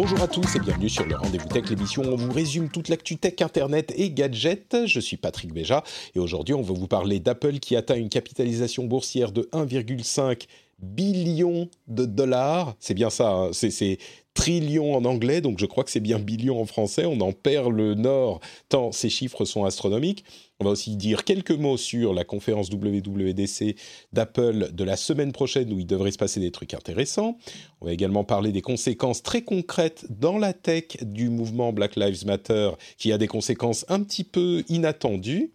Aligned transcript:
Bonjour 0.00 0.22
à 0.22 0.28
tous 0.28 0.54
et 0.54 0.60
bienvenue 0.60 0.88
sur 0.88 1.04
le 1.06 1.16
Rendez-vous 1.16 1.48
Tech, 1.48 1.68
l'émission 1.70 2.04
où 2.04 2.12
on 2.12 2.16
vous 2.16 2.30
résume 2.30 2.68
toute 2.68 2.88
l'actu 2.88 3.16
tech, 3.16 3.34
internet 3.40 3.92
et 3.96 4.12
gadgets. 4.12 4.86
Je 4.86 5.00
suis 5.00 5.16
Patrick 5.16 5.52
Béja 5.52 5.82
et 6.14 6.20
aujourd'hui 6.20 6.54
on 6.54 6.62
va 6.62 6.72
vous 6.72 6.86
parler 6.86 7.18
d'Apple 7.18 7.58
qui 7.58 7.74
atteint 7.74 7.96
une 7.96 8.08
capitalisation 8.08 8.84
boursière 8.84 9.32
de 9.32 9.48
1,5 9.52 10.46
billion 10.78 11.68
de 11.88 12.04
dollars. 12.04 12.76
C'est 12.78 12.94
bien 12.94 13.10
ça, 13.10 13.32
hein. 13.32 13.50
c'est 13.52 13.98
trillion 14.34 14.94
en 14.94 15.04
anglais, 15.04 15.40
donc 15.40 15.58
je 15.58 15.66
crois 15.66 15.84
que 15.84 15.90
c'est 15.90 16.00
bien 16.00 16.18
billion 16.18 16.60
en 16.60 16.66
français. 16.66 17.04
On 17.06 17.20
en 17.20 17.32
perd 17.32 17.72
le 17.72 17.94
nord 17.94 18.40
tant 18.68 18.92
ces 18.92 19.10
chiffres 19.10 19.44
sont 19.44 19.64
astronomiques. 19.64 20.24
On 20.60 20.64
va 20.64 20.72
aussi 20.72 20.96
dire 20.96 21.22
quelques 21.22 21.52
mots 21.52 21.76
sur 21.76 22.12
la 22.12 22.24
conférence 22.24 22.68
WWDC 22.68 23.76
d'Apple 24.12 24.72
de 24.72 24.84
la 24.84 24.96
semaine 24.96 25.30
prochaine 25.30 25.72
où 25.72 25.78
il 25.78 25.86
devrait 25.86 26.10
se 26.10 26.18
passer 26.18 26.40
des 26.40 26.50
trucs 26.50 26.74
intéressants. 26.74 27.38
On 27.80 27.86
va 27.86 27.92
également 27.92 28.24
parler 28.24 28.50
des 28.50 28.60
conséquences 28.60 29.22
très 29.22 29.42
concrètes 29.42 30.06
dans 30.10 30.36
la 30.36 30.52
tech 30.52 30.96
du 31.02 31.28
mouvement 31.28 31.72
Black 31.72 31.94
Lives 31.94 32.26
Matter 32.26 32.70
qui 32.96 33.12
a 33.12 33.18
des 33.18 33.28
conséquences 33.28 33.84
un 33.88 34.02
petit 34.02 34.24
peu 34.24 34.64
inattendues 34.68 35.52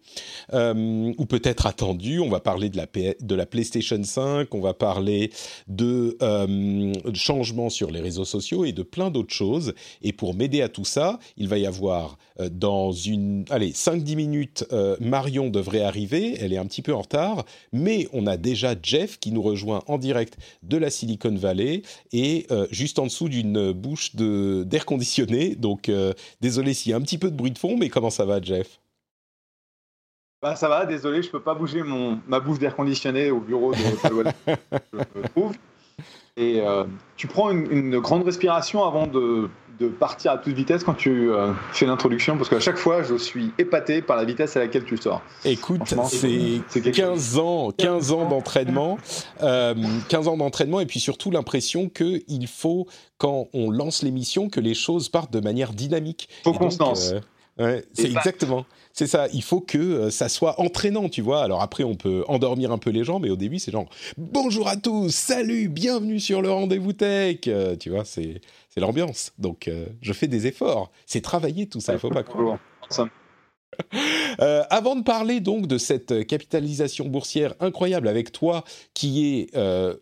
euh, 0.54 1.12
ou 1.18 1.26
peut-être 1.26 1.66
attendues. 1.66 2.20
On 2.20 2.30
va 2.30 2.40
parler 2.40 2.70
de 2.70 2.78
la, 2.78 2.86
de 2.86 3.34
la 3.34 3.44
PlayStation 3.44 4.02
5, 4.02 4.54
on 4.54 4.60
va 4.60 4.72
parler 4.72 5.30
de 5.68 6.16
euh, 6.22 6.94
changements 7.12 7.68
sur 7.68 7.90
les 7.90 8.00
réseaux 8.00 8.24
sociaux 8.24 8.64
et 8.64 8.72
de 8.74 8.82
plein 8.82 9.10
d'autres 9.10 9.32
choses. 9.32 9.74
Et 10.02 10.12
pour 10.12 10.34
m'aider 10.34 10.62
à 10.62 10.68
tout 10.68 10.84
ça, 10.84 11.18
il 11.36 11.48
va 11.48 11.58
y 11.58 11.66
avoir 11.66 12.18
euh, 12.40 12.48
dans 12.50 12.92
une, 12.92 13.44
allez, 13.50 13.72
5-10 13.72 14.16
minutes, 14.16 14.66
euh, 14.72 14.96
Marion 15.00 15.50
devrait 15.50 15.82
arriver, 15.82 16.36
elle 16.40 16.52
est 16.52 16.58
un 16.58 16.66
petit 16.66 16.82
peu 16.82 16.94
en 16.94 17.02
retard, 17.02 17.44
mais 17.72 18.08
on 18.12 18.26
a 18.26 18.36
déjà 18.36 18.74
Jeff 18.82 19.18
qui 19.18 19.32
nous 19.32 19.42
rejoint 19.42 19.82
en 19.86 19.98
direct 19.98 20.36
de 20.62 20.76
la 20.76 20.90
Silicon 20.90 21.34
Valley 21.34 21.82
et 22.12 22.46
euh, 22.50 22.66
juste 22.70 22.98
en 22.98 23.04
dessous 23.04 23.28
d'une 23.28 23.72
bouche 23.72 24.14
d'air 24.16 24.84
conditionné. 24.84 25.54
Donc 25.54 25.90
désolé 26.40 26.74
s'il 26.74 26.90
y 26.90 26.92
a 26.92 26.96
un 26.96 27.00
petit 27.00 27.18
peu 27.18 27.30
de 27.30 27.36
bruit 27.36 27.50
de 27.50 27.58
fond, 27.58 27.76
mais 27.76 27.88
comment 27.88 28.10
ça 28.10 28.24
va 28.24 28.40
Jeff? 28.40 28.80
Bah, 30.44 30.56
ça 30.56 30.68
va, 30.68 30.84
désolé, 30.84 31.22
je 31.22 31.30
peux 31.30 31.40
pas 31.40 31.54
bouger 31.54 31.82
mon, 31.82 32.20
ma 32.28 32.38
bouche 32.38 32.58
d'air 32.58 32.76
conditionné 32.76 33.30
au 33.30 33.40
bureau 33.40 33.72
de 33.72 33.78
je 34.92 35.28
trouve. 35.28 35.54
Et 36.36 36.60
tu 37.16 37.26
prends 37.28 37.50
une, 37.50 37.98
grande 38.00 38.24
respiration 38.24 38.84
avant 38.84 39.06
de 39.06 39.48
de 39.78 39.88
partir 39.88 40.32
à 40.32 40.38
toute 40.38 40.54
vitesse 40.54 40.84
quand 40.84 40.94
tu 40.94 41.30
euh, 41.30 41.52
fais 41.72 41.86
l'introduction 41.86 42.36
parce 42.36 42.48
qu'à 42.48 42.60
chaque 42.60 42.76
fois 42.76 43.02
je 43.02 43.16
suis 43.16 43.52
épaté 43.58 44.02
par 44.02 44.16
la 44.16 44.24
vitesse 44.24 44.56
à 44.56 44.60
laquelle 44.60 44.84
tu 44.84 44.96
sors. 44.96 45.22
Écoute, 45.44 45.82
c'est 46.04 46.92
15 46.92 47.38
ans, 47.38 47.70
15 47.76 48.12
ans 48.12 48.28
d'entraînement, 48.28 48.98
15 49.40 49.42
euh, 49.42 50.26
ans 50.26 50.36
d'entraînement 50.36 50.80
et 50.80 50.86
puis 50.86 51.00
surtout 51.00 51.30
l'impression 51.30 51.88
qu'il 51.88 52.46
faut 52.46 52.86
quand 53.18 53.48
on 53.52 53.70
lance 53.70 54.02
l'émission 54.02 54.48
que 54.48 54.60
les 54.60 54.74
choses 54.74 55.08
partent 55.08 55.32
de 55.32 55.40
manière 55.40 55.72
dynamique. 55.72 56.28
Faut 56.44 56.52
constance. 56.52 57.12
Euh, 57.12 57.20
Ouais, 57.58 57.84
c'est 57.92 58.10
exactement. 58.10 58.66
C'est 58.92 59.06
ça. 59.06 59.28
Il 59.32 59.42
faut 59.42 59.60
que 59.60 59.78
euh, 59.78 60.10
ça 60.10 60.28
soit 60.28 60.60
entraînant, 60.60 61.08
tu 61.08 61.20
vois. 61.20 61.42
Alors 61.42 61.62
après, 61.62 61.84
on 61.84 61.94
peut 61.94 62.24
endormir 62.28 62.72
un 62.72 62.78
peu 62.78 62.90
les 62.90 63.04
gens, 63.04 63.20
mais 63.20 63.30
au 63.30 63.36
début, 63.36 63.58
c'est 63.58 63.70
genre 63.70 63.88
bonjour 64.16 64.68
à 64.68 64.76
tous, 64.76 65.14
salut, 65.14 65.68
bienvenue 65.68 66.20
sur 66.20 66.42
le 66.42 66.50
rendez-vous 66.50 66.92
tech. 66.92 67.38
Euh, 67.46 67.76
tu 67.76 67.90
vois, 67.90 68.04
c'est 68.04 68.40
c'est 68.68 68.80
l'ambiance. 68.80 69.32
Donc, 69.38 69.68
euh, 69.68 69.86
je 70.00 70.12
fais 70.12 70.26
des 70.26 70.46
efforts. 70.46 70.90
C'est 71.06 71.20
travailler 71.20 71.66
tout 71.66 71.80
ça. 71.80 71.92
Il 71.92 71.98
faut 71.98 72.10
pas 72.10 72.24
croire. 72.24 72.58
Euh, 74.40 74.64
avant 74.68 74.96
de 74.96 75.04
parler 75.04 75.38
donc 75.38 75.68
de 75.68 75.78
cette 75.78 76.26
capitalisation 76.26 77.06
boursière 77.06 77.54
incroyable 77.60 78.08
avec 78.08 78.32
toi 78.32 78.64
qui 78.92 79.26
est 79.26 79.56
euh, 79.56 79.94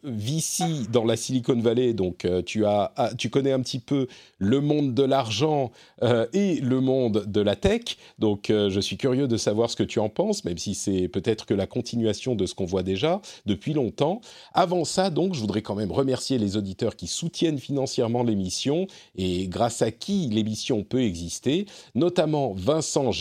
dans 0.91 1.05
la 1.05 1.17
Silicon 1.17 1.61
Valley, 1.61 1.93
donc 1.93 2.25
euh, 2.25 2.43
tu, 2.43 2.65
as, 2.65 2.93
ah, 2.97 3.11
tu 3.17 3.31
connais 3.31 3.53
un 3.53 3.61
petit 3.61 3.79
peu 3.79 4.07
le 4.39 4.61
monde 4.61 4.95
de 4.95 5.03
l'argent 5.03 5.71
euh, 6.03 6.27
et 6.33 6.57
le 6.57 6.81
monde 6.81 7.25
de 7.27 7.41
la 7.41 7.57
tech, 7.57 7.97
donc 8.19 8.47
je 8.49 8.81
suis 8.81 8.97
curieux 8.97 9.29
de 9.29 9.37
savoir 9.37 9.71
ce 9.71 9.77
que 9.77 9.83
tu 9.83 9.99
en 9.99 10.09
penses, 10.09 10.45
même 10.45 10.59
si 10.59 10.75
c'est 10.75 11.09
peut-être 11.09 11.47
que 11.47 11.55
la 11.55 11.67
continuation 11.67 12.35
de 12.35 12.47
ce 12.47 12.55
qu'on 12.55 12.65
voit 12.65 12.83
déjà 12.83 13.21
depuis 13.47 13.73
longtemps. 13.73 14.21
Avant 14.55 14.85
ça, 14.85 15.11
donc, 15.11 15.35
je 15.35 15.41
voudrais 15.41 15.63
quand 15.63 15.75
même 15.75 15.93
remercier 15.93 16.39
les 16.39 16.57
auditeurs 16.57 16.97
qui 16.97 17.07
soutiennent 17.07 17.59
financièrement 17.59 18.23
l'émission 18.23 18.87
et 19.17 19.47
grâce 19.49 19.83
à 19.83 19.91
qui 19.91 20.29
l'émission 20.29 20.83
peut 20.83 21.03
exister, 21.03 21.67
notamment 21.95 22.53
Vincent 22.55 23.13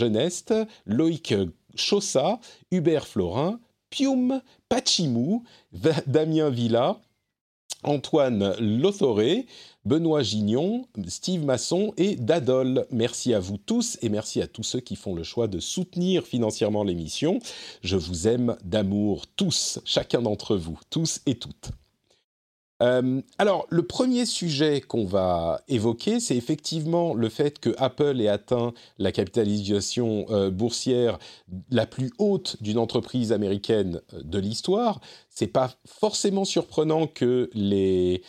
Loïc 0.86 1.34
Chaussa, 1.74 2.40
Hubert 2.70 3.06
Florin, 3.06 3.60
Pium, 3.90 4.40
Pachimou, 4.68 5.44
Damien 6.06 6.50
Villa, 6.50 7.00
Antoine 7.84 8.54
Lothoré, 8.58 9.46
Benoît 9.84 10.22
Gignon, 10.22 10.86
Steve 11.08 11.44
Masson 11.44 11.92
et 11.96 12.14
Dadol. 12.16 12.86
Merci 12.90 13.34
à 13.34 13.40
vous 13.40 13.58
tous 13.58 13.98
et 14.02 14.08
merci 14.08 14.40
à 14.40 14.46
tous 14.46 14.62
ceux 14.62 14.80
qui 14.80 14.96
font 14.96 15.14
le 15.14 15.24
choix 15.24 15.48
de 15.48 15.58
soutenir 15.58 16.24
financièrement 16.24 16.84
l'émission. 16.84 17.40
Je 17.82 17.96
vous 17.96 18.28
aime 18.28 18.56
d'amour 18.64 19.26
tous, 19.36 19.80
chacun 19.84 20.22
d'entre 20.22 20.56
vous, 20.56 20.78
tous 20.90 21.20
et 21.26 21.34
toutes. 21.34 21.72
Euh, 22.82 23.20
alors, 23.38 23.66
le 23.70 23.82
premier 23.82 24.26
sujet 24.26 24.80
qu'on 24.80 25.04
va 25.04 25.60
évoquer, 25.68 26.20
c'est 26.20 26.36
effectivement 26.36 27.14
le 27.14 27.28
fait 27.28 27.58
que 27.58 27.70
Apple 27.78 28.20
ait 28.20 28.28
atteint 28.28 28.72
la 28.98 29.12
capitalisation 29.12 30.26
euh, 30.30 30.50
boursière 30.50 31.18
la 31.70 31.86
plus 31.86 32.10
haute 32.18 32.56
d'une 32.60 32.78
entreprise 32.78 33.32
américaine 33.32 34.00
euh, 34.14 34.22
de 34.24 34.38
l'histoire. 34.38 35.00
C'est 35.28 35.46
pas 35.46 35.74
forcément 35.86 36.44
surprenant 36.44 37.06
que 37.06 37.50
les 37.54 38.22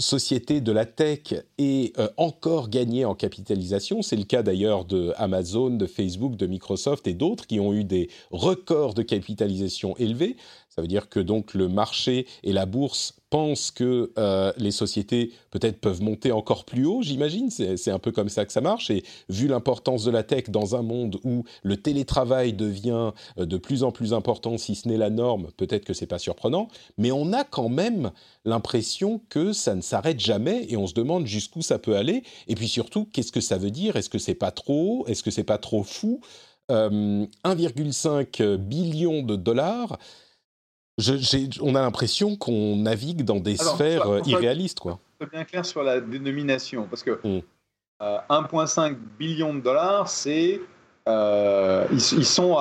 sociétés 0.00 0.60
de 0.60 0.70
la 0.70 0.86
tech 0.86 1.34
aient 1.58 1.92
encore 2.16 2.68
gagné 2.68 3.04
en 3.04 3.16
capitalisation. 3.16 4.00
C'est 4.00 4.14
le 4.14 4.22
cas 4.22 4.44
d'ailleurs 4.44 4.84
de 4.84 5.12
Amazon, 5.16 5.70
de 5.70 5.86
Facebook, 5.86 6.36
de 6.36 6.46
Microsoft 6.46 7.08
et 7.08 7.14
d'autres 7.14 7.48
qui 7.48 7.58
ont 7.58 7.74
eu 7.74 7.82
des 7.82 8.08
records 8.30 8.94
de 8.94 9.02
capitalisation 9.02 9.96
élevés. 9.96 10.36
Ça 10.78 10.82
veut 10.82 10.86
dire 10.86 11.08
que 11.08 11.18
donc 11.18 11.54
le 11.54 11.66
marché 11.66 12.28
et 12.44 12.52
la 12.52 12.64
bourse 12.64 13.14
pensent 13.30 13.72
que 13.72 14.12
euh, 14.16 14.52
les 14.58 14.70
sociétés 14.70 15.32
peut-être 15.50 15.80
peuvent 15.80 16.00
monter 16.00 16.30
encore 16.30 16.64
plus 16.64 16.86
haut, 16.86 17.02
j'imagine. 17.02 17.50
C'est 17.50 17.90
un 17.90 17.98
peu 17.98 18.12
comme 18.12 18.28
ça 18.28 18.44
que 18.44 18.52
ça 18.52 18.60
marche. 18.60 18.88
Et 18.92 19.02
vu 19.28 19.48
l'importance 19.48 20.04
de 20.04 20.12
la 20.12 20.22
tech 20.22 20.50
dans 20.50 20.76
un 20.76 20.82
monde 20.82 21.18
où 21.24 21.42
le 21.64 21.76
télétravail 21.78 22.52
devient 22.52 23.10
euh, 23.40 23.44
de 23.44 23.56
plus 23.56 23.82
en 23.82 23.90
plus 23.90 24.14
important, 24.14 24.56
si 24.56 24.76
ce 24.76 24.86
n'est 24.86 24.96
la 24.96 25.10
norme, 25.10 25.48
peut-être 25.56 25.84
que 25.84 25.94
c'est 25.94 26.06
pas 26.06 26.20
surprenant. 26.20 26.68
Mais 26.96 27.10
on 27.10 27.32
a 27.32 27.42
quand 27.42 27.68
même 27.68 28.12
l'impression 28.44 29.20
que 29.30 29.52
ça 29.52 29.74
ne 29.74 29.80
s'arrête 29.80 30.20
jamais 30.20 30.64
et 30.68 30.76
on 30.76 30.86
se 30.86 30.94
demande 30.94 31.26
jusqu'où 31.26 31.60
ça 31.60 31.80
peut 31.80 31.96
aller. 31.96 32.22
Et 32.46 32.54
puis 32.54 32.68
surtout, 32.68 33.04
qu'est-ce 33.12 33.32
que 33.32 33.40
ça 33.40 33.58
veut 33.58 33.72
dire? 33.72 33.96
Est-ce 33.96 34.10
que 34.10 34.20
c'est 34.20 34.36
pas 34.36 34.52
trop 34.52 35.00
haut? 35.00 35.06
Est-ce 35.08 35.24
que 35.24 35.32
c'est 35.32 35.42
pas 35.42 35.58
trop 35.58 35.82
fou? 35.82 36.20
1,5 36.70 38.42
euh, 38.42 38.56
billion 38.58 39.22
de 39.22 39.36
dollars 39.36 39.98
on 41.60 41.74
a 41.74 41.80
l'impression 41.80 42.36
qu'on 42.36 42.76
navigue 42.76 43.24
dans 43.24 43.40
des 43.40 43.56
sphères 43.56 44.10
euh, 44.10 44.20
irréalistes. 44.26 44.80
Quoi. 44.80 44.98
Soit 45.20 45.30
bien 45.30 45.44
clair 45.44 45.64
sur 45.64 45.82
la 45.82 46.00
dénomination, 46.00 46.86
parce 46.88 47.02
que 47.02 47.20
1,5 47.20 47.30
mm. 47.30 47.42
euh, 48.00 48.94
billion 49.18 49.54
de 49.54 49.60
dollars, 49.60 50.08
c'est 50.08 50.60
euh, 51.08 51.86
ils, 51.90 52.00
sont 52.00 52.56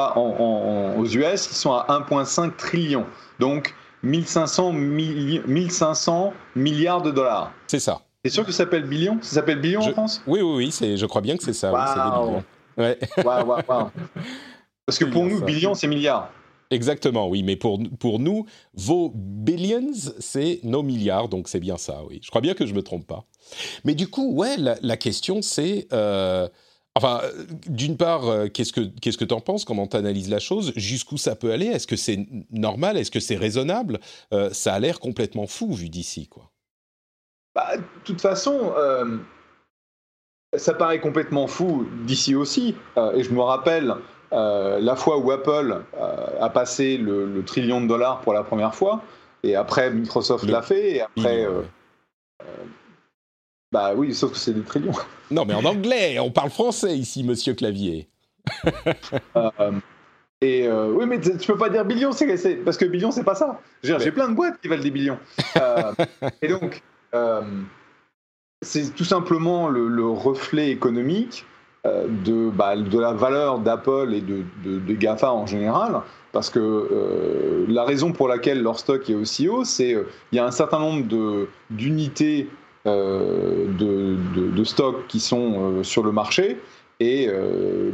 aux 0.97 1.05
US, 1.05 1.47
ils 1.51 1.55
sont 1.55 1.73
à 1.73 1.85
1,5 1.89 2.55
trillion. 2.55 3.05
Donc 3.39 3.75
1500, 4.03 4.71
1500 4.73 6.33
milliards 6.55 7.01
de 7.01 7.11
dollars. 7.11 7.51
C'est 7.67 7.79
ça. 7.79 8.01
C'est 8.23 8.31
sûr 8.31 8.45
que 8.45 8.51
ça 8.51 8.59
s'appelle 8.59 8.83
billion? 8.83 9.17
Ça 9.21 9.35
s'appelle 9.35 9.59
billion 9.59 9.81
en 9.81 9.91
France? 9.91 10.21
Oui, 10.27 10.41
oui, 10.41 10.71
oui, 10.81 10.97
je 10.97 11.05
crois 11.05 11.21
bien 11.21 11.37
que 11.37 11.43
c'est 11.43 11.53
ça. 11.53 11.71
Ouais. 12.77 12.99
Parce 14.85 14.99
que 14.99 15.05
pour 15.05 15.25
nous, 15.25 15.41
billion, 15.41 15.73
c'est 15.73 15.87
milliard. 15.87 16.29
Exactement, 16.71 17.27
oui. 17.27 17.43
Mais 17.43 17.55
pour, 17.55 17.79
pour 17.99 18.19
nous, 18.19 18.45
vos 18.73 19.11
billions, 19.15 19.93
c'est 20.19 20.59
nos 20.63 20.83
milliards, 20.83 21.29
donc 21.29 21.47
c'est 21.47 21.59
bien 21.59 21.77
ça, 21.77 22.03
oui. 22.07 22.19
Je 22.21 22.29
crois 22.29 22.41
bien 22.41 22.53
que 22.53 22.65
je 22.65 22.71
ne 22.71 22.77
me 22.77 22.83
trompe 22.83 23.07
pas. 23.07 23.25
Mais 23.85 23.95
du 23.95 24.07
coup, 24.07 24.33
ouais, 24.33 24.55
la, 24.57 24.97
question, 24.97 25.41
c'est... 25.41 25.87
Euh, 25.93 26.47
Enfin, 26.95 27.21
d'une 27.67 27.95
part, 27.95 28.23
qu'est-ce 28.51 28.73
que 28.73 28.81
qu'est-ce 28.81 29.19
que 29.19 29.23
t'en 29.23 29.39
penses? 29.39 29.65
Comment 29.65 29.85
t'analyses 29.85 30.31
la 30.31 30.39
chose? 30.39 30.73
Jusqu'où 30.75 31.17
ça 31.17 31.35
peut 31.35 31.51
aller? 31.51 31.67
Est-ce 31.67 31.85
que 31.85 31.95
c'est 31.95 32.25
normal? 32.49 32.97
Est-ce 32.97 33.11
que 33.11 33.19
c'est 33.19 33.35
raisonnable? 33.35 33.99
Ça 34.51 34.73
a 34.73 34.79
l'air 34.79 34.99
complètement 34.99 35.45
fou 35.45 35.71
vu 35.71 35.89
d'ici, 35.89 36.27
quoi. 36.27 36.49
Bah, 37.53 37.77
de 37.77 37.83
toute 38.03 38.19
façon, 38.19 38.73
ça 40.55 40.73
paraît 40.73 40.99
complètement 40.99 41.45
fou 41.45 41.85
d'ici 42.07 42.33
aussi. 42.33 42.73
et 43.13 43.21
je 43.21 43.29
me 43.29 43.41
rappelle 43.41 43.93
euh, 44.33 44.79
la 44.79 44.95
fois 44.95 45.17
où 45.17 45.31
Apple 45.31 45.83
euh, 45.99 46.41
a 46.41 46.49
passé 46.49 46.97
le, 46.97 47.41
trillion 47.45 47.81
de 47.81 47.87
dollars 47.87 48.21
pour 48.21 48.33
la 48.33 48.43
première 48.43 48.75
fois, 48.75 49.01
et 49.43 49.55
après 49.55 49.89
Microsoft 49.91 50.45
l'a 50.45 50.61
fait, 50.61 50.95
et 50.95 51.01
après. 51.01 51.45
Euh, 51.45 51.61
bah 53.71 53.93
oui, 53.95 54.13
sauf 54.13 54.31
que 54.31 54.37
c'est 54.37 54.53
des 54.53 54.61
trillions. 54.61 54.93
Non, 55.31 55.45
mais 55.45 55.53
en 55.53 55.65
anglais, 55.65 56.19
on 56.19 56.31
parle 56.31 56.49
français 56.49 56.97
ici, 56.97 57.23
monsieur 57.23 57.53
Clavier. 57.53 58.07
et 60.41 60.69
oui, 60.69 61.05
mais 61.05 61.19
tu 61.19 61.47
peux 61.47 61.57
pas 61.57 61.69
dire 61.69 61.83
billion, 61.83 62.11
c'est, 62.13 62.55
parce 62.63 62.77
que 62.77 62.85
billion, 62.85 63.11
c'est 63.11 63.25
pas 63.25 63.35
ça. 63.35 63.59
J'ai, 63.83 64.11
plein 64.11 64.29
de 64.29 64.35
boîtes 64.35 64.59
qui 64.61 64.69
valent 64.69 64.83
des 64.83 64.91
billions. 64.91 65.19
et 66.41 66.47
donc, 66.47 66.81
c'est 68.61 68.95
tout 68.95 69.03
simplement 69.03 69.67
le 69.67 70.09
reflet 70.09 70.69
économique 70.69 71.45
de, 72.25 72.49
bah, 72.49 72.75
de 72.75 72.99
la 72.99 73.13
valeur 73.13 73.59
d'Apple 73.59 74.13
et 74.13 74.21
de, 74.21 74.43
de, 74.63 74.93
GAFA 74.93 75.31
en 75.31 75.45
général, 75.45 76.01
parce 76.31 76.49
que 76.49 76.59
euh, 76.59 77.65
la 77.67 77.83
raison 77.83 78.11
pour 78.11 78.27
laquelle 78.27 78.61
leur 78.61 78.79
stock 78.79 79.09
est 79.09 79.15
aussi 79.15 79.47
haut, 79.47 79.63
c'est 79.63 79.87
qu'il 79.87 79.95
euh, 79.95 80.03
y 80.31 80.39
a 80.39 80.45
un 80.45 80.51
certain 80.51 80.79
nombre 80.79 81.03
d'unités 81.69 82.47
de, 82.85 84.15
de, 84.55 84.63
stock 84.63 85.07
qui 85.07 85.19
sont 85.19 85.83
sur 85.83 86.03
le 86.03 86.13
marché, 86.13 86.57
et 87.01 87.29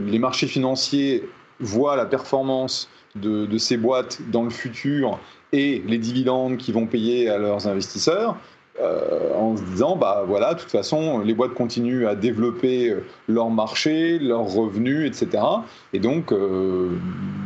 les 0.06 0.19
marchés 0.19 0.45
financiers 0.45 1.28
voient 1.60 1.95
la 1.95 2.06
performance 2.06 2.90
de, 3.16 3.57
ces 3.57 3.78
boîtes 3.78 4.19
dans 4.31 4.44
le 4.44 4.50
futur 4.50 5.19
et 5.51 5.84
les 5.86 5.98
dividendes 5.98 6.57
qu'ils 6.57 6.74
vont 6.74 6.88
payer 6.88 7.30
à 7.30 7.38
leurs 7.38 7.68
investisseurs. 7.68 8.38
Euh, 8.81 9.31
en 9.36 9.56
se 9.56 9.62
disant 9.62 9.96
bah 9.96 10.24
voilà 10.28 10.56
de 10.56 10.60
toute 10.60 10.72
façon 10.72 11.20
les 11.20 11.36
boîtes 11.36 11.54
continuent 11.54 12.08
à 12.08 12.16
développer 12.16 12.90
euh, 12.90 13.06
leur 13.28 13.52
marché 13.52 14.18
leurs 14.18 14.48
revenus 14.48 15.06
etc 15.06 15.44
et 15.94 16.00
donc 16.00 16.31
euh, 16.31 16.90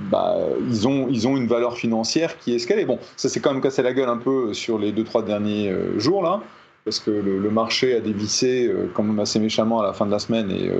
bah, 0.09 0.37
ils 0.69 0.87
ont 0.87 1.09
ils 1.09 1.27
ont 1.27 1.35
une 1.35 1.47
valeur 1.47 1.75
financière 1.75 2.37
qui 2.37 2.55
est 2.55 2.59
ce 2.59 2.65
qu'elle 2.65 2.79
est. 2.79 2.85
Bon 2.85 2.97
ça 3.17 3.27
s'est 3.27 3.41
quand 3.41 3.51
même 3.51 3.61
cassé 3.61 3.81
la 3.81 3.91
gueule 3.91 4.07
un 4.07 4.19
peu 4.19 4.53
sur 4.53 4.79
les 4.79 4.93
deux 4.93 5.03
trois 5.03 5.21
derniers 5.21 5.69
jours 5.97 6.23
là 6.23 6.39
parce 6.85 7.01
que 7.01 7.11
le, 7.11 7.49
marché 7.49 7.93
a 7.93 7.99
dévissé 7.99 8.71
quand 8.93 9.03
même 9.03 9.19
assez 9.19 9.37
méchamment 9.37 9.81
à 9.81 9.83
la 9.83 9.91
fin 9.91 10.05
de 10.05 10.11
la 10.11 10.19
semaine 10.19 10.49
et, 10.49 10.71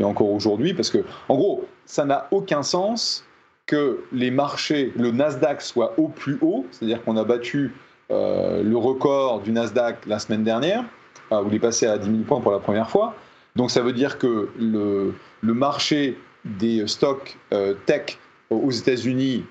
et 0.00 0.02
encore 0.02 0.30
aujourd'hui 0.30 0.74
parce 0.74 0.90
que 0.90 1.04
en 1.28 1.36
gros 1.36 1.66
ça 1.86 2.04
n'a 2.04 2.26
aucun 2.32 2.64
sens 2.64 3.24
que 3.66 4.00
les 4.10 4.32
marchés 4.32 4.92
le 4.96 5.12
Nasdaq 5.12 5.62
soit 5.62 5.94
au 5.98 6.08
plus 6.08 6.38
haut 6.40 6.66
c'est-à-dire 6.72 7.00
qu'on 7.04 7.16
a 7.16 7.22
battu 7.22 7.74
euh, 8.10 8.62
le 8.62 8.76
record 8.76 9.40
du 9.40 9.52
Nasdaq 9.52 10.04
la 10.06 10.18
semaine 10.18 10.44
dernière, 10.44 10.84
euh, 11.32 11.42
où 11.42 11.48
il 11.48 11.54
est 11.54 11.60
passé 11.60 11.86
à 11.86 11.96
10 11.96 12.10
000 12.10 12.22
points 12.24 12.40
pour 12.40 12.52
la 12.52 12.58
première 12.58 12.90
fois. 12.90 13.14
Donc 13.56 13.70
ça 13.70 13.80
veut 13.80 13.92
dire 13.92 14.18
que 14.18 14.50
le, 14.58 15.14
marché 15.42 16.18
des 16.44 16.86
stocks 16.86 17.36
euh, 17.52 17.74
tech 17.86 18.18
aux 18.50 18.70
États-Unis 18.70 19.44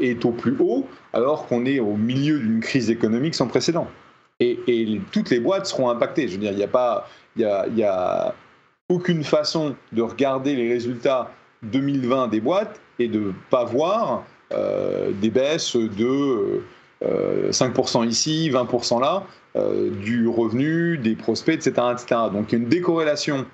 est 0.00 0.24
au 0.24 0.32
plus 0.32 0.56
haut, 0.58 0.88
alors 1.12 1.46
qu'on 1.46 1.66
est 1.66 1.78
au 1.78 1.94
milieu 1.94 2.40
d'une 2.40 2.58
crise 2.58 2.90
économique 2.90 3.36
sans 3.36 3.46
précédent. 3.46 3.86
Et, 4.40 5.00
toutes 5.12 5.30
les 5.30 5.38
boîtes 5.38 5.66
seront 5.66 5.88
impactées. 5.88 6.26
Je 6.26 6.32
veux 6.32 6.40
dire, 6.40 6.50
il 6.50 6.56
n'y 6.56 6.64
a 6.64 6.68
pas, 6.68 7.08
y 7.36 7.44
a, 7.44 8.34
aucune 8.88 9.22
façon 9.22 9.76
de 9.92 10.02
regarder 10.02 10.56
les 10.56 10.68
résultats 10.68 11.30
2020 11.62 12.26
des 12.26 12.40
boîtes 12.40 12.80
et 12.98 13.06
de 13.06 13.32
pas 13.48 13.64
voir 13.64 14.24
des 14.50 15.30
baisses 15.30 15.76
de 15.76 16.62
5% 17.02 18.02
euh, 18.02 18.06
ici, 18.06 18.50
20% 18.50 19.00
là, 19.00 19.24
euh, 19.56 19.90
du 19.90 20.28
revenu, 20.28 20.98
des 20.98 21.14
prospects, 21.14 21.54
etc., 21.54 21.88
etc. 21.92 22.20
Donc 22.32 22.52
il 22.52 22.52
y 22.52 22.54
a 22.60 22.62
une 22.62 22.68
décorrélation 22.68 23.46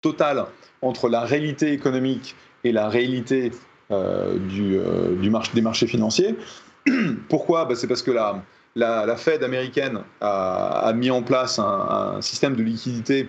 totale 0.00 0.46
entre 0.80 1.08
la 1.08 1.20
réalité 1.20 1.72
économique 1.72 2.34
et 2.64 2.72
la 2.72 2.88
réalité 2.88 3.52
euh, 3.90 4.38
du, 4.38 4.78
des 5.54 5.60
marchés 5.60 5.86
financiers. 5.86 6.36
Pourquoi? 7.28 7.64
Bah, 7.66 7.76
C'est 7.76 7.86
parce 7.86 8.02
que 8.02 8.10
la, 8.10 8.42
la, 8.74 9.16
Fed 9.16 9.44
américaine 9.44 10.00
a, 10.20 10.92
mis 10.94 11.10
en 11.10 11.22
place 11.22 11.60
un, 11.60 12.20
système 12.20 12.56
de 12.56 12.62
liquidité 12.62 13.28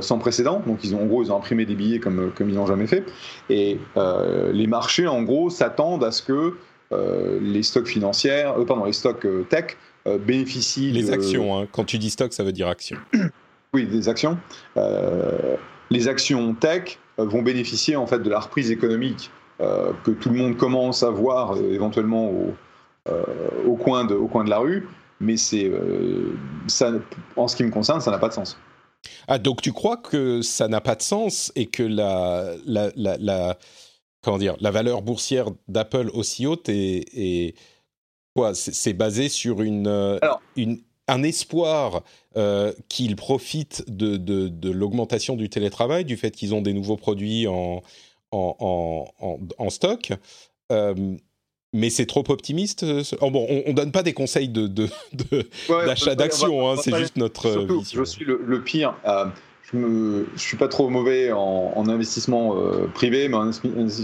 sans 0.00 0.18
précédent. 0.18 0.62
Donc, 0.66 0.84
ils 0.84 0.94
ont, 0.94 1.02
en 1.02 1.06
gros, 1.06 1.22
ils 1.22 1.32
ont 1.32 1.36
imprimé 1.36 1.64
des 1.64 1.74
billets 1.74 1.98
comme, 1.98 2.30
comme 2.36 2.50
ils 2.50 2.56
n'ont 2.56 2.66
jamais 2.66 2.86
fait. 2.86 3.04
Et 3.50 3.78
les 3.96 4.66
marchés, 4.66 5.06
en 5.06 5.22
gros, 5.22 5.50
s'attendent 5.50 6.04
à 6.04 6.12
ce 6.12 6.22
que 6.22 6.54
les 6.90 7.62
stocks 7.62 7.86
financières, 7.86 8.58
euh, 8.58 8.64
pardon, 8.64 8.84
les 8.84 8.92
stocks 8.92 9.24
euh, 9.24 9.44
tech 9.48 9.76
bénéficient. 10.20 10.90
Les 10.90 11.10
actions, 11.10 11.58
hein. 11.58 11.68
quand 11.70 11.84
tu 11.84 11.98
dis 11.98 12.08
stock, 12.08 12.32
ça 12.32 12.42
veut 12.42 12.52
dire 12.52 12.68
actions. 12.68 12.96
oui, 13.74 13.86
des 13.86 14.08
actions. 14.08 14.38
les 15.90 16.08
actions 16.08 16.54
tech 16.54 16.98
vont 17.18 17.42
bénéficier 17.42 17.96
en 17.96 18.06
fait 18.06 18.20
de 18.20 18.30
la 18.30 18.40
reprise 18.40 18.70
économique 18.70 19.30
que 19.58 20.10
tout 20.12 20.30
le 20.30 20.36
monde 20.36 20.56
commence 20.56 21.02
à 21.02 21.10
voir 21.10 21.58
éventuellement 21.58 22.30
au, 22.30 22.54
au, 23.66 23.74
coin 23.74 24.06
de, 24.06 24.14
au 24.14 24.28
coin 24.28 24.44
de 24.44 24.50
la 24.50 24.58
rue, 24.58 24.88
mais 25.20 25.36
c'est 25.36 25.70
ça, 26.68 26.92
en 27.36 27.48
ce 27.48 27.56
qui 27.56 27.64
me 27.64 27.70
concerne, 27.70 28.00
ça 28.00 28.10
n'a 28.10 28.18
pas 28.18 28.28
de 28.28 28.34
sens. 28.34 28.56
Ah, 29.26 29.38
donc 29.38 29.60
tu 29.60 29.72
crois 29.72 29.98
que 29.98 30.40
ça 30.40 30.68
n'a 30.68 30.80
pas 30.80 30.94
de 30.94 31.02
sens 31.02 31.52
et 31.54 31.66
que 31.66 31.82
la, 31.82 32.54
la, 32.64 32.90
la 32.96 33.58
comment 34.22 34.38
dire, 34.38 34.56
la 34.60 34.70
valeur 34.70 35.02
boursière 35.02 35.50
d'Apple 35.68 36.10
aussi 36.12 36.46
haute 36.46 36.68
et, 36.68 37.54
quoi 38.34 38.54
C'est 38.54 38.92
basé 38.92 39.28
sur 39.28 39.62
une, 39.62 39.86
euh, 39.86 40.18
une 40.56 40.80
un 41.10 41.22
espoir 41.22 42.02
euh, 42.36 42.72
qu'ils 42.88 43.16
profitent 43.16 43.82
de, 43.88 44.16
de, 44.18 44.70
l'augmentation 44.70 45.36
du 45.36 45.48
télétravail, 45.48 46.04
du 46.04 46.16
fait 46.16 46.30
qu'ils 46.30 46.54
ont 46.54 46.60
des 46.60 46.74
nouveaux 46.74 46.98
produits 46.98 47.46
en, 47.46 47.82
en, 48.30 49.06
en, 49.58 49.70
stock. 49.70 50.12
Euh, 50.70 51.16
mais 51.72 51.88
c'est 51.88 52.04
trop 52.04 52.24
optimiste. 52.28 52.84
Oh 53.22 53.30
bon, 53.30 53.46
on, 53.48 53.70
ne 53.70 53.74
donne 53.74 53.90
pas 53.90 54.02
des 54.02 54.12
conseils 54.12 54.50
de, 54.50 54.66
d'achat 55.68 56.14
d'actions, 56.14 56.70
hein, 56.70 56.76
c'est 56.76 56.94
juste 56.96 57.16
notre 57.16 57.66
Je 57.90 58.04
suis 58.04 58.26
le, 58.26 58.42
le 58.44 58.62
pire 58.62 58.94
je 59.72 59.76
ne 59.76 60.24
suis 60.36 60.56
pas 60.56 60.68
trop 60.68 60.88
mauvais 60.88 61.30
en, 61.32 61.88
investissement 61.88 62.56
euh, 62.56 62.86
privé, 62.92 63.28
mais 63.28 63.36
en 63.36 63.50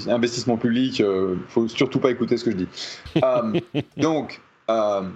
investissement 0.08 0.56
public, 0.56 0.99
il 0.99 1.05
euh, 1.05 1.34
ne 1.37 1.49
faut 1.49 1.69
surtout 1.69 2.00
pas 2.00 2.11
écouter 2.11 2.37
ce 2.37 2.44
que 2.44 2.50
je 2.50 2.56
dis. 2.56 2.69
Euh, 3.22 3.61
donc, 3.97 4.40
il 4.68 5.14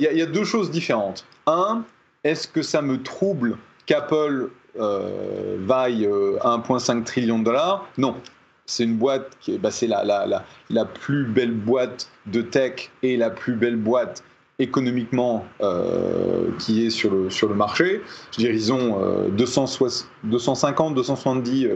y, 0.00 0.22
a 0.22 0.26
deux 0.26 0.44
choses 0.44 0.70
différentes. 0.70 1.26
Un, 1.46 1.84
est-ce 2.24 2.48
que 2.48 2.62
ça 2.62 2.82
me 2.82 3.02
trouble 3.02 3.58
qu'Apple 3.86 4.50
vaille 4.74 6.06
1,5 6.06 7.04
trillion 7.04 7.38
de 7.38 7.44
dollars? 7.44 7.86
Non. 7.98 8.16
C'est 8.64 8.84
une 8.84 8.96
boîte 8.96 9.36
qui 9.40 9.54
est, 9.54 9.58
bah, 9.58 9.70
c'est 9.70 9.86
la, 9.86 10.04
la, 10.04 10.44
la, 10.68 10.84
plus 10.84 11.24
belle 11.24 11.54
boîte 11.54 12.10
de 12.26 12.42
tech 12.42 12.90
et 13.02 13.16
la 13.16 13.30
plus 13.30 13.54
belle 13.54 13.76
boîte 13.76 14.22
économiquement 14.58 15.44
euh, 15.60 16.50
qui 16.58 16.86
est 16.86 16.90
sur 16.90 17.12
le, 17.12 17.30
sur 17.30 17.48
le 17.48 17.54
marché. 17.54 18.02
Je 18.32 18.38
dirais, 18.38 18.54
ils 18.54 18.72
ont 18.72 19.28
250, 19.30 20.94
270 20.94 21.68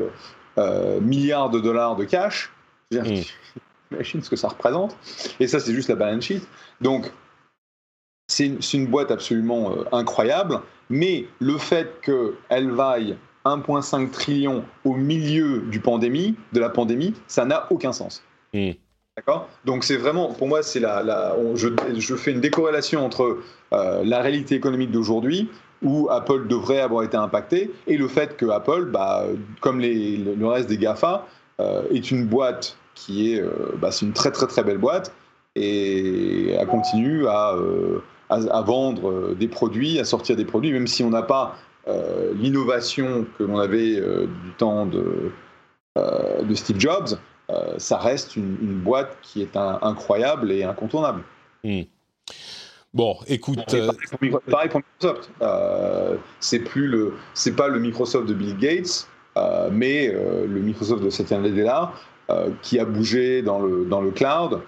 euh, 0.59 1.01
milliards 1.01 1.49
de 1.49 1.61
dollars 1.61 1.97
de 1.97 2.05
cash. 2.05 2.53
J'imagine 2.91 3.25
mm. 3.91 4.23
ce 4.23 4.29
que 4.29 4.37
ça 4.37 4.49
représente. 4.49 4.97
Et 5.41 5.47
ça, 5.47 5.61
c'est 5.61 5.73
juste 5.73 5.89
la 5.89 5.95
balance 5.95 6.25
sheet. 6.25 6.43
Donc, 6.83 7.11
c'est 8.29 8.47
une, 8.47 8.59
une, 8.75 8.87
boîte 8.87 9.11
absolument 9.11 9.73
euh, 9.73 9.85
incroyable. 9.93 10.61
Mais 10.91 11.27
le 11.39 11.57
fait 11.57 12.01
qu'elle 12.03 12.71
vaille 12.71 13.17
1,5 13.47 14.11
trillion 14.11 14.65
au 14.85 14.95
milieu 14.95 15.61
du 15.61 15.81
pandémie, 15.81 16.37
de 16.53 16.61
la 16.61 16.69
pandémie, 16.69 17.15
ça 17.29 17.47
n'a 17.47 17.67
aucun 17.71 17.93
sens. 17.93 18.23
Mm. 18.53 18.73
D'accord? 19.17 19.51
Donc 19.67 19.85
c'est 19.85 19.99
vraiment, 19.99 20.33
pour 20.33 20.49
moi, 20.49 20.63
c'est 20.63 20.81
la, 20.81 21.37
je, 21.55 22.15
fais 22.17 22.33
une 22.33 22.41
décorrélation 22.41 23.05
entre 23.05 23.41
euh, 23.75 24.03
la 24.05 24.23
réalité 24.23 24.55
économique 24.55 24.91
d'aujourd'hui, 24.91 25.51
où 25.83 26.09
Apple 26.11 26.47
devrait 26.47 26.81
avoir 26.81 27.03
été 27.03 27.19
impacté, 27.19 27.71
et 27.87 27.99
le 27.99 28.09
fait 28.09 28.39
que 28.39 28.47
Apple, 28.47 28.87
bah, 28.87 29.25
comme 29.61 29.81
le 29.81 30.47
reste 30.47 30.69
des 30.69 30.79
GAFA, 30.79 31.27
euh, 31.61 31.83
est 31.91 32.11
une 32.11 32.27
boîte 32.27 32.79
qui 32.95 33.35
est, 33.35 33.43
euh, 33.43 33.77
bah, 33.77 33.93
c'est 33.93 34.07
une 34.07 34.15
très 34.15 34.31
très 34.31 34.47
très 34.47 34.65
belle 34.65 34.79
boîte, 34.79 35.13
et 35.57 36.53
elle 36.53 36.67
continue 36.67 37.27
à, 37.27 37.55
vendre 38.65 39.35
des 39.35 39.49
produits, 39.49 39.99
à 39.99 40.05
sortir 40.05 40.37
des 40.37 40.47
produits, 40.47 40.73
même 40.73 40.87
si 40.87 41.05
on 41.05 41.11
n'a 41.11 41.23
pas 41.23 41.57
l'innovation 42.37 43.27
que 43.37 43.45
l'on 43.45 43.59
avait 43.59 44.01
du 44.01 44.51
temps 44.57 44.87
de 44.87 46.55
Steve 46.55 46.81
Jobs. 46.81 47.19
Euh, 47.51 47.75
ça 47.79 47.99
reste 47.99 48.37
une, 48.37 48.81
boîte 48.81 49.17
qui 49.23 49.43
est 49.43 49.57
incroyable 49.57 50.51
et 50.53 50.65
incontournable. 50.65 51.23
Hmm. 51.65 51.83
Bon, 52.95 53.17
écoute. 53.27 53.59
pareil, 54.51 54.69
pour, 54.69 54.81
Microsoft. 54.81 55.31
Euh, 55.41 56.17
c'est 56.41 56.61
plus 56.61 56.87
le, 56.87 57.15
c'est 57.35 57.57
pas 57.57 57.69
le 57.69 57.79
Microsoft 57.79 58.27
de 58.29 58.35
Bill 58.35 58.57
Gates, 58.59 59.09
mais 59.71 60.09
le 60.09 60.61
Microsoft 60.61 61.03
de 61.03 61.11
Satya 61.11 61.39
Nadella, 61.39 61.93
qui 62.63 62.79
a 62.79 62.85
bougé 62.85 63.43
dans 63.43 63.61
le, 63.61 63.85
dans 63.87 64.03
le 64.03 64.11
cloud, 64.11 64.61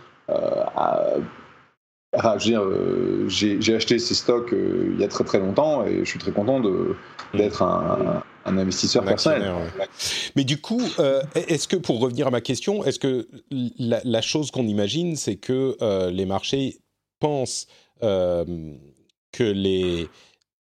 j'ai 3.29 3.75
acheté 3.75 3.99
ces 3.99 4.15
stocks 4.15 4.53
il 4.53 4.99
y 4.99 5.05
a 5.05 5.09
très 5.09 5.25
très 5.25 5.39
longtemps 5.39 5.85
et 5.85 5.99
je 6.01 6.05
suis 6.05 6.19
très 6.19 6.33
content 6.33 6.63
d'être 7.35 7.63
un, 7.63 8.23
un, 8.45 8.59
investisseur 8.59 9.05
personnel. 9.05 9.53
Mais 10.37 10.45
du 10.45 10.61
coup, 10.61 10.83
est-ce 11.35 11.69
que 11.69 11.77
pour 11.77 12.01
revenir 12.01 12.27
à 12.27 12.31
ma 12.31 12.41
question, 12.41 12.85
est-ce 12.85 12.99
que 12.99 13.29
la, 13.79 14.01
la 14.05 14.21
chose 14.21 14.51
qu'on 14.51 14.67
imagine, 14.67 15.17
c'est 15.17 15.37
que 15.37 15.77
les 16.11 16.27
marchés 16.27 16.79
pensent 17.21 17.67
que 18.01 19.43
les 19.43 20.09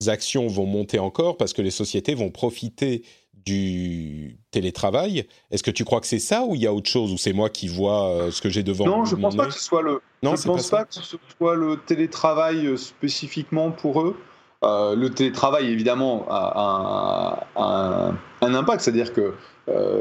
actions 0.07 0.47
vont 0.47 0.67
monter 0.67 0.99
encore 0.99 1.37
parce 1.37 1.53
que 1.53 1.63
les 1.63 1.71
sociétés 1.71 2.15
vont 2.15 2.31
profiter 2.31 3.05
du 3.35 4.39
télétravail? 4.51 5.27
Est-ce 5.51 5.63
que 5.63 5.71
tu 5.71 5.85
crois 5.85 6.01
que 6.01 6.07
c'est 6.07 6.19
ça 6.19 6.45
ou 6.45 6.55
il 6.55 6.63
y 6.63 6.67
a 6.67 6.75
autre 6.75 6.91
chose 6.91 7.13
ou 7.13 7.19
c'est 7.19 7.33
moi 7.33 7.49
qui 7.49 7.69
vois 7.69 8.11
euh, 8.11 8.31
ce 8.31 8.43
que 8.43 8.51
j'ai 8.51 8.63
devant 8.63 8.87
Non, 8.87 9.05
je 9.05 9.17
ne 9.17 9.23
pense 9.23 9.37
pas 9.37 9.47
que 9.47 9.55
ce 9.55 9.61
soit 9.61 9.83
le. 9.83 10.01
Non, 10.23 10.37
je 10.37 10.43
pense 10.43 10.69
pas, 10.69 10.85
que 10.85 10.95
ce 10.95 11.17
soit 11.39 11.55
le 11.55 11.77
télétravail 11.87 12.67
euh, 12.67 12.77
spécifiquement 12.77 13.71
pour 13.71 14.03
eux. 14.03 14.17
Euh, 14.65 14.97
le 14.97 15.11
télétravail 15.11 15.71
évidemment 15.71 16.27
a, 16.29 17.47
un, 17.57 18.55
impact, 18.55 18.81
c'est-à-dire 18.81 19.13
que 19.13 19.35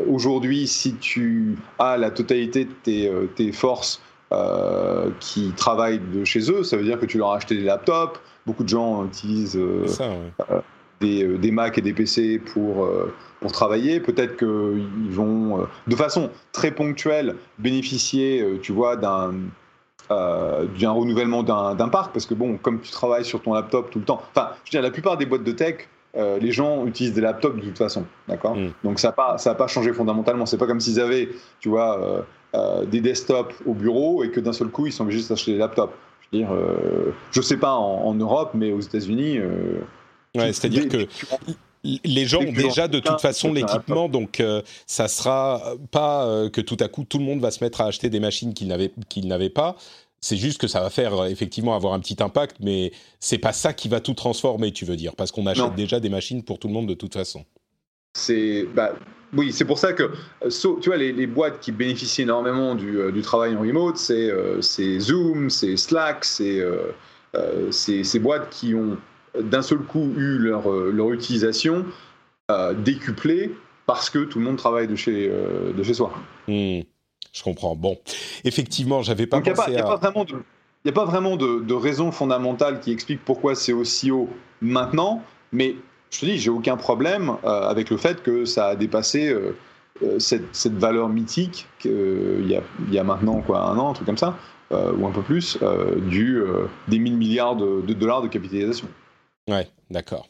aujourd'hui, 0.07 0.67
si 0.67 0.95
tu 0.95 1.57
as 1.79 1.97
la 1.97 2.11
totalité 2.11 2.65
de 2.65 2.71
tes, 2.83 3.11
tes 3.35 3.51
forces 3.51 4.01
qui 5.19 5.51
travaillent 5.57 6.01
de 6.13 6.23
chez 6.23 6.51
eux, 6.51 6.63
ça 6.63 6.77
veut 6.77 6.83
dire 6.83 6.99
que 6.99 7.05
tu 7.05 7.17
leur 7.17 7.31
as 7.31 7.37
acheté 7.37 7.55
des 7.55 7.63
laptops. 7.63 8.19
Beaucoup 8.45 8.63
de 8.63 8.69
gens 8.69 9.05
utilisent 9.05 9.59
ça, 9.87 10.09
des, 11.01 11.37
des, 11.37 11.51
Mac 11.51 11.77
et 11.77 11.81
des 11.81 11.93
PC 11.93 12.39
pour 12.39 12.87
pour 13.45 13.51
travailler. 13.51 13.99
Peut-être 13.99 14.37
qu'ils 14.37 15.11
vont, 15.11 15.61
euh, 15.61 15.65
de 15.85 15.95
façon 15.95 16.31
très 16.51 16.71
ponctuelle, 16.71 17.35
bénéficier, 17.59 18.41
euh, 18.41 18.57
tu 18.59 18.71
vois, 18.71 18.95
d'un 18.95 19.35
euh, 20.11 20.65
d'un 20.79 20.91
renouvellement 20.91 21.43
d'un 21.43 21.89
parc, 21.89 22.13
parce 22.13 22.25
que 22.25 22.33
bon, 22.33 22.57
comme 22.57 22.79
tu 22.79 22.91
travailles 22.91 23.25
sur 23.25 23.41
ton 23.41 23.53
laptop 23.53 23.89
tout 23.91 23.99
le 23.99 24.05
temps, 24.05 24.21
enfin, 24.35 24.49
je 24.63 24.69
veux 24.69 24.71
dire, 24.71 24.81
la 24.81 24.91
plupart 24.91 25.17
des 25.17 25.25
boîtes 25.25 25.43
de 25.43 25.51
tech, 25.51 25.87
les 26.15 26.51
gens 26.51 26.85
utilisent 26.85 27.13
des 27.13 27.21
laptops 27.21 27.57
de 27.57 27.61
toute 27.61 27.77
façon, 27.77 28.05
d'accord 28.29 28.55
mm. 28.55 28.71
Donc 28.85 28.99
ça 28.99 29.09
n'a 29.09 29.11
pas, 29.11 29.37
ça 29.37 29.53
pas 29.53 29.67
changé 29.67 29.91
fondamentalement. 29.91 30.45
C'est 30.45 30.57
pas 30.57 30.67
comme 30.67 30.79
s'ils 30.79 31.01
avaient, 31.01 31.29
tu 31.59 31.69
vois, 31.69 32.25
des 32.87 33.01
desktops 33.01 33.55
au 33.65 33.73
bureau 33.73 34.23
et 34.23 34.31
que 34.31 34.39
d'un 34.39 34.53
seul 34.53 34.69
coup 34.69 34.87
ils 34.87 34.93
sont 34.93 35.03
obligés 35.03 35.27
d'acheter 35.27 35.53
des 35.53 35.57
laptops. 35.57 35.93
Je 36.21 36.37
veux 36.37 36.45
dire, 36.45 36.55
je 37.31 37.41
sais 37.41 37.57
pas 37.57 37.73
en, 37.73 38.13
Europe, 38.13 38.51
mais 38.53 38.71
aux 38.71 38.79
États-Unis. 38.79 39.39
Ouais, 40.35 40.53
c'est-à-dire 40.53 40.87
que 40.87 41.05
les 42.03 42.25
gens 42.25 42.41
ont 42.41 42.51
déjà 42.51 42.87
de 42.87 42.99
toute 42.99 43.21
façon 43.21 43.53
l'équipement, 43.53 44.09
donc 44.09 44.39
euh, 44.39 44.61
ça 44.87 45.07
sera 45.07 45.75
pas 45.91 46.25
euh, 46.25 46.49
que 46.49 46.61
tout 46.61 46.77
à 46.79 46.87
coup 46.87 47.03
tout 47.03 47.19
le 47.19 47.25
monde 47.25 47.39
va 47.39 47.51
se 47.51 47.63
mettre 47.63 47.81
à 47.81 47.85
acheter 47.85 48.09
des 48.09 48.19
machines 48.19 48.53
qu'ils 48.53 48.67
n'avaient 48.67 48.91
n'avaient 49.23 49.49
pas. 49.49 49.75
C'est 50.21 50.37
juste 50.37 50.59
que 50.59 50.67
ça 50.67 50.81
va 50.81 50.89
faire 50.89 51.13
euh, 51.13 51.27
effectivement 51.27 51.75
avoir 51.75 51.93
un 51.93 51.99
petit 51.99 52.21
impact, 52.21 52.57
mais 52.59 52.91
c'est 53.19 53.37
pas 53.37 53.53
ça 53.53 53.73
qui 53.73 53.87
va 53.87 53.99
tout 53.99 54.13
transformer, 54.13 54.71
tu 54.71 54.85
veux 54.85 54.95
dire, 54.95 55.15
parce 55.15 55.31
qu'on 55.31 55.45
achète 55.45 55.75
déjà 55.75 55.99
des 55.99 56.09
machines 56.09 56.43
pour 56.43 56.59
tout 56.59 56.67
le 56.67 56.73
monde 56.73 56.87
de 56.87 56.95
toute 56.95 57.13
façon. 57.13 57.45
C'est 58.17 58.65
bah, 58.73 58.93
oui, 59.33 59.51
c'est 59.51 59.65
pour 59.65 59.77
ça 59.77 59.93
que 59.93 60.11
tu 60.49 60.89
vois 60.89 60.97
les, 60.97 61.27
boîtes 61.27 61.59
qui 61.59 61.71
bénéficient 61.71 62.23
énormément 62.23 62.73
du, 62.73 63.21
travail 63.21 63.55
en 63.55 63.61
remote, 63.61 63.97
c'est 63.97 64.99
Zoom, 64.99 65.49
c'est 65.49 65.77
Slack, 65.77 66.25
c'est 66.25 66.63
ces 67.69 68.19
boîtes 68.19 68.49
qui 68.49 68.73
ont 68.73 68.97
d'un 69.41 69.61
seul 69.61 69.79
coup 69.79 70.13
eu 70.17 70.37
leur, 70.37 70.69
euh, 70.69 70.91
leur 70.93 71.11
utilisation 71.11 71.85
euh, 72.51 72.73
décuplée 72.73 73.55
parce 73.85 74.09
que 74.09 74.19
tout 74.19 74.39
le 74.39 74.45
monde 74.45 74.57
travaille 74.57 74.87
de 74.87 74.95
chez, 74.95 75.29
euh, 75.29 75.73
de 75.73 75.83
chez 75.83 75.93
soi. 75.93 76.11
Hmm, 76.47 76.81
je 77.33 77.43
comprends. 77.43 77.75
Bon, 77.75 77.97
effectivement, 78.43 79.01
j'avais 79.01 79.27
pas 79.27 79.41
pensé 79.41 79.61
Il 79.67 79.73
n'y 79.73 79.79
a, 79.79 79.83
pas 79.83 79.97
vraiment 79.97 80.25
de... 80.25 80.33
Il 80.33 80.89
n'y 80.89 80.91
a 80.91 80.93
pas 80.93 81.05
vraiment 81.05 81.35
de, 81.35 81.61
de, 81.61 81.73
raison 81.73 82.11
fondamentale 82.11 82.79
qui 82.79 82.91
explique 82.91 83.19
pourquoi 83.25 83.55
c'est 83.55 83.73
aussi 83.73 84.11
haut 84.11 84.29
maintenant, 84.61 85.23
mais 85.51 85.75
je 86.11 86.19
te 86.19 86.25
dis, 86.25 86.37
j'ai 86.37 86.51
aucun 86.51 86.77
problème 86.77 87.37
avec 87.43 87.89
le 87.89 87.97
fait 87.97 88.21
que 88.21 88.45
ça 88.45 88.67
a 88.67 88.75
dépassé 88.75 89.35
cette, 90.19 90.55
cette, 90.55 90.77
valeur 90.77 91.09
mythique 91.09 91.65
qu'il 91.79 92.45
y, 92.47 92.55
a, 92.55 92.61
il 92.87 92.93
y 92.93 92.99
a 92.99 93.03
maintenant 93.03 93.41
quoi, 93.41 93.61
un 93.63 93.75
an, 93.79 93.89
un 93.89 93.93
truc 93.93 94.05
comme 94.05 94.19
ça, 94.19 94.37
ou 94.71 95.07
un 95.07 95.11
peu 95.11 95.23
plus, 95.23 95.57
du, 96.07 96.39
des 96.87 96.99
1000 96.99 97.17
milliards 97.17 97.55
de, 97.55 97.81
de 97.81 97.93
dollars 97.93 98.21
de 98.21 98.27
capitalisation. 98.27 98.87
Ouais, 99.49 99.67
d'accord. 99.89 100.27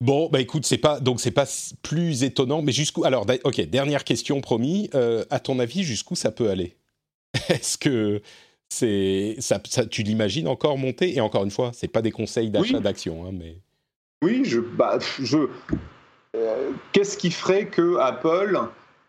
Bon, 0.00 0.30
bah 0.30 0.40
écoute, 0.40 0.64
c'est 0.64 0.78
pas 0.78 0.98
donc 0.98 1.20
c'est 1.20 1.30
pas 1.30 1.46
plus 1.82 2.22
étonnant, 2.22 2.62
mais 2.62 2.72
jusqu'où 2.72 3.04
Alors, 3.04 3.26
ok, 3.44 3.60
dernière 3.68 4.04
question 4.04 4.40
promis. 4.40 4.88
Euh, 4.94 5.24
à 5.28 5.40
ton 5.40 5.58
avis, 5.58 5.82
jusqu'où 5.82 6.14
ça 6.14 6.30
peut 6.30 6.48
aller? 6.48 6.76
Est-ce 7.48 7.76
que 7.76 8.22
c'est 8.70 9.36
ça, 9.40 9.60
tu 9.90 10.02
l'imagines 10.02 10.48
encore 10.48 10.78
monter? 10.78 11.14
Et 11.14 11.20
encore 11.20 11.44
une 11.44 11.50
fois, 11.50 11.72
c'est 11.74 11.88
pas 11.88 12.00
des 12.00 12.12
conseils 12.12 12.50
d'achat 12.50 12.80
d'actions, 12.80 13.26
hein, 13.26 13.30
mais 13.32 13.58
oui, 14.22 14.42
je, 14.44 14.60
bah, 14.60 14.98
je 15.18 15.48
euh, 16.36 16.70
qu'est-ce 16.92 17.16
qui 17.16 17.30
ferait 17.30 17.66
que 17.66 17.96
Apple 17.96 18.60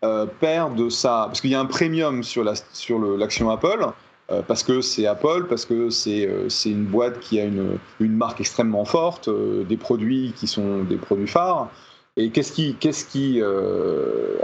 euh, 0.04 0.26
perde 0.40 0.88
ça 0.90 1.24
Parce 1.26 1.40
qu'il 1.40 1.50
y 1.50 1.54
a 1.54 1.60
un 1.60 1.66
premium 1.66 2.22
sur 2.22 2.44
la 2.44 2.54
sur 2.72 2.98
l'action 2.98 3.50
Apple. 3.50 3.86
Euh, 4.32 4.42
parce 4.46 4.62
que 4.62 4.80
c'est 4.80 5.06
Apple, 5.06 5.46
parce 5.48 5.64
que 5.64 5.90
c'est 5.90 6.26
euh, 6.26 6.48
une 6.64 6.84
boîte 6.84 7.20
qui 7.20 7.38
a 7.38 7.44
une, 7.44 7.78
une 8.00 8.16
marque 8.16 8.40
extrêmement 8.40 8.84
forte, 8.84 9.28
euh, 9.28 9.64
des 9.64 9.76
produits 9.76 10.32
qui 10.36 10.46
sont 10.46 10.84
des 10.84 10.96
produits 10.96 11.26
phares. 11.26 11.68
Et 12.16 12.30
qu'est-ce 12.30 12.52
qui, 12.52 12.74
qu'est-ce 12.74 13.06
qui 13.06 13.40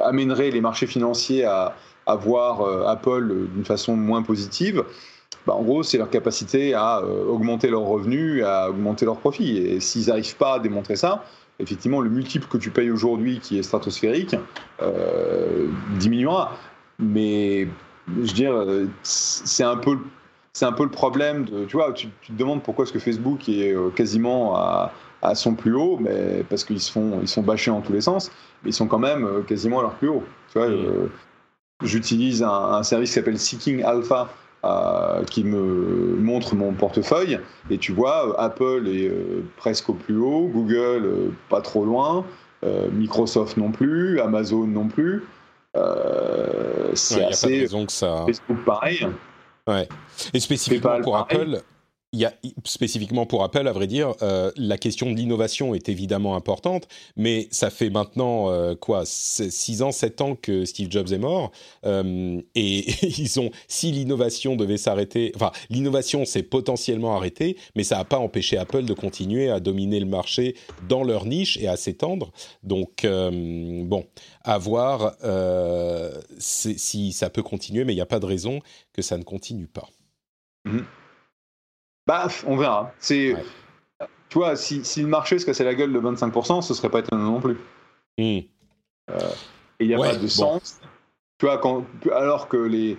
amènerait 0.02 0.50
les 0.50 0.62
marchés 0.62 0.87
financiers 0.87 1.45
à, 1.45 1.76
à 2.07 2.16
voir 2.16 2.62
Apple 2.88 3.47
d'une 3.52 3.66
façon 3.66 3.95
moins 3.95 4.23
positive? 4.23 4.85
Bah, 5.47 5.52
En 5.52 5.62
gros, 5.62 5.83
c'est 5.83 5.99
leur 5.99 6.09
capacité 6.09 6.73
à 6.73 7.02
augmenter 7.04 7.68
leurs 7.68 7.83
revenus, 7.83 8.42
à 8.42 8.71
augmenter 8.71 9.04
leurs 9.04 9.18
profits. 9.18 9.59
Et 9.59 9.80
s'ils 9.80 10.07
n'arrivent 10.07 10.37
pas 10.37 10.54
à 10.54 10.59
démontrer 10.61 10.97
ça, 10.97 11.26
effectivement, 11.59 12.00
le 12.00 12.09
multiple 12.09 12.47
que 12.49 12.57
tu 12.57 12.71
payes 12.71 12.90
aujourd'hui, 12.90 13.38
qui 13.38 13.59
est 13.59 13.62
stratosphérique, 13.62 14.35
diminuera. 15.99 16.57
Mais 16.99 17.68
je 18.17 18.21
veux 18.21 18.27
dire, 18.27 18.53
euh, 18.53 18.88
c'est 19.03 19.65
un 19.65 19.77
peu 19.77 19.99
c'est 20.53 20.65
un 20.65 20.73
peu 20.73 20.83
le 20.83 20.91
problème 20.91 21.45
de, 21.45 21.65
tu 21.67 21.77
vois, 21.77 21.93
tu, 21.93 22.09
te 22.09 22.33
demandes 22.33 22.62
pourquoi 22.62 22.85
est-ce 22.85 22.93
que 22.93 22.99
Facebook 22.99 23.49
est 23.49 23.73
euh, 23.73 23.91
quasiment 23.91 24.57
à, 24.57 24.93
à 25.23 25.35
son 25.35 25.55
plus 25.55 25.75
haut, 25.75 25.99
mais 26.00 26.45
parce 26.49 26.65
qu'ils 26.65 26.81
se 26.81 26.91
font, 26.91 27.21
ils 27.21 27.29
sont 27.29 27.43
bâchés 27.43 27.71
en 27.71 27.81
tous 27.81 27.93
les 27.93 28.00
sens, 28.00 28.33
mais 28.62 28.71
ils 28.71 28.75
sont 28.75 28.88
quand 28.88 28.99
même 28.99 29.25
euh, 29.25 29.43
quasiment 29.43 29.79
à 29.79 29.83
leur 29.83 29.95
plus 29.95 30.09
haut. 30.09 30.25
Tu 30.53 30.59
vois, 30.59 30.69
j'utilise 31.85 32.43
un, 32.43 32.83
service 32.83 33.11
qui 33.11 33.15
s'appelle 33.15 33.38
Seeking 33.38 33.85
Alpha, 33.85 34.29
qui 35.31 35.45
me 35.45 36.17
montre 36.17 36.57
mon 36.57 36.73
portefeuille, 36.73 37.38
et 37.71 37.79
tu 37.79 37.93
vois, 37.93 38.35
Apple 38.41 38.88
est 38.88 39.12
presque 39.57 39.88
au 39.91 39.95
plus 39.95 40.17
haut, 40.17 40.50
Google 40.53 41.31
pas 41.49 41.61
trop 41.61 41.85
loin, 41.85 42.25
Microsoft 42.93 43.57
non 43.59 43.71
plus, 43.71 44.19
Amazon 44.19 44.67
non 44.67 44.88
plus. 44.88 45.23
Euh, 45.78 46.90
c'est 46.94 47.25
assez. 47.25 47.61
raison 47.61 47.87
que 47.87 47.92
ça. 47.92 48.25
Facebook 48.26 48.64
pareil. 48.64 49.06
Ouais. 49.66 49.88
Et 50.32 50.40
spécifiquement 50.40 51.00
pour 51.00 51.16
Apple, 51.16 51.61
spécifiquement 52.65 53.27
pour 53.27 53.45
Apple, 53.45 53.69
à 53.69 53.73
vrai 53.73 53.87
dire, 53.87 54.15
euh, 54.23 54.50
la 54.57 54.79
question 54.79 55.11
de 55.11 55.17
l'innovation 55.17 55.75
est 55.75 55.91
évidemment 55.91 56.37
importante, 56.37 56.88
mais 57.17 57.49
ça 57.50 57.69
fait 57.69 57.91
maintenant 57.91 58.50
euh, 58.50 58.75
quoi, 58.75 59.03
6 59.05 59.83
ans, 59.83 59.93
7 59.93 60.21
ans 60.23 60.35
que 60.35 60.65
Steve 60.65 60.91
Jobs 60.91 61.12
est 61.12 61.19
mort, 61.19 61.50
euh, 61.85 62.41
et 62.55 62.87
ils 63.21 63.38
ont, 63.41 63.50
si 63.67 63.93
l'innovation 63.93 64.57
devait 64.57 64.79
s'arrêter, 64.79 65.33
enfin, 65.35 65.53
l'innovation 65.69 66.25
s'est 66.25 66.43
potentiellement 66.43 67.15
arrêtée, 67.15 67.57
mais 67.77 67.85
ça 67.85 67.97
n'a 67.97 68.05
pas 68.05 68.19
empêché 68.19 68.57
Apple 68.57 68.85
de 68.85 68.95
continuer 68.95 69.50
à 69.50 69.61
dominer 69.61 70.00
le 70.00 70.07
marché 70.07 70.57
dans 70.88 71.05
leur 71.05 71.27
niche 71.27 71.59
et 71.59 71.69
à 71.69 71.77
s'étendre. 71.77 72.33
Donc, 72.62 73.05
bon, 73.05 74.07
à 74.45 74.59
voir 74.59 75.15
si 76.38 77.12
ça 77.12 77.29
peut 77.31 77.43
continuer, 77.43 77.85
mais 77.85 77.93
il 77.93 77.97
n'y 77.97 78.03
a 78.03 78.07
pas 78.07 78.21
de 78.21 78.27
raison 78.27 78.61
que 78.93 79.03
ça 79.03 79.19
ne 79.19 79.25
continue 79.25 79.67
pas. 79.67 79.88
Mm-hmm. 80.67 80.85
Bah, 82.09 82.27
on 82.47 82.57
verra. 82.57 82.91
C'est, 82.99 83.37
tu 84.31 84.38
vois, 84.38 84.57
si, 84.57 84.83
si, 84.83 85.03
le 85.03 85.09
marché 85.09 85.38
se 85.38 85.45
cassait 85.45 85.62
la 85.62 85.75
gueule 85.75 85.93
de 85.93 86.00
25%, 86.00 86.62
ce 86.62 86.73
serait 86.73 86.88
pas 86.88 87.00
étonnant 87.00 87.33
non 87.33 87.41
plus. 87.41 87.59
Hmm. 88.17 88.41
Euh, 89.11 89.19
et 89.79 89.85
il 89.85 89.88
n'y 89.88 89.95
a 89.95 89.99
pas 89.99 90.17
de 90.17 90.27
sens. 90.27 90.81
Tu 91.38 91.45
vois, 91.45 91.59
quand, 91.59 91.85
alors 92.11 92.49
que 92.49 92.57
les, 92.57 92.97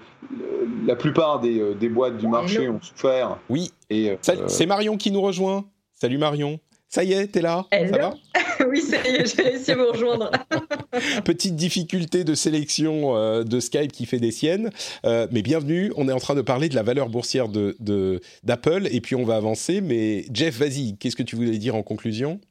la 0.85 0.95
plupart 0.95 1.39
des, 1.39 1.59
euh, 1.59 1.73
des 1.73 1.89
boîtes 1.89 2.17
du 2.17 2.27
marché 2.27 2.69
ont 2.69 2.79
souffert. 2.81 3.39
Oui. 3.49 3.71
Et, 3.89 4.11
euh, 4.11 4.45
c'est 4.47 4.67
Marion 4.67 4.95
qui 4.95 5.11
nous 5.11 5.21
rejoint. 5.21 5.65
Salut 5.95 6.19
Marion. 6.19 6.59
Ça 6.89 7.03
y 7.03 7.13
est, 7.13 7.27
t'es 7.27 7.41
là? 7.41 7.65
Ça 7.71 7.97
va? 7.97 8.13
Oui, 8.67 8.81
ça 8.81 8.97
y 9.07 9.15
est, 9.15 9.35
j'ai 9.35 9.43
réussi 9.43 9.71
à 9.71 9.75
vous 9.75 9.91
rejoindre. 9.91 10.31
Petite 11.23 11.55
difficulté 11.55 12.23
de 12.23 12.33
sélection 12.33 13.15
euh, 13.15 13.43
de 13.43 13.59
Skype 13.59 13.91
qui 13.91 14.05
fait 14.05 14.19
des 14.19 14.31
siennes, 14.31 14.71
euh, 15.05 15.27
mais 15.31 15.41
bienvenue. 15.41 15.93
On 15.95 16.09
est 16.09 16.11
en 16.11 16.19
train 16.19 16.35
de 16.35 16.41
parler 16.41 16.67
de 16.67 16.75
la 16.75 16.83
valeur 16.83 17.09
boursière 17.09 17.47
d'Apple 17.47 17.75
de, 17.79 18.21
d'Apple 18.43 18.87
et 18.91 18.99
puis 19.01 19.15
on 19.15 19.23
va 19.23 19.37
avancer. 19.37 19.81
Mais 19.81 20.25
Jeff, 20.33 20.57
vas-y, 20.57 20.97
qu'est-ce 20.97 21.15
que 21.15 21.23
tu 21.23 21.35
voulais 21.35 21.57
dire 21.57 21.75
en 21.75 21.83
conclusion? 21.83 22.41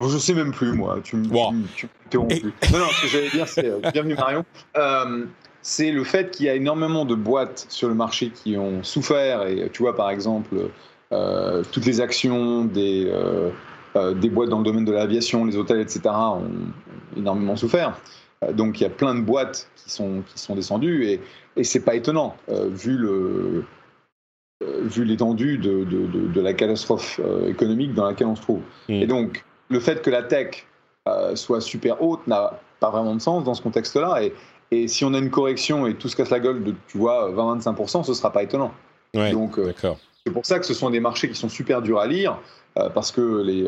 Je 0.00 0.16
sais 0.16 0.34
même 0.34 0.52
plus, 0.52 0.72
moi. 0.72 1.00
Tu 1.02 1.16
me 1.16 1.24
tu, 1.24 1.88
Non, 2.16 2.22
non, 2.22 2.28
ce 2.30 3.02
que 3.02 3.08
j'allais 3.08 3.30
dire, 3.30 3.48
c'est 3.48 3.66
euh, 3.66 3.80
bienvenue 3.92 4.14
Marion. 4.14 4.44
Euh, 4.76 5.26
c'est 5.60 5.90
le 5.90 6.04
fait 6.04 6.30
qu'il 6.30 6.46
y 6.46 6.48
a 6.48 6.54
énormément 6.54 7.04
de 7.04 7.16
boîtes 7.16 7.66
sur 7.68 7.88
le 7.88 7.94
marché 7.94 8.30
qui 8.30 8.56
ont 8.56 8.84
souffert. 8.84 9.46
Et 9.48 9.68
tu 9.72 9.82
vois, 9.82 9.96
par 9.96 10.10
exemple, 10.10 10.54
euh, 10.54 10.68
toutes 11.10 11.86
les 11.86 12.00
actions 12.00 12.64
des, 12.64 13.12
des 14.16 14.30
boîtes 14.30 14.50
dans 14.50 14.58
le 14.58 14.64
domaine 14.64 14.84
de 14.84 14.92
l'aviation, 14.92 15.44
les 15.44 15.56
hôtels, 15.56 15.80
etc., 15.80 16.02
ont 16.10 16.42
énormément 17.16 17.56
souffert. 17.56 17.98
donc 18.52 18.80
il 18.80 18.84
y 18.84 18.86
a 18.86 18.90
plein 18.90 19.14
de 19.14 19.20
boîtes 19.20 19.70
qui 19.76 19.90
sont, 19.90 20.22
qui 20.26 20.38
sont 20.38 20.54
descendues. 20.54 21.06
Et, 21.06 21.20
et 21.56 21.64
c'est 21.64 21.80
pas 21.80 21.94
étonnant, 21.94 22.36
vu 22.48 22.96
le 22.96 23.64
vu 24.60 25.04
l'étendue 25.04 25.56
de, 25.56 25.84
de, 25.84 26.06
de, 26.06 26.40
la 26.40 26.52
catastrophe 26.52 27.20
économique 27.46 27.94
dans 27.94 28.06
laquelle 28.06 28.26
on 28.26 28.36
se 28.36 28.42
trouve. 28.42 28.60
Mm. 28.88 28.92
Et 28.94 29.06
donc, 29.06 29.44
le 29.68 29.80
fait 29.80 30.02
que 30.02 30.10
la 30.10 30.22
tech 30.22 30.66
euh, 31.08 31.36
soit 31.36 31.60
super 31.60 32.02
haute 32.02 32.26
n'a 32.26 32.60
pas 32.80 32.90
vraiment 32.90 33.14
de 33.14 33.20
sens 33.20 33.44
dans 33.44 33.54
ce 33.54 33.62
contexte-là. 33.62 34.22
Et, 34.22 34.34
et, 34.70 34.88
si 34.88 35.04
on 35.04 35.14
a 35.14 35.18
une 35.18 35.30
correction 35.30 35.86
et 35.86 35.94
tout 35.94 36.08
se 36.08 36.16
casse 36.16 36.30
la 36.30 36.40
gueule 36.40 36.62
de, 36.62 36.74
tu 36.86 36.98
vois, 36.98 37.30
20-25%, 37.32 38.04
ce 38.04 38.10
ne 38.10 38.14
sera 38.14 38.32
pas 38.32 38.42
étonnant. 38.42 38.72
Donc, 39.14 39.58
euh, 39.58 39.72
c'est 40.28 40.34
pour 40.34 40.46
ça 40.46 40.58
que 40.58 40.66
ce 40.66 40.74
sont 40.74 40.90
des 40.90 41.00
marchés 41.00 41.28
qui 41.28 41.34
sont 41.34 41.48
super 41.48 41.82
durs 41.82 41.98
à 41.98 42.06
lire, 42.06 42.38
euh, 42.78 42.90
parce 42.90 43.12
que 43.12 43.42
les, 43.42 43.66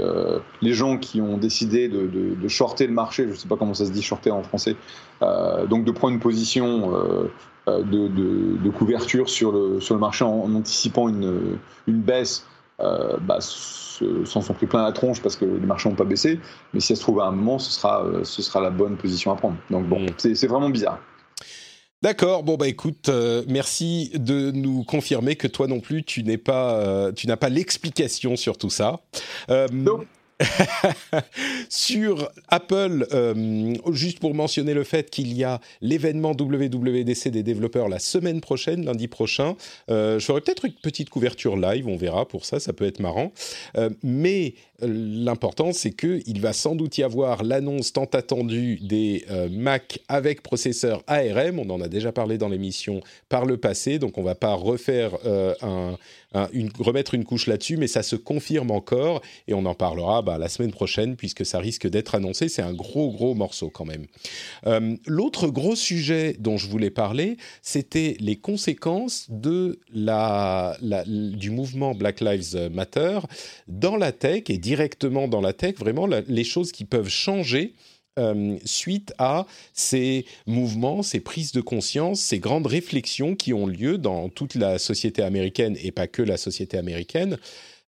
les 0.60 0.72
gens 0.72 0.98
qui 0.98 1.20
ont 1.20 1.38
décidé 1.38 1.88
de, 1.88 2.06
de, 2.06 2.34
de, 2.34 2.48
shorter 2.48 2.86
le 2.86 2.92
marché, 2.92 3.24
je 3.24 3.30
ne 3.30 3.34
sais 3.34 3.48
pas 3.48 3.56
comment 3.56 3.74
ça 3.74 3.86
se 3.86 3.90
dit 3.90 4.02
shorter 4.02 4.30
en 4.30 4.42
français, 4.42 4.76
donc 5.20 5.84
de 5.84 5.90
prendre 5.90 6.14
une 6.14 6.20
position 6.20 6.92
de, 7.66 8.08
de, 8.08 8.70
couverture 8.70 9.28
sur 9.30 9.52
le, 9.52 9.80
sur 9.80 9.94
le 9.94 10.00
marché 10.00 10.24
en, 10.24 10.44
en 10.44 10.54
anticipant 10.54 11.08
une, 11.08 11.58
une 11.86 12.00
baisse, 12.00 12.46
bah, 12.78 13.38
s'en 14.24 14.40
sont 14.40 14.54
pris 14.54 14.66
plein 14.66 14.82
la 14.82 14.92
tronche 14.92 15.20
parce 15.20 15.36
que 15.36 15.44
les 15.44 15.66
marchés 15.66 15.88
n'ont 15.88 15.94
pas 15.94 16.04
baissé. 16.04 16.40
Mais 16.72 16.80
si 16.80 16.92
elle 16.92 16.96
se 16.96 17.02
trouve 17.02 17.20
à 17.20 17.26
un 17.26 17.32
moment, 17.32 17.58
ce 17.58 17.70
sera, 17.70 18.04
euh, 18.04 18.24
ce 18.24 18.42
sera 18.42 18.60
la 18.60 18.70
bonne 18.70 18.96
position 18.96 19.32
à 19.32 19.36
prendre. 19.36 19.56
Donc 19.70 19.86
bon, 19.86 20.00
mm. 20.00 20.34
c'est 20.34 20.46
vraiment 20.46 20.70
bizarre. 20.70 20.98
D'accord. 22.02 22.44
Bon 22.44 22.56
bah 22.56 22.66
écoute, 22.66 23.10
euh, 23.10 23.44
merci 23.46 24.10
de 24.14 24.50
nous 24.52 24.84
confirmer 24.84 25.36
que 25.36 25.46
toi 25.46 25.66
non 25.66 25.80
plus 25.80 26.02
tu 26.02 26.22
n'es 26.22 26.38
pas, 26.38 26.80
euh, 26.80 27.12
tu 27.12 27.26
n'as 27.26 27.36
pas 27.36 27.50
l'explication 27.50 28.36
sur 28.36 28.56
tout 28.56 28.70
ça. 28.70 29.00
non. 29.70 30.00
sur 31.68 32.30
Apple, 32.48 33.06
euh, 33.12 33.74
juste 33.92 34.20
pour 34.20 34.34
mentionner 34.34 34.74
le 34.74 34.84
fait 34.84 35.10
qu'il 35.10 35.32
y 35.36 35.44
a 35.44 35.60
l'événement 35.80 36.32
WWDC 36.32 37.28
des 37.28 37.42
développeurs 37.42 37.88
la 37.88 37.98
semaine 37.98 38.40
prochaine, 38.40 38.84
lundi 38.84 39.08
prochain. 39.08 39.56
Euh, 39.90 40.18
je 40.18 40.24
ferai 40.24 40.40
peut-être 40.40 40.64
une 40.64 40.72
petite 40.72 41.10
couverture 41.10 41.56
live, 41.56 41.86
on 41.88 41.96
verra 41.96 42.26
pour 42.26 42.44
ça, 42.44 42.60
ça 42.60 42.72
peut 42.72 42.86
être 42.86 43.00
marrant. 43.00 43.32
Euh, 43.76 43.90
mais 44.02 44.54
l'important, 44.82 45.72
c'est 45.72 45.92
qu'il 45.92 46.40
va 46.40 46.52
sans 46.52 46.74
doute 46.74 46.98
y 46.98 47.02
avoir 47.02 47.42
l'annonce 47.42 47.92
tant 47.92 48.04
attendue 48.04 48.78
des 48.82 49.24
Mac 49.50 50.00
avec 50.08 50.42
processeur 50.42 51.02
ARM. 51.06 51.58
On 51.58 51.70
en 51.70 51.80
a 51.80 51.88
déjà 51.88 52.12
parlé 52.12 52.38
dans 52.38 52.48
l'émission 52.48 53.00
par 53.28 53.44
le 53.46 53.56
passé, 53.56 53.98
donc 53.98 54.18
on 54.18 54.22
ne 54.22 54.26
va 54.26 54.34
pas 54.34 54.54
refaire 54.54 55.12
un 55.62 55.96
une, 56.52 56.70
remettre 56.78 57.14
une 57.14 57.24
couche 57.24 57.46
là-dessus, 57.46 57.76
mais 57.76 57.88
ça 57.88 58.02
se 58.02 58.16
confirme 58.16 58.70
encore 58.70 59.22
et 59.48 59.54
on 59.54 59.64
en 59.64 59.74
parlera 59.74 60.22
bah, 60.22 60.38
la 60.38 60.48
semaine 60.48 60.70
prochaine 60.70 61.16
puisque 61.16 61.44
ça 61.44 61.58
risque 61.58 61.88
d'être 61.88 62.14
annoncé. 62.14 62.48
C'est 62.48 62.62
un 62.62 62.72
gros, 62.72 63.10
gros 63.10 63.34
morceau 63.34 63.68
quand 63.70 63.84
même. 63.84 64.06
Euh, 64.66 64.96
l'autre 65.06 65.48
gros 65.48 65.74
sujet 65.74 66.36
dont 66.38 66.56
je 66.56 66.68
voulais 66.68 66.90
parler, 66.90 67.36
c'était 67.62 68.16
les 68.20 68.36
conséquences 68.36 69.28
du 69.30 69.76
mouvement 71.50 71.94
Black 71.94 72.20
Lives 72.20 72.70
Matter 72.72 73.20
dans 73.66 73.96
la 73.96 74.12
tech 74.12 74.44
et 74.48 74.58
directement 74.70 75.26
dans 75.26 75.40
la 75.40 75.52
tech, 75.52 75.74
vraiment 75.78 76.06
les 76.06 76.44
choses 76.44 76.70
qui 76.70 76.84
peuvent 76.84 77.08
changer 77.08 77.74
euh, 78.20 78.56
suite 78.64 79.12
à 79.18 79.46
ces 79.74 80.26
mouvements, 80.46 81.02
ces 81.02 81.18
prises 81.18 81.50
de 81.50 81.60
conscience, 81.60 82.20
ces 82.20 82.38
grandes 82.38 82.68
réflexions 82.68 83.34
qui 83.34 83.52
ont 83.52 83.66
lieu 83.66 83.98
dans 83.98 84.28
toute 84.28 84.54
la 84.54 84.78
société 84.78 85.22
américaine 85.22 85.76
et 85.82 85.90
pas 85.90 86.06
que 86.06 86.22
la 86.22 86.36
société 86.36 86.78
américaine. 86.78 87.36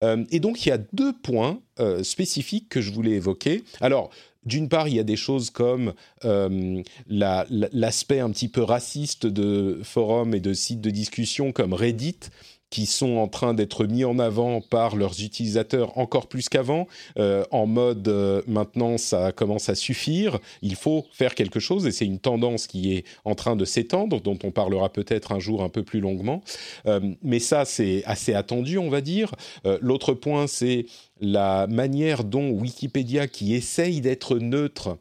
Euh, 0.03 0.25
et 0.31 0.41
donc, 0.41 0.65
il 0.65 0.71
y 0.71 0.73
a 0.73 0.79
deux 0.95 1.13
points 1.13 1.61
euh, 1.81 2.03
spécifiques 2.03 2.71
que 2.71 2.81
je 2.81 2.93
voulais 2.93 3.13
évoquer. 3.13 3.63
Alors, 3.83 4.09
d'une 4.47 4.71
part, 4.71 4.89
il 4.89 4.95
y 4.95 5.01
a 5.01 5.05
des 5.05 5.17
choses 5.17 5.51
comme 5.51 5.93
l'aspect 6.23 8.21
un 8.21 8.31
petit 8.31 8.49
peu 8.49 8.63
raciste 8.63 9.27
de 9.27 9.81
forums 9.83 10.35
et 10.35 10.41
de 10.41 10.55
sites 10.55 10.81
de 10.81 10.89
discussion 10.89 11.53
comme 11.53 11.75
Reddit, 11.75 12.31
qui 12.71 12.87
sont 12.87 13.17
en 13.17 13.29
train 13.29 13.53
d'être 13.53 13.85
mis 13.85 14.05
en 14.05 14.19
avant 14.19 14.61
par 14.61 14.97
leurs 14.97 15.21
utilisateurs 15.21 15.99
encore 15.99 16.29
plus 16.29 16.49
qu'avant, 16.49 16.87
euh, 17.19 17.45
en 17.51 17.67
mode 17.67 18.07
euh, 18.09 18.43
maintenant 18.47 18.97
ça 18.97 19.33
commence 19.33 19.69
à 19.69 19.75
suffire, 19.75 20.39
il 20.63 20.77
faut 20.77 21.05
faire 21.13 21.35
quelque 21.35 21.61
chose 21.61 21.87
et 21.87 21.93
c'est 21.93 22.07
une 22.07 22.21
tendance 22.21 22.67
qui 22.67 22.95
est 22.95 23.05
en 23.25 23.35
train 23.35 23.57
de 23.57 23.65
s'étendre, 23.65 24.21
dont 24.21 24.39
on 24.45 24.51
parlera 24.51 24.89
peut-être 24.89 25.33
un 25.33 25.41
jour 25.41 25.63
un 25.63 25.69
peu 25.69 25.83
plus 25.83 26.01
longuement. 26.01 26.43
Euh, 26.87 27.01
mais 27.23 27.41
ça 27.41 27.65
c'est 27.65 28.03
assez 28.07 28.35
attendu, 28.35 28.79
on 28.79 28.89
va 28.89 29.01
dire. 29.01 29.35
L'autre 29.81 30.15
point 30.15 30.47
c'est 30.47 30.87
la 31.21 31.67
manière 31.67 32.25
dont 32.25 32.51
Wikipédia, 32.51 33.27
qui 33.27 33.55
essaye 33.55 34.01
d'être 34.01 34.39
neutre, 34.39 34.97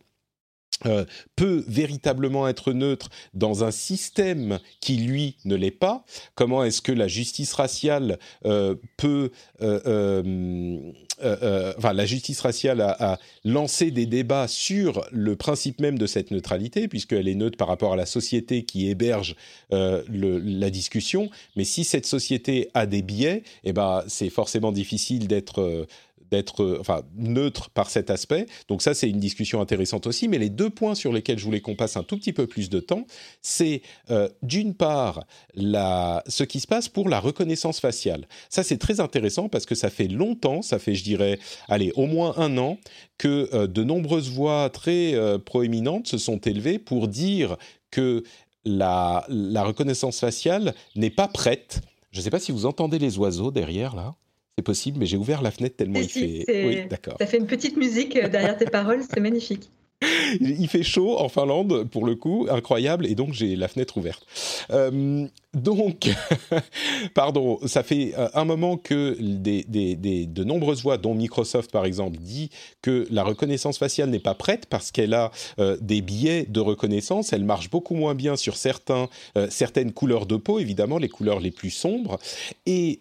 euh, 0.85 1.05
peut 1.35 1.63
véritablement 1.67 2.47
être 2.47 2.71
neutre 2.71 3.09
dans 3.33 3.63
un 3.63 3.71
système 3.71 4.59
qui 4.79 4.95
lui 4.97 5.35
ne 5.43 5.55
l'est 5.55 5.71
pas 5.71 6.05
Comment 6.35 6.63
est-ce 6.63 6.81
que 6.81 6.91
la 6.91 7.07
justice 7.07 7.53
raciale 7.53 8.17
euh, 8.45 8.75
peut, 8.97 9.31
euh, 9.61 10.79
enfin 11.77 11.93
la 11.93 12.05
justice 12.05 12.39
raciale 12.39 12.79
a, 12.81 13.19
lancé 13.43 13.91
des 13.91 14.05
débats 14.05 14.47
sur 14.47 15.05
le 15.11 15.35
principe 15.35 15.81
même 15.81 15.97
de 15.97 16.07
cette 16.07 16.31
neutralité 16.31 16.87
puisqu'elle 16.87 17.27
est 17.27 17.35
neutre 17.35 17.57
par 17.57 17.67
rapport 17.67 17.93
à 17.93 17.97
la 17.97 18.05
société 18.05 18.63
qui 18.63 18.89
héberge 18.89 19.35
la 19.71 20.69
discussion. 20.69 21.29
Mais 21.55 21.65
si 21.65 21.83
cette 21.83 22.05
société 22.05 22.69
a 22.73 22.85
des 22.85 23.01
biais, 23.01 23.43
eh 23.63 23.73
ben 23.73 24.03
c'est 24.07 24.29
forcément 24.29 24.71
difficile 24.71 25.27
d'être 25.27 25.87
d'être 26.31 26.63
euh, 26.63 26.77
enfin, 26.79 27.01
neutre 27.15 27.69
par 27.69 27.89
cet 27.89 28.09
aspect. 28.09 28.45
Donc 28.67 28.81
ça, 28.81 28.93
c'est 28.93 29.09
une 29.09 29.19
discussion 29.19 29.61
intéressante 29.61 30.07
aussi. 30.07 30.27
Mais 30.27 30.37
les 30.37 30.49
deux 30.49 30.69
points 30.69 30.95
sur 30.95 31.11
lesquels 31.11 31.39
je 31.39 31.45
voulais 31.45 31.61
qu'on 31.61 31.75
passe 31.75 31.97
un 31.97 32.03
tout 32.03 32.17
petit 32.17 32.33
peu 32.33 32.47
plus 32.47 32.69
de 32.69 32.79
temps, 32.79 33.05
c'est 33.41 33.81
euh, 34.09 34.29
d'une 34.41 34.73
part 34.73 35.25
la, 35.53 36.23
ce 36.27 36.43
qui 36.43 36.59
se 36.59 36.67
passe 36.67 36.89
pour 36.89 37.09
la 37.09 37.19
reconnaissance 37.19 37.79
faciale. 37.79 38.27
Ça, 38.49 38.63
c'est 38.63 38.77
très 38.77 38.99
intéressant 38.99 39.49
parce 39.49 39.65
que 39.65 39.75
ça 39.75 39.89
fait 39.89 40.07
longtemps, 40.07 40.61
ça 40.61 40.79
fait, 40.79 40.95
je 40.95 41.03
dirais, 41.03 41.39
allez, 41.67 41.91
au 41.95 42.05
moins 42.05 42.33
un 42.37 42.57
an, 42.57 42.77
que 43.17 43.49
euh, 43.53 43.67
de 43.67 43.83
nombreuses 43.83 44.29
voix 44.29 44.69
très 44.69 45.15
proéminentes 45.45 46.07
se 46.07 46.17
sont 46.17 46.37
élevées 46.39 46.79
pour 46.79 47.07
dire 47.07 47.57
que 47.91 48.23
la, 48.65 49.25
la 49.29 49.63
reconnaissance 49.63 50.19
faciale 50.19 50.73
n'est 50.95 51.09
pas 51.09 51.27
prête. 51.27 51.81
Je 52.11 52.19
ne 52.19 52.23
sais 52.23 52.29
pas 52.29 52.39
si 52.39 52.51
vous 52.51 52.65
entendez 52.65 52.99
les 52.99 53.17
oiseaux 53.17 53.51
derrière 53.51 53.95
là 53.95 54.15
c'est 54.59 54.63
possible, 54.63 54.99
mais 54.99 55.05
j'ai 55.05 55.15
ouvert 55.15 55.41
la 55.41 55.51
fenêtre 55.51 55.77
tellement 55.77 55.99
il 55.99 56.09
fait. 56.09 56.45
Oui, 56.47 56.87
d'accord. 56.89 57.15
Ça 57.19 57.25
fait 57.25 57.37
une 57.37 57.47
petite 57.47 57.77
musique 57.77 58.17
euh, 58.17 58.27
derrière 58.27 58.57
tes 58.57 58.65
paroles, 58.65 59.01
c'est 59.09 59.21
magnifique. 59.21 59.69
Il 60.41 60.67
fait 60.67 60.83
chaud 60.83 61.17
en 61.17 61.29
Finlande, 61.29 61.85
pour 61.89 62.05
le 62.05 62.15
coup, 62.15 62.47
incroyable, 62.49 63.05
et 63.05 63.15
donc 63.15 63.33
j'ai 63.33 63.55
la 63.55 63.67
fenêtre 63.67 63.97
ouverte. 63.97 64.25
Euh, 64.71 65.27
donc, 65.53 66.09
pardon, 67.13 67.59
ça 67.65 67.83
fait 67.83 68.13
euh, 68.17 68.29
un 68.33 68.45
moment 68.45 68.77
que 68.77 69.17
des, 69.19 69.63
des, 69.67 69.95
des, 69.95 70.25
de 70.25 70.43
nombreuses 70.43 70.83
voix, 70.83 70.97
dont 70.97 71.15
Microsoft 71.15 71.71
par 71.71 71.85
exemple, 71.85 72.17
dit 72.19 72.49
que 72.81 73.07
la 73.09 73.23
reconnaissance 73.23 73.77
faciale 73.77 74.09
n'est 74.09 74.19
pas 74.19 74.35
prête 74.35 74.67
parce 74.67 74.91
qu'elle 74.91 75.13
a 75.13 75.31
euh, 75.59 75.77
des 75.81 76.01
biais 76.01 76.45
de 76.47 76.59
reconnaissance. 76.59 77.33
Elle 77.33 77.45
marche 77.45 77.69
beaucoup 77.69 77.95
moins 77.95 78.15
bien 78.15 78.35
sur 78.35 78.57
certains, 78.57 79.09
certaines 79.49 79.91
couleurs 79.91 80.25
de 80.25 80.35
peau, 80.35 80.59
évidemment, 80.59 80.97
les 80.97 81.09
couleurs 81.09 81.39
les 81.39 81.51
plus 81.51 81.69
sombres. 81.69 82.19
Et 82.65 82.99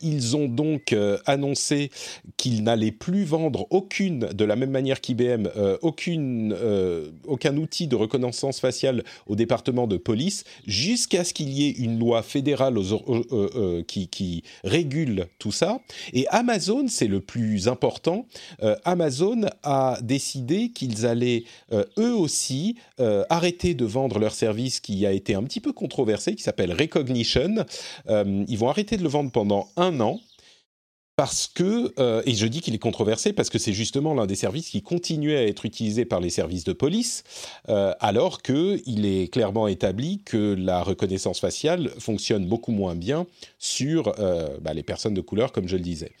ils 0.00 0.36
ont 0.36 0.48
donc 0.48 0.94
annoncé 1.26 1.90
qu'ils 2.36 2.62
n'allaient 2.62 2.92
plus 2.92 3.24
vendre 3.24 3.66
aucune, 3.70 4.20
de 4.20 4.44
la 4.44 4.56
même 4.56 4.70
manière 4.70 5.00
qu'IBM, 5.00 5.48
euh, 6.58 7.10
aucun 7.26 7.56
outil 7.56 7.86
de 7.86 7.96
reconnaissance 7.96 8.60
faciale 8.60 9.04
au 9.26 9.36
département 9.36 9.86
de 9.86 9.96
police 9.96 10.44
jusqu'à 10.66 11.24
ce 11.24 11.32
qu'il 11.32 11.50
y 11.50 11.67
ait 11.67 11.67
une 11.70 11.98
loi 11.98 12.22
fédérale 12.22 12.76
euh, 12.78 13.22
euh, 13.32 13.82
qui, 13.82 14.42
régule 14.64 15.26
tout 15.38 15.52
ça. 15.52 15.80
Et 16.12 16.26
Amazon, 16.28 16.86
c'est 16.88 17.06
le 17.06 17.20
plus 17.20 17.68
important, 17.68 18.26
Amazon 18.84 19.42
a 19.62 19.98
décidé 20.02 20.70
qu'ils 20.70 21.06
allaient 21.06 21.44
eux 21.72 22.14
aussi 22.14 22.76
arrêter 22.98 23.74
de 23.74 23.84
vendre 23.84 24.18
leur 24.18 24.32
service 24.32 24.80
qui 24.80 25.06
a 25.06 25.12
été 25.12 25.34
un 25.34 25.42
petit 25.42 25.60
peu 25.60 25.72
controversé, 25.72 26.34
qui 26.34 26.42
s'appelle 26.42 26.72
Recognition. 26.72 27.64
ils 28.08 28.58
vont 28.58 28.68
arrêter 28.68 28.96
de 28.96 29.02
le 29.02 29.08
vendre 29.08 29.30
pendant 29.30 29.68
un 29.76 30.00
an 30.00 30.20
parce 31.18 31.50
que, 31.52 31.92
euh, 31.98 32.22
et 32.26 32.34
je 32.34 32.46
dis 32.46 32.60
qu'il 32.60 32.76
est 32.76 32.78
controversé 32.78 33.32
parce 33.32 33.50
que 33.50 33.58
c'est 33.58 33.72
justement 33.72 34.14
l'un 34.14 34.26
des 34.26 34.36
services 34.36 34.68
qui 34.68 34.82
continuait 34.82 35.36
à 35.36 35.44
être 35.48 35.66
utilisé 35.66 36.04
par 36.04 36.20
les 36.20 36.30
services 36.30 36.62
de 36.62 36.72
police, 36.72 37.24
euh, 37.68 37.92
alors 37.98 38.40
qu'il 38.40 39.04
est 39.04 39.26
clairement 39.26 39.66
établi 39.66 40.22
que 40.24 40.54
la 40.56 40.80
reconnaissance 40.80 41.40
faciale 41.40 41.90
fonctionne 41.98 42.46
beaucoup 42.46 42.70
moins 42.70 42.94
bien 42.94 43.26
sur 43.58 44.12
euh, 44.20 44.58
bah, 44.60 44.74
les 44.74 44.84
personnes 44.84 45.14
de 45.14 45.20
couleur, 45.20 45.50
comme 45.50 45.66
je 45.66 45.74
le 45.74 45.82
disais. 45.82 46.12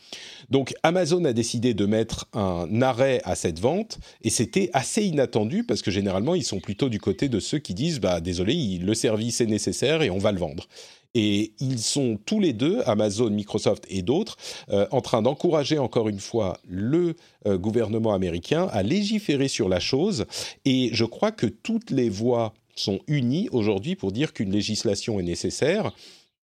Donc 0.50 0.74
Amazon 0.82 1.24
a 1.26 1.32
décidé 1.32 1.74
de 1.74 1.86
mettre 1.86 2.26
un 2.32 2.82
arrêt 2.82 3.20
à 3.22 3.36
cette 3.36 3.60
vente, 3.60 4.00
et 4.22 4.30
c'était 4.30 4.68
assez 4.72 5.04
inattendu 5.04 5.62
parce 5.62 5.80
que 5.80 5.92
généralement 5.92 6.34
ils 6.34 6.42
sont 6.42 6.58
plutôt 6.58 6.88
du 6.88 6.98
côté 6.98 7.28
de 7.28 7.38
ceux 7.38 7.58
qui 7.58 7.72
disent, 7.72 8.00
bah 8.00 8.20
désolé, 8.20 8.80
le 8.82 8.94
service 8.94 9.40
est 9.40 9.46
nécessaire 9.46 10.02
et 10.02 10.10
on 10.10 10.18
va 10.18 10.32
le 10.32 10.40
vendre. 10.40 10.66
Et 11.14 11.52
ils 11.58 11.78
sont 11.78 12.18
tous 12.26 12.38
les 12.38 12.52
deux, 12.52 12.82
Amazon, 12.86 13.30
Microsoft 13.30 13.84
et 13.88 14.02
d'autres, 14.02 14.36
euh, 14.70 14.86
en 14.90 15.00
train 15.00 15.22
d'encourager 15.22 15.78
encore 15.78 16.08
une 16.08 16.20
fois 16.20 16.58
le 16.68 17.14
euh, 17.46 17.56
gouvernement 17.56 18.12
américain 18.12 18.68
à 18.72 18.82
légiférer 18.82 19.48
sur 19.48 19.68
la 19.68 19.80
chose. 19.80 20.26
Et 20.64 20.90
je 20.92 21.04
crois 21.04 21.32
que 21.32 21.46
toutes 21.46 21.90
les 21.90 22.10
voix 22.10 22.52
sont 22.76 23.00
unies 23.06 23.48
aujourd'hui 23.52 23.96
pour 23.96 24.12
dire 24.12 24.32
qu'une 24.32 24.52
législation 24.52 25.18
est 25.18 25.24
nécessaire. 25.24 25.92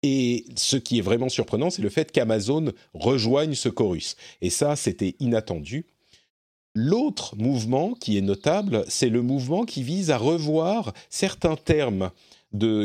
Et 0.02 0.46
ce 0.56 0.76
qui 0.76 0.98
est 0.98 1.02
vraiment 1.02 1.28
surprenant, 1.28 1.70
c'est 1.70 1.82
le 1.82 1.90
fait 1.90 2.10
qu'Amazon 2.12 2.72
rejoigne 2.94 3.54
ce 3.54 3.68
chorus. 3.68 4.16
Et 4.40 4.50
ça, 4.50 4.76
c'était 4.76 5.14
inattendu. 5.20 5.86
L'autre 6.74 7.34
mouvement 7.36 7.94
qui 7.94 8.16
est 8.16 8.22
notable, 8.22 8.84
c'est 8.88 9.08
le 9.08 9.22
mouvement 9.22 9.64
qui 9.64 9.82
vise 9.82 10.10
à 10.10 10.16
revoir 10.16 10.92
certains 11.10 11.56
termes 11.56 12.10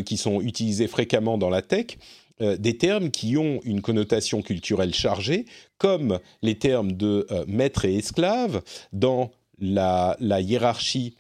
qui 0.06 0.18
sont 0.18 0.42
utilisés 0.42 0.88
fréquemment 0.88 1.38
dans 1.38 1.50
la 1.50 1.62
tech, 1.62 1.98
euh, 2.42 2.58
des 2.58 2.78
termes 2.78 3.12
qui 3.12 3.38
ont 3.38 3.62
une 3.64 3.82
connotation 3.82 4.42
culturelle 4.42 4.94
chargée, 4.94 5.46
comme 5.78 6.20
les 6.42 6.56
termes 6.56 6.92
de 6.92 7.26
euh, 7.32 7.46
maître 7.48 7.86
et 7.86 7.96
esclave. 7.96 8.62
Dans 8.92 9.32
la, 9.58 10.18
hiérarchie 10.20 11.16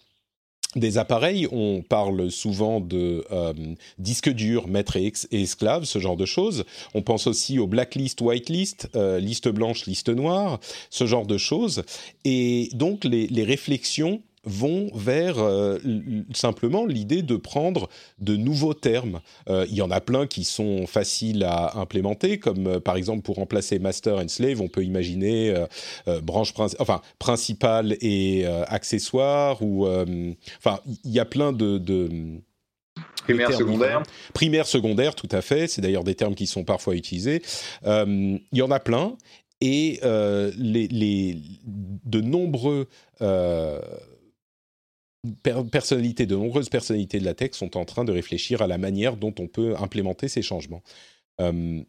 des 0.75 0.97
appareils, 0.97 1.47
on 1.53 1.81
parle 1.81 2.29
souvent 2.29 2.81
de 2.81 3.25
euh, 3.31 3.53
disque 3.97 4.29
dur, 4.29 4.67
maître 4.67 4.97
et, 4.97 5.13
esclave, 5.31 5.85
ce 5.85 5.99
genre 5.99 6.17
de 6.17 6.25
choses. 6.25 6.65
On 6.93 7.01
pense 7.01 7.27
aussi 7.27 7.59
au 7.59 7.67
blacklist, 7.67 8.19
whitelist, 8.19 8.89
liste 8.93 9.47
blanche, 9.47 9.85
liste 9.85 10.09
noire, 10.09 10.59
ce 10.89 11.05
genre 11.05 11.25
de 11.25 11.37
choses. 11.37 11.83
Et 12.25 12.67
donc 12.73 13.05
les 13.05 13.43
réflexions 13.45 14.21
vont 14.45 14.89
vers 14.93 15.39
euh, 15.39 15.79
simplement 16.33 16.85
l'idée 16.85 17.21
de 17.21 17.35
prendre 17.35 17.89
de 18.19 18.35
nouveaux 18.35 18.73
termes. 18.73 19.21
Euh, 19.49 19.65
il 19.69 19.75
y 19.75 19.81
en 19.81 19.91
a 19.91 20.01
plein 20.01 20.27
qui 20.27 20.43
sont 20.43 20.87
faciles 20.87 21.43
à 21.43 21.77
implémenter, 21.77 22.39
comme 22.39 22.67
euh, 22.67 22.79
par 22.79 22.95
exemple 22.95 23.21
pour 23.21 23.35
remplacer 23.35 23.79
master 23.79 24.17
and 24.17 24.27
slave, 24.27 24.61
on 24.61 24.67
peut 24.67 24.83
imaginer 24.83 25.53
branche 26.23 26.53
enfin 26.79 27.01
principale 27.19 27.97
et 28.01 28.45
accessoire 28.67 29.61
ou 29.61 29.87
enfin 29.87 30.79
il 30.85 31.11
y 31.11 31.19
a 31.19 31.25
plein 31.25 31.51
de, 31.51 31.77
de 31.77 32.09
Primaire, 33.23 33.53
secondaire. 33.53 34.03
Primaire, 34.33 34.67
secondaire, 34.67 35.15
tout 35.15 35.29
à 35.31 35.41
fait. 35.41 35.67
C'est 35.67 35.81
d'ailleurs 35.81 36.03
des 36.03 36.15
termes 36.15 36.35
qui 36.35 36.47
sont 36.47 36.63
parfois 36.63 36.95
utilisés. 36.95 37.41
il 37.85 38.39
y 38.51 38.61
en 38.61 38.71
a 38.71 38.79
plein. 38.79 39.15
Et 39.61 39.99
les, 40.03 40.87
les, 40.87 41.37
de 41.65 42.21
nombreux 42.21 42.87
personnalités, 45.71 46.25
de 46.25 46.35
nombreuses 46.35 46.69
personnalités 46.69 47.19
de 47.19 47.25
la 47.25 47.33
tech 47.33 47.51
sont 47.53 47.77
en 47.77 47.85
train 47.85 48.03
de 48.03 48.11
réfléchir 48.11 48.61
à 48.61 48.67
la 48.67 48.77
manière 48.77 49.17
dont 49.17 49.33
on 49.39 49.47
peut 49.47 49.75
implémenter 49.77 50.27
ces 50.27 50.41
changements. 50.41 50.83
Euh, 51.41 51.81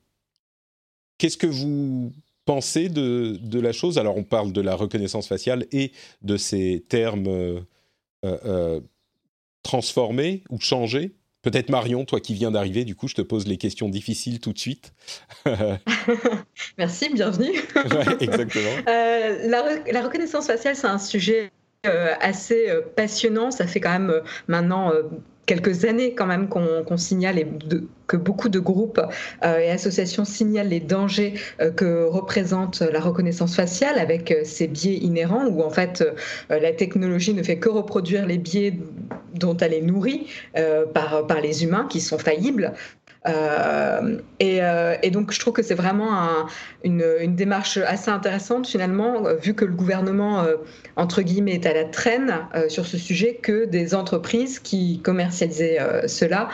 qu'est-ce 1.18 1.36
que 1.36 1.46
vous 1.46 2.12
pensez 2.44 2.88
de, 2.88 3.38
de, 3.40 3.60
la 3.60 3.72
chose? 3.72 3.98
Alors, 3.98 4.16
on 4.16 4.24
parle 4.24 4.52
de 4.52 4.60
la 4.60 4.74
reconnaissance 4.74 5.28
faciale 5.28 5.66
et 5.72 5.92
de 6.22 6.36
ces 6.36 6.84
termes 6.88 7.28
euh, 7.28 7.60
euh, 8.24 8.80
transformés 9.62 10.42
ou 10.50 10.60
changés. 10.60 11.12
Peut-être 11.42 11.68
Marion, 11.70 12.04
toi 12.04 12.18
qui 12.20 12.34
viens 12.34 12.50
d'arriver, 12.50 12.84
du 12.84 12.96
coup, 12.96 13.06
je 13.06 13.14
te 13.14 13.22
pose 13.22 13.46
les 13.46 13.56
questions 13.56 13.88
difficiles 13.88 14.40
tout 14.40 14.52
de 14.52 14.58
suite. 14.58 14.92
Merci, 16.78 17.08
bienvenue. 17.12 17.52
exactement. 18.20 18.70
la, 18.86 19.78
la, 19.92 20.02
reconnaissance 20.02 20.48
faciale, 20.48 20.74
c'est 20.74 20.88
un 20.88 20.98
sujet 20.98 21.52
assez 22.20 22.68
euh, 22.68 22.80
passionnant. 22.94 23.50
Ça 23.50 23.66
fait 23.66 23.80
quand 23.80 23.92
même 23.92 24.10
euh, 24.10 24.20
maintenant 24.48 24.92
quelques 25.46 25.84
années 25.84 26.14
quand 26.14 26.26
même 26.26 26.48
qu'on 26.48 26.96
signale 26.96 27.38
et 27.38 27.46
que 28.08 28.16
beaucoup 28.16 28.48
de 28.48 28.58
groupes 28.58 29.00
et 29.44 29.70
associations 29.70 30.24
signalent 30.24 30.70
les 30.70 30.80
dangers 30.80 31.34
que 31.76 32.02
représente 32.02 32.80
la 32.80 32.98
reconnaissance 32.98 33.54
faciale 33.54 34.00
avec 34.00 34.36
ses 34.42 34.66
biais 34.66 34.96
inhérents 34.96 35.46
où 35.46 35.62
en 35.62 35.70
fait 35.70 36.04
la 36.50 36.72
technologie 36.72 37.32
ne 37.32 37.44
fait 37.44 37.58
que 37.58 37.68
reproduire 37.68 38.26
les 38.26 38.38
biais 38.38 38.76
dont 39.34 39.56
elle 39.58 39.74
est 39.74 39.82
nourrie 39.82 40.26
par, 40.92 41.28
par 41.28 41.40
les 41.40 41.62
humains 41.62 41.86
qui 41.88 42.00
sont 42.00 42.18
faillibles. 42.18 42.72
Euh, 43.28 44.18
euh, 44.42 44.96
et, 45.02 45.10
donc, 45.10 45.32
je 45.32 45.40
trouve 45.40 45.52
que 45.54 45.62
c'est 45.62 45.74
vraiment 45.74 46.46
une, 46.84 47.34
démarche 47.34 47.78
assez 47.78 48.10
intéressante, 48.10 48.66
finalement, 48.66 49.26
euh, 49.26 49.34
vu 49.34 49.54
que 49.54 49.64
le 49.64 49.72
gouvernement, 49.72 50.46
entre 50.96 51.22
guillemets, 51.22 51.54
est 51.54 51.66
à 51.66 51.74
la 51.74 51.84
traîne 51.84 52.46
sur 52.68 52.86
ce 52.86 52.98
sujet, 52.98 53.34
que 53.34 53.64
des 53.64 53.94
entreprises 53.94 54.58
qui 54.58 55.00
commercialisaient 55.02 55.78
cela 56.06 56.48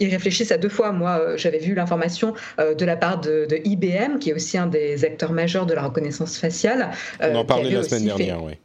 ils 0.00 0.08
réfléchissent 0.08 0.52
à 0.52 0.56
deux 0.56 0.70
fois. 0.70 0.90
Moi, 0.92 1.36
j'avais 1.36 1.58
vu 1.58 1.74
l'information 1.74 2.32
de 2.58 2.84
la 2.84 2.96
part 2.96 3.20
de, 3.20 3.46
IBM, 3.64 4.18
qui 4.18 4.30
est 4.30 4.34
aussi 4.34 4.56
un 4.56 4.66
des 4.66 5.04
acteurs 5.04 5.32
majeurs 5.32 5.66
de 5.66 5.74
la 5.74 5.82
reconnaissance 5.82 6.38
faciale. 6.38 6.90
On 7.20 7.34
en 7.34 7.44
parlait 7.44 7.70
la 7.70 7.82
semaine 7.82 8.04
dernière, 8.04 8.42
oui 8.42 8.58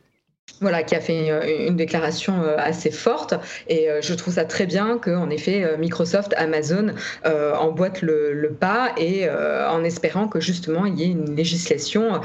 voilà, 0.59 0.83
qui 0.83 0.95
a 0.95 0.99
fait 0.99 1.67
une, 1.67 1.75
déclaration 1.75 2.43
euh, 2.43 2.55
assez 2.57 2.91
forte. 2.91 3.33
Et 3.67 3.89
euh, 3.89 3.99
je 4.01 4.13
trouve 4.13 4.35
ça 4.35 4.45
très 4.45 4.65
bien 4.65 4.99
qu'en 4.99 5.29
effet, 5.29 5.63
euh, 5.63 5.77
Microsoft, 5.77 6.33
Amazon 6.37 6.93
emboîtent 7.25 8.01
le, 8.01 8.55
pas 8.59 8.91
et 8.97 9.29
en 9.29 9.83
espérant 9.83 10.27
que 10.27 10.39
justement 10.39 10.85
il 10.85 10.99
y 10.99 11.03
ait 11.03 11.11
une 11.11 11.35
législation 11.35 12.21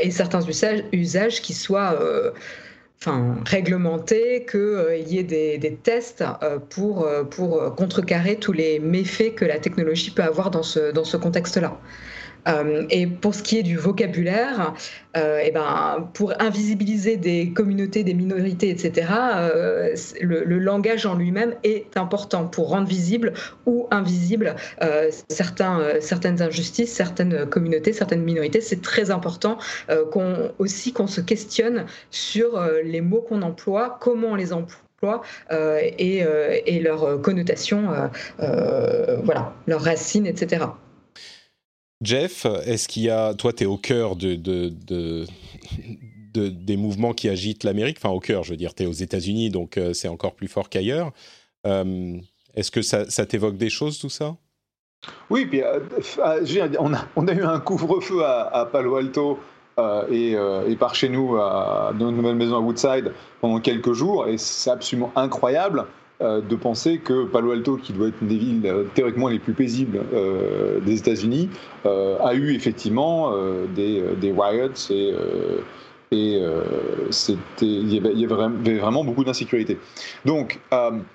et 0.00 0.10
certains 0.10 0.40
usages, 0.92 1.42
qui 1.42 1.54
soient 1.54 1.96
enfin, 3.00 3.36
réglementés, 3.46 4.46
qu'il 4.50 5.08
y 5.08 5.18
ait 5.18 5.58
des, 5.58 5.78
tests 5.82 6.24
pour, 6.70 7.08
pour 7.30 7.74
contrecarrer 7.76 8.36
tous 8.36 8.52
les 8.52 8.78
méfaits 8.80 9.34
que 9.34 9.44
la 9.44 9.58
technologie 9.58 10.10
peut 10.10 10.22
avoir 10.22 10.50
dans 10.50 10.64
ce, 10.64 10.90
dans 10.92 11.04
ce 11.04 11.16
contexte-là. 11.16 11.78
Euh, 12.48 12.84
et 12.90 13.06
pour 13.06 13.34
ce 13.34 13.42
qui 13.42 13.58
est 13.58 13.62
du 13.62 13.76
vocabulaire, 13.76 14.74
euh, 15.16 15.40
eh 15.42 15.50
ben, 15.50 16.08
pour 16.14 16.32
invisibiliser 16.40 17.16
des 17.16 17.50
communautés, 17.50 18.04
des 18.04 18.14
minorités, 18.14 18.70
etc., 18.70 19.08
euh, 19.12 19.94
le, 20.20 20.58
langage 20.58 21.06
en 21.06 21.14
lui-même 21.14 21.54
est 21.64 21.96
important 21.96 22.46
pour 22.46 22.68
rendre 22.68 22.86
visible 22.86 23.32
ou 23.66 23.86
invisible 23.90 24.54
certains, 25.28 25.80
certaines 26.00 26.42
injustices, 26.42 26.92
certaines 26.92 27.46
communautés, 27.46 27.92
certaines 27.92 28.22
minorités. 28.22 28.60
C'est 28.60 28.82
très 28.82 29.10
important 29.10 29.58
qu'on, 30.12 30.52
aussi 30.58 30.92
qu'on 30.92 31.06
se 31.06 31.20
questionne 31.20 31.86
sur 32.10 32.60
les 32.84 33.00
mots 33.00 33.22
qu'on 33.22 33.42
emploie, 33.42 33.96
comment 34.00 34.28
on 34.28 34.34
les 34.34 34.52
emploie. 34.52 35.22
et, 35.98 36.24
et 36.66 36.80
leurs 36.80 37.20
connotations, 37.22 37.88
voilà, 38.38 39.54
leurs 39.66 39.82
racines, 39.82 40.26
etc. 40.26 40.66
Jeff, 42.02 42.46
est-ce 42.64 42.88
qu'il 42.88 43.02
y 43.02 43.10
a, 43.10 43.34
toi, 43.34 43.52
tu 43.52 43.64
es 43.64 43.66
au 43.66 43.76
cœur 43.76 44.16
de, 44.16 44.34
de, 44.34 45.26
des 46.32 46.76
mouvements 46.76 47.12
qui 47.12 47.28
agitent 47.28 47.64
l'Amérique, 47.64 47.98
enfin 48.02 48.14
au 48.14 48.20
cœur, 48.20 48.42
je 48.42 48.50
veux 48.50 48.56
dire, 48.56 48.74
tu 48.74 48.84
es 48.84 48.86
aux 48.86 48.92
États-Unis, 48.92 49.50
donc 49.50 49.76
euh, 49.76 49.92
c'est 49.92 50.08
encore 50.08 50.34
plus 50.34 50.48
fort 50.48 50.68
qu'ailleurs. 50.68 51.12
Euh, 51.66 52.16
est-ce 52.54 52.70
que 52.70 52.82
ça, 52.82 53.04
t'évoque 53.26 53.56
des 53.56 53.70
choses, 53.70 53.98
tout 53.98 54.08
ça? 54.08 54.36
Oui, 55.28 55.46
puis 55.46 55.62
euh, 55.62 55.80
on, 56.78 56.92
a, 57.28 57.32
eu 57.32 57.42
un 57.42 57.60
couvre-feu 57.60 58.24
à, 58.24 58.68
Palo 58.70 58.96
Alto 58.96 59.38
et, 60.10 60.36
par 60.78 60.94
chez 60.94 61.08
nous, 61.08 61.36
dans 61.36 61.92
notre 61.92 62.16
nouvelle 62.16 62.36
maison 62.36 62.56
à 62.56 62.60
Woodside, 62.60 63.12
pendant 63.40 63.60
quelques 63.60 63.92
jours, 63.92 64.26
et 64.26 64.36
c'est 64.38 64.70
absolument 64.70 65.12
incroyable. 65.16 65.86
Euh, 66.22 66.42
de 66.42 66.54
penser 66.54 66.98
que 66.98 67.24
Palo 67.24 67.52
Alto, 67.52 67.78
qui 67.78 67.94
doit 67.94 68.08
être 68.08 68.20
une 68.20 68.28
des 68.28 68.36
villes 68.36 68.66
euh, 68.66 68.84
théoriquement 68.94 69.28
les 69.28 69.38
plus 69.38 69.54
paisibles 69.54 70.02
euh, 70.12 70.78
des 70.80 70.98
États-Unis, 70.98 71.48
a 71.84 72.34
eu 72.34 72.54
effectivement 72.54 73.32
des, 73.74 74.02
des, 74.20 74.32
riots 74.32 74.68
et, 74.90 75.14
et 76.10 76.42
il, 77.62 77.94
y 77.94 78.24
avait, 78.26 78.78
vraiment 78.78 79.02
beaucoup 79.02 79.24
d'insécurité. 79.24 79.78
Donc, 80.26 80.60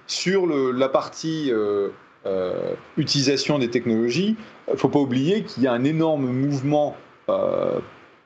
sur 0.07 0.47
la 0.47 0.89
partie 0.89 1.51
utilisation 2.97 3.59
des 3.59 3.69
technologies, 3.69 4.35
il 4.67 4.73
ne 4.73 4.77
faut 4.77 4.89
pas 4.89 4.99
oublier 4.99 5.43
qu'il 5.43 5.63
y 5.63 5.67
a 5.67 5.73
un 5.73 5.83
énorme 5.83 6.25
mouvement 6.25 6.97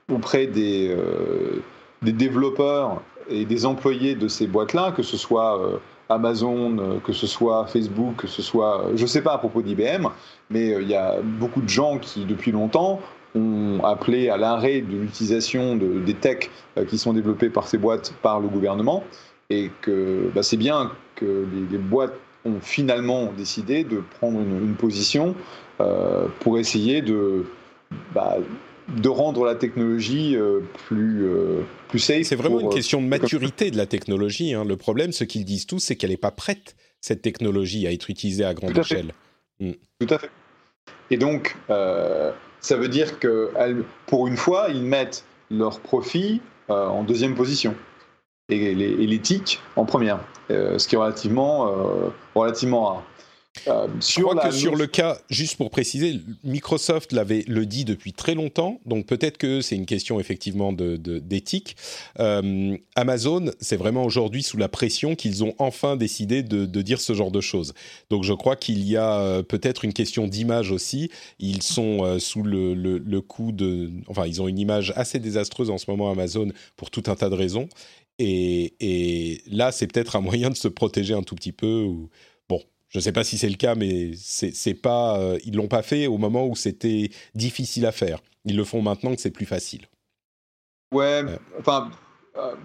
auprès 0.10 0.48
des, 0.48 0.96
des 2.02 2.13
développeurs 2.13 3.02
et 3.30 3.44
des 3.44 3.65
employés 3.65 4.15
de 4.15 4.30
ces 4.30 4.48
boîtes-là, 4.48 4.94
que 4.94 5.04
ce 5.04 5.18
soit 5.18 5.82
Amazon, 6.10 7.00
que 7.04 7.13
ce 7.13 7.28
soit 7.28 7.67
Facebook, 7.67 8.15
que 8.17 8.28
ce 8.28 8.41
soit, 8.41 8.88
je 8.95 9.04
ne 9.04 9.08
sais 9.08 9.22
pas 9.22 9.34
à 9.34 9.38
propos 9.38 9.62
d'IBM, 9.62 10.08
mais 10.50 10.69
il 10.82 10.88
y 10.88 10.95
a 10.95 11.17
beaucoup 11.22 11.62
de 11.62 11.69
gens 11.69 12.00
qui, 12.00 12.26
depuis 12.26 12.52
longtemps, 12.52 13.00
ont 13.36 13.80
appelé 13.84 14.30
à 14.30 14.38
l'arrêt 14.38 14.82
de 14.82 14.98
l'utilisation 14.98 15.76
de, 15.76 16.00
des 16.00 16.15
techs 16.15 16.50
qui 16.88 16.98
sont 16.98 17.13
développés 17.13 17.50
par 17.50 17.67
ces 17.67 17.78
boîtes 17.78 18.13
par 18.24 18.39
le 18.39 18.48
gouvernement, 18.48 19.04
et 19.52 19.72
que 19.82 20.32
bah, 20.34 20.41
c'est 20.41 20.58
bien 20.58 20.91
que 21.15 21.45
les, 21.72 21.78
boîtes 21.78 22.15
ont 22.45 22.60
finalement 22.60 23.32
décidé 23.38 23.84
de 23.84 24.02
prendre 24.19 24.39
une, 24.39 24.76
position 24.76 25.36
pour 26.39 26.58
essayer 26.58 27.02
de, 27.02 27.45
bah, 28.13 28.38
de 28.97 29.10
rendre 29.10 29.45
la 29.45 29.56
technologie 29.56 30.36
euh, 30.36 30.62
plus, 30.88 31.25
euh, 31.25 31.62
plus 31.88 31.99
safe. 31.99 32.23
C'est 32.23 32.36
vraiment 32.36 32.60
une 32.60 32.67
euh, 32.67 32.71
question 32.71 33.02
de 33.02 33.08
maturité 33.08 33.71
de 33.71 33.78
la 33.78 33.86
technologie. 33.86 34.54
Hein. 34.54 34.65
Le 34.65 34.78
problème, 34.78 35.12
ce 35.12 35.23
qu'ils 35.23 35.45
disent 35.45 35.65
tous, 35.65 35.80
c'est 35.80 35.95
qu'elle 35.95 36.10
n'est 36.10 36.17
pas 36.17 36.32
prête, 36.32 36.75
cette 37.02 37.21
technologie, 37.21 37.88
à 37.88 37.91
être 37.91 38.10
utilisée 38.10 38.45
à 38.45 38.54
grande 38.54 38.78
échelle. 38.78 39.13
Mm. 39.60 39.71
Tout 39.99 40.13
à 40.13 40.17
fait. 40.17 40.32
Et 41.12 41.17
donc, 41.17 41.56
ça 41.67 42.78
veut 42.78 42.88
dire 42.88 43.19
que 43.19 43.52
pour 44.06 44.28
une 44.28 44.38
fois, 44.38 44.67
ils 44.69 44.84
mettent 44.84 45.25
leur 45.49 45.80
profit 45.80 46.41
en 46.67 47.04
deuxième 47.04 47.36
position 47.36 47.75
et 48.49 48.73
l'éthique 48.75 49.60
en 49.75 49.86
première, 49.86 50.19
ce 50.49 50.88
qui 50.88 50.95
est 50.95 50.97
relativement, 50.97 51.71
relativement 52.36 52.86
rare. 52.86 53.04
Euh, 53.67 53.88
je 54.00 54.22
crois 54.22 54.36
que 54.36 54.52
sur 54.52 54.76
le 54.76 54.88
cas, 54.88 55.17
juste 55.30 55.58
pour 55.58 55.69
préciser, 55.69 56.19
Microsoft 56.43 57.12
l'avait 57.12 57.43
le 57.48 57.65
dit 57.65 57.86
depuis 57.86 58.13
très 58.13 58.36
longtemps, 58.36 58.80
donc 58.86 59.06
peut-être 59.06 59.38
que 59.38 59.62
c'est 59.62 59.76
une 59.76 59.86
question 59.86 60.19
effectivement 60.19 60.74
d'éthique. 60.74 61.76
De, 62.17 62.22
euh, 62.24 62.78
Amazon, 62.95 63.52
c'est 63.60 63.78
vraiment 63.78 64.04
aujourd'hui 64.04 64.43
sous 64.43 64.58
la 64.58 64.67
pression 64.67 65.15
qu'ils 65.15 65.43
ont 65.43 65.54
enfin 65.58 65.95
décidé 65.95 66.43
de, 66.43 66.65
dire 66.82 67.02
ce 67.02 67.13
genre 67.13 67.32
de 67.32 67.41
choses. 67.41 67.74
Donc 68.10 68.24
je 68.24 68.34
crois 68.34 68.56
qu'il 68.56 68.84
y 68.84 68.95
a 68.95 69.19
euh, 69.19 69.43
peut-être 69.43 69.84
une 69.84 69.93
question 69.93 70.28
d'image 70.28 70.72
aussi. 70.72 71.12
Ils 71.39 71.62
sont 71.62 72.19
sous 72.19 72.43
le, 72.43 72.74
le, 72.74 73.22
coup 73.22 73.52
de, 73.52 73.91
enfin 74.08 74.26
ils 74.26 74.41
ont 74.41 74.48
une 74.48 74.60
image 74.60 74.93
assez 74.95 75.19
désastreuse 75.19 75.69
en 75.69 75.78
ce 75.78 75.89
moment 75.89 76.10
Amazon 76.12 76.50
pour 76.78 76.89
tout 76.89 77.04
un 77.08 77.15
tas 77.15 77.30
de 77.30 77.36
raisons. 77.36 77.67
Et, 78.19 78.74
et 78.82 79.41
là, 79.50 79.72
c'est 79.72 79.88
peut-être 79.88 80.17
un 80.17 80.22
moyen 80.22 80.50
de 80.50 80.56
se 80.56 80.67
protéger 80.67 81.13
un 81.13 81.24
tout 81.24 81.36
petit 81.36 81.54
peu. 81.54 81.84
Ou, 81.84 82.10
je 82.89 82.97
ne 82.97 83.02
sais 83.02 83.12
pas 83.12 83.23
si 83.23 83.38
c'est 83.38 83.49
le 83.49 83.56
cas, 83.56 83.75
mais 83.75 84.12
c'est 84.15 84.73
pas, 84.73 85.19
euh, 85.19 85.38
ils 85.45 85.56
l'ont 85.56 85.67
pas 85.67 85.84
fait 85.84 86.08
au 86.08 86.17
moment 86.17 86.47
où 86.47 86.56
c'était 86.56 87.12
difficile 87.36 87.86
à 87.86 87.91
faire. 87.91 88.19
Ils 88.45 88.58
le 88.58 88.63
font 88.63 88.82
maintenant 88.82 89.13
que 89.13 89.21
c'est 89.21 89.32
plus 89.32 89.45
facile. 89.45 89.82
Ouais, 90.91 91.23
enfin, 91.60 91.91
euh, 92.36 92.56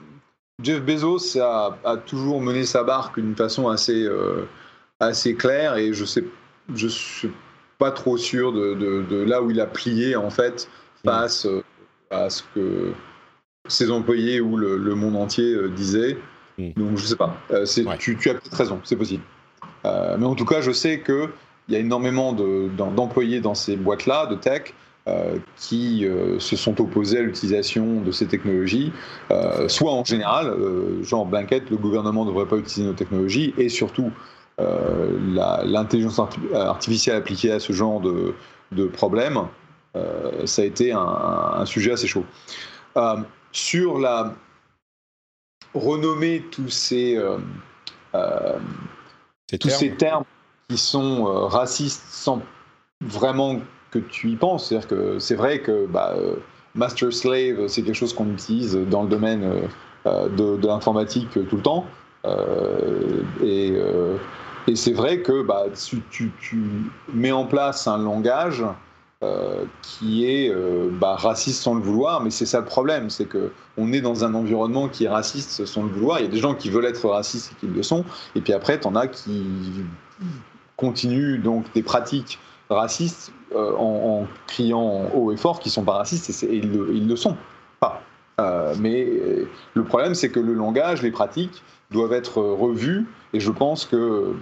Jeff 0.62 0.80
Bezos 0.82 1.38
a, 1.38 1.76
toujours 2.06 2.40
mené 2.40 2.64
sa 2.64 2.84
barque 2.84 3.20
d'une 3.20 3.36
façon 3.36 3.68
assez, 3.68 4.02
euh, 4.02 4.48
assez 4.98 5.34
claire 5.34 5.76
et 5.76 5.92
je 5.92 6.06
sais, 6.06 6.24
je 6.74 6.88
suis 6.88 7.30
pas 7.78 7.90
trop 7.90 8.16
sûr 8.16 8.52
de, 8.52 9.24
là 9.24 9.42
où 9.42 9.50
il 9.50 9.60
a 9.60 9.66
plié 9.66 10.16
en 10.16 10.30
fait 10.30 10.70
face 11.04 11.46
à 12.10 12.30
ce 12.30 12.42
que 12.54 12.94
ses 13.68 13.90
employés 13.90 14.40
ou 14.40 14.56
le, 14.56 14.94
monde 14.94 15.16
entier 15.16 15.68
disaient. 15.76 16.16
Mm. 16.56 16.70
Donc 16.76 16.96
je 16.96 17.04
sais 17.04 17.16
pas. 17.16 17.36
tu, 17.98 18.16
tu 18.16 18.30
as 18.30 18.34
peut-être 18.34 18.56
raison, 18.56 18.80
c'est 18.84 18.96
possible. 18.96 19.22
Euh, 19.84 20.16
mais 20.18 20.26
en 20.26 20.34
tout 20.34 20.44
cas, 20.44 20.60
je 20.60 20.70
sais 20.70 21.00
qu'il 21.00 21.28
y 21.68 21.76
a 21.76 21.78
énormément 21.78 22.32
d'employés 22.32 23.40
dans 23.40 23.54
ces 23.54 23.76
boîtes-là, 23.76 24.26
de 24.26 24.34
tech, 24.34 24.74
euh, 25.06 25.36
qui 25.56 26.06
euh, 26.06 26.38
se 26.38 26.56
sont 26.56 26.80
opposés 26.80 27.18
à 27.18 27.22
l'utilisation 27.22 28.00
de 28.00 28.10
ces 28.10 28.26
technologies, 28.26 28.92
soit 29.68 29.92
en 29.92 30.04
général, 30.04 30.54
genre 31.02 31.26
blanket, 31.26 31.70
le 31.70 31.76
gouvernement 31.76 32.24
ne 32.24 32.30
devrait 32.30 32.46
pas 32.46 32.56
utiliser 32.56 32.88
nos 32.88 32.96
technologies, 32.96 33.54
et 33.58 33.68
surtout 33.68 34.10
l'intelligence 34.58 36.20
artificielle 36.54 37.16
appliquée 37.16 37.50
à 37.50 37.60
ce 37.60 37.72
genre 37.72 38.00
de, 38.00 38.34
de 38.72 38.86
problème, 38.86 39.40
ça 40.44 40.62
a 40.62 40.64
été 40.64 40.92
un, 40.92 41.00
un 41.00 41.66
sujet 41.66 41.92
assez 41.92 42.06
chaud. 42.06 42.24
sur 43.52 43.98
la 43.98 44.34
renommée 45.74 46.44
tous 46.52 46.68
ces 46.68 47.18
tous 49.58 49.70
ces 49.70 49.90
termes 49.90 50.24
qui 50.68 50.78
sont 50.78 51.26
euh, 51.26 51.46
racistes 51.46 52.04
sans 52.08 52.42
vraiment 53.00 53.60
que 53.90 53.98
tu 53.98 54.30
y 54.30 54.36
penses. 54.36 54.68
C'est-à-dire 54.68 54.88
que 54.88 55.18
c'est 55.18 55.34
vrai 55.34 55.60
que 55.60 55.86
bah, 55.86 56.14
euh, 56.16 56.36
master 56.74 57.12
slave, 57.12 57.68
c'est 57.68 57.82
quelque 57.82 57.94
chose 57.94 58.14
qu'on 58.14 58.30
utilise 58.32 58.76
dans 58.90 59.02
le 59.02 59.08
domaine 59.08 59.68
euh, 60.06 60.28
de, 60.28 60.66
l'informatique 60.66 61.30
tout 61.48 61.56
le 61.56 61.62
temps. 61.62 61.86
et, 63.42 63.74
et 64.66 64.76
c'est 64.76 64.92
vrai 64.92 65.20
que 65.20 65.42
bah, 65.42 65.66
tu, 65.74 66.02
tu, 66.10 66.32
tu, 66.40 66.62
mets 67.12 67.32
en 67.32 67.44
place 67.44 67.86
un 67.86 67.98
langage 67.98 68.64
euh, 69.24 69.64
qui 69.82 70.26
est 70.26 70.50
euh, 70.50 70.90
bah, 70.90 71.16
raciste 71.16 71.62
sans 71.62 71.74
le 71.74 71.80
vouloir, 71.80 72.20
mais 72.20 72.30
c'est 72.30 72.46
ça 72.46 72.60
le 72.60 72.66
problème, 72.66 73.08
c'est 73.08 73.24
que 73.24 73.52
on 73.78 73.92
est 73.92 74.00
dans 74.00 74.24
un 74.24 74.34
environnement 74.34 74.88
qui 74.88 75.04
est 75.04 75.08
raciste 75.08 75.64
sans 75.64 75.84
le 75.84 75.88
vouloir. 75.88 76.18
Il 76.18 76.26
y 76.26 76.28
a 76.28 76.30
des 76.30 76.38
gens 76.38 76.54
qui 76.54 76.68
veulent 76.68 76.84
être 76.84 77.08
racistes 77.08 77.52
et 77.52 77.54
qui 77.60 77.66
le 77.72 77.82
sont, 77.82 78.04
et 78.34 78.40
puis 78.40 78.52
après, 78.52 78.78
tu 78.78 78.86
en 78.86 78.94
as 78.94 79.08
qui 79.08 79.42
continuent 80.76 81.40
donc 81.40 81.64
des 81.72 81.82
pratiques 81.82 82.38
racistes 82.68 83.32
euh, 83.54 83.72
en, 83.78 84.26
criant 84.46 85.10
haut 85.14 85.32
et 85.32 85.36
fort 85.36 85.58
qui 85.58 85.70
sont 85.70 85.84
pas 85.84 85.94
racistes, 85.94 86.44
et, 86.44 86.56
ils, 86.56 86.70
le, 86.70 86.92
le, 86.92 87.16
sont 87.16 87.36
pas. 87.80 88.02
mais 88.78 89.06
le 89.74 89.84
problème, 89.84 90.14
c'est 90.14 90.28
que 90.28 90.40
le 90.40 90.52
langage, 90.52 91.02
les 91.02 91.10
pratiques 91.10 91.62
doivent 91.90 92.12
être 92.12 92.42
revus, 92.42 93.06
et 93.32 93.40
je 93.40 93.50
pense 93.50 93.86
que, 93.86 94.34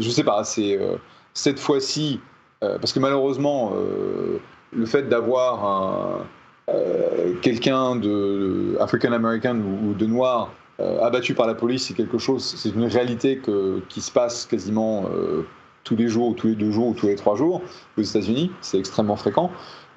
je 0.00 0.10
sais 0.10 0.24
pas, 0.24 0.42
c'est 0.42 0.78
cette 1.32 1.60
fois-ci 1.60 2.20
parce 2.80 2.92
que 2.92 3.00
malheureusement, 3.00 3.72
euh, 3.74 4.38
le 4.72 4.86
fait 4.86 5.08
d'avoir 5.08 6.24
euh, 6.68 7.34
quelqu'un 7.42 7.96
de 7.96 8.76
African 8.80 9.12
American 9.12 9.56
ou, 9.56 9.94
de 9.94 10.06
noir 10.06 10.50
abattu 10.78 11.32
par 11.32 11.46
la 11.46 11.54
police, 11.54 11.86
c'est 11.86 11.94
quelque 11.94 12.18
chose, 12.18 12.44
c'est 12.44 12.68
une 12.68 12.84
réalité 12.84 13.40
qui 13.88 14.00
se 14.02 14.10
passe 14.10 14.44
quasiment 14.44 15.06
tous 15.84 15.96
les 15.96 16.06
jours, 16.06 16.28
ou 16.28 16.34
tous 16.34 16.48
les 16.48 16.54
deux 16.54 16.70
jours, 16.70 16.88
ou 16.88 16.92
tous 16.92 17.06
les 17.06 17.14
trois 17.14 17.34
jours 17.34 17.62
aux 17.96 18.02
États-Unis. 18.02 18.52
C'est 18.60 18.78
extrêmement 18.78 19.16
fréquent. 19.16 19.50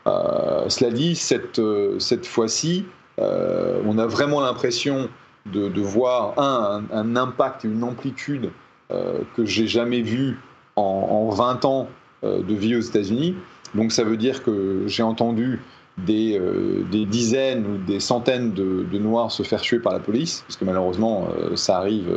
cela 0.05 0.91
dit, 0.91 1.15
cette, 1.17 1.59
cette 1.97 2.25
fois-ci, 2.25 2.85
on 3.17 3.97
a 3.97 4.07
vraiment 4.07 4.39
l'impression 4.39 5.09
de, 5.47 5.81
voir 5.81 6.39
un, 6.39 7.15
impact 7.17 7.65
et 7.65 7.67
une 7.67 7.83
amplitude 7.83 8.49
que 8.87 9.43
j'ai 9.43 9.67
jamais 9.67 10.01
vu 10.01 10.39
en, 10.77 10.81
en 10.81 11.29
20 11.29 11.65
ans 11.65 11.89
euh, 11.89 12.08
de 12.23 12.53
vie 12.53 12.75
aux 12.75 12.81
États-Unis. 12.81 13.35
Donc 13.75 13.91
ça 13.91 14.03
veut 14.03 14.17
dire 14.17 14.43
que 14.43 14.83
j'ai 14.87 15.03
entendu 15.03 15.59
des, 16.05 16.39
euh, 16.39 16.83
des, 16.91 17.05
dizaines 17.05 17.65
ou 17.65 17.77
des 17.77 17.99
centaines 17.99 18.53
de, 18.53 18.97
Noirs 18.97 19.31
se 19.31 19.43
faire 19.43 19.61
tuer 19.61 19.79
par 19.79 19.93
la 19.93 19.99
police, 19.99 20.43
parce 20.47 20.57
que 20.57 20.65
malheureusement 20.65 21.27
euh, 21.37 21.55
ça 21.55 21.77
arrive 21.77 22.07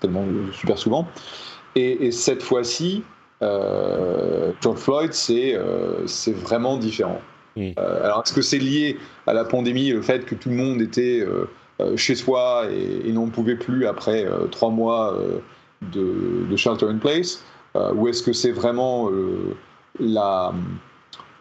tellement 0.00 0.24
super 0.52 0.78
souvent. 0.78 1.06
Et, 1.74 2.10
cette 2.10 2.42
fois-ci, 2.42 3.02
George 3.40 4.78
Floyd, 4.78 5.12
c'est 5.12 5.58
c'est 6.06 6.34
vraiment 6.34 6.78
différent. 6.78 7.20
alors 7.76 8.22
est-ce 8.24 8.32
que 8.32 8.40
c'est 8.40 8.58
lié 8.58 8.98
à 9.26 9.34
la 9.34 9.44
pandémie, 9.44 9.90
le 9.90 10.00
fait 10.00 10.24
que 10.24 10.34
tout 10.34 10.48
le 10.48 10.56
monde 10.56 10.80
était 10.80 11.26
chez 11.96 12.14
soi 12.14 12.64
et, 12.70 13.12
n'en 13.12 13.28
pouvait 13.28 13.56
plus 13.56 13.86
après 13.86 14.26
trois 14.50 14.70
mois 14.70 15.18
de, 15.92 16.46
de, 16.48 16.56
shelter 16.56 16.86
in 16.86 16.96
place? 16.96 17.44
euh, 17.44 17.55
ou 17.94 18.08
est-ce 18.08 18.22
que 18.22 18.32
c'est 18.32 18.52
vraiment 18.52 19.10
euh, 19.10 19.56
la, 19.98 20.52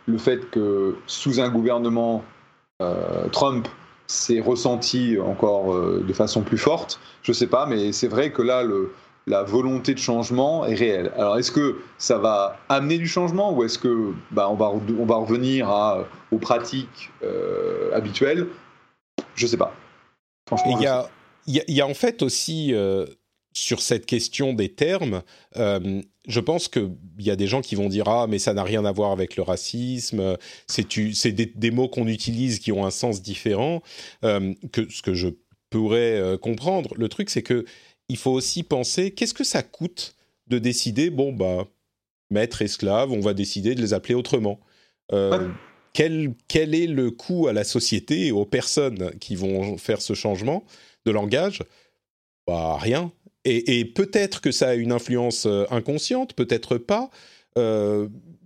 le 0.08 0.18
fait 0.18 0.50
que 0.50 0.96
sous 1.08 1.40
un 1.40 1.50
gouvernement 1.50 2.24
euh, 2.82 3.28
Trump, 3.30 3.68
c'est 4.08 4.40
ressenti 4.40 5.18
encore 5.20 5.76
de 5.76 6.14
façon 6.14 6.42
plus 6.42 6.60
forte? 6.60 7.00
Je 7.24 7.32
ne 7.32 7.36
sais 7.36 7.48
pas, 7.48 7.66
mais 7.66 7.92
c'est 7.92 8.08
vrai 8.08 8.32
que 8.32 8.44
là, 8.44 8.62
le, 8.62 8.94
la 9.26 9.42
volonté 9.42 9.96
de 9.96 10.00
changement 10.00 10.64
est 10.66 10.76
réelle. 10.76 11.12
Alors, 11.18 11.40
est-ce 11.40 11.52
que 11.52 11.78
ça 11.98 12.20
va 12.20 12.58
amener 12.70 13.00
du 13.00 13.08
changement 13.08 13.52
ou 13.52 13.64
est-ce 13.64 13.80
que 13.80 14.14
bah, 14.30 14.48
on, 14.48 14.56
va, 14.56 14.72
on 15.00 15.06
va 15.06 15.16
revenir 15.16 15.70
à, 15.70 16.06
aux 16.32 16.38
pratiques 16.38 17.12
habituelles? 17.94 18.48
Je 19.34 19.46
ne 19.46 19.50
sais 19.50 19.58
pas. 19.58 19.74
Il 20.68 20.82
y 20.82 20.86
a, 20.86 21.10
il 21.48 21.64
y, 21.68 21.82
a 21.82 21.88
en 21.88 21.96
fait 21.96 22.22
aussi 22.22 22.76
sur 23.56 23.82
cette 23.82 24.06
question 24.06 24.54
des 24.54 24.70
termes, 24.70 25.24
euh, 25.56 26.02
je 26.28 26.40
pense 26.40 26.68
qu'il 26.68 26.92
y 27.20 27.30
a 27.30 27.36
des 27.36 27.48
gens 27.48 27.62
qui 27.62 27.76
vont 27.76 27.90
dire 27.90 28.08
ah 28.08 28.28
mais 28.28 28.40
ça 28.40 28.54
n'a 28.54 28.64
rien 28.64 28.86
à 28.86 28.92
voir 28.92 29.12
avec 29.12 29.36
le 29.36 29.44
racisme, 29.44 30.38
c'est 30.68 31.32
des, 31.32 31.46
des, 31.46 31.72
mots 31.72 31.88
qu'on 31.88 32.08
utilise 32.08 32.60
qui 32.60 32.72
ont 32.72 32.86
un 32.86 32.92
sens 32.92 33.22
différent 33.22 33.82
euh, 34.24 34.54
que 34.72 34.90
ce 34.90 35.02
que 35.02 35.14
je 35.14 35.30
pourrais 35.70 36.20
euh, 36.20 36.38
comprendre. 36.38 36.94
Le 36.98 37.10
truc 37.10 37.30
c'est 37.30 37.44
que 37.44 37.66
il 38.10 38.18
faut 38.18 38.32
aussi 38.32 38.64
penser 38.64 39.12
qu'est-ce 39.12 39.34
que 39.34 39.44
ça 39.44 39.64
coûte 39.64 40.16
de 40.48 40.60
décider 40.60 41.10
bon 41.10 41.34
bah 41.34 41.68
maître 42.30 42.62
esclave 42.62 43.12
on 43.12 43.20
va 43.20 43.34
décider 43.34 43.76
de 43.76 43.82
les 43.82 43.94
appeler 43.94 44.16
autrement. 44.16 44.60
Quel, 45.94 46.34
quel 46.50 46.76
est 46.76 46.88
le 46.88 47.10
coût 47.10 47.48
à 47.48 47.54
la 47.54 47.64
société 47.64 48.28
et 48.28 48.32
aux 48.34 48.46
personnes 48.46 49.18
qui 49.20 49.38
vont 49.38 49.78
faire 49.78 50.02
ce 50.02 50.14
changement 50.14 50.66
de 51.06 51.12
langage? 51.12 51.64
Bah, 52.46 52.78
rien 52.78 53.14
et, 53.46 53.86
peut-être 53.86 54.42
que 54.42 54.52
ça 54.52 54.70
a 54.70 54.74
une 54.74 54.92
influence 54.92 55.48
inconsciente, 55.70 56.34
peut-être 56.34 56.78
pas 56.78 57.10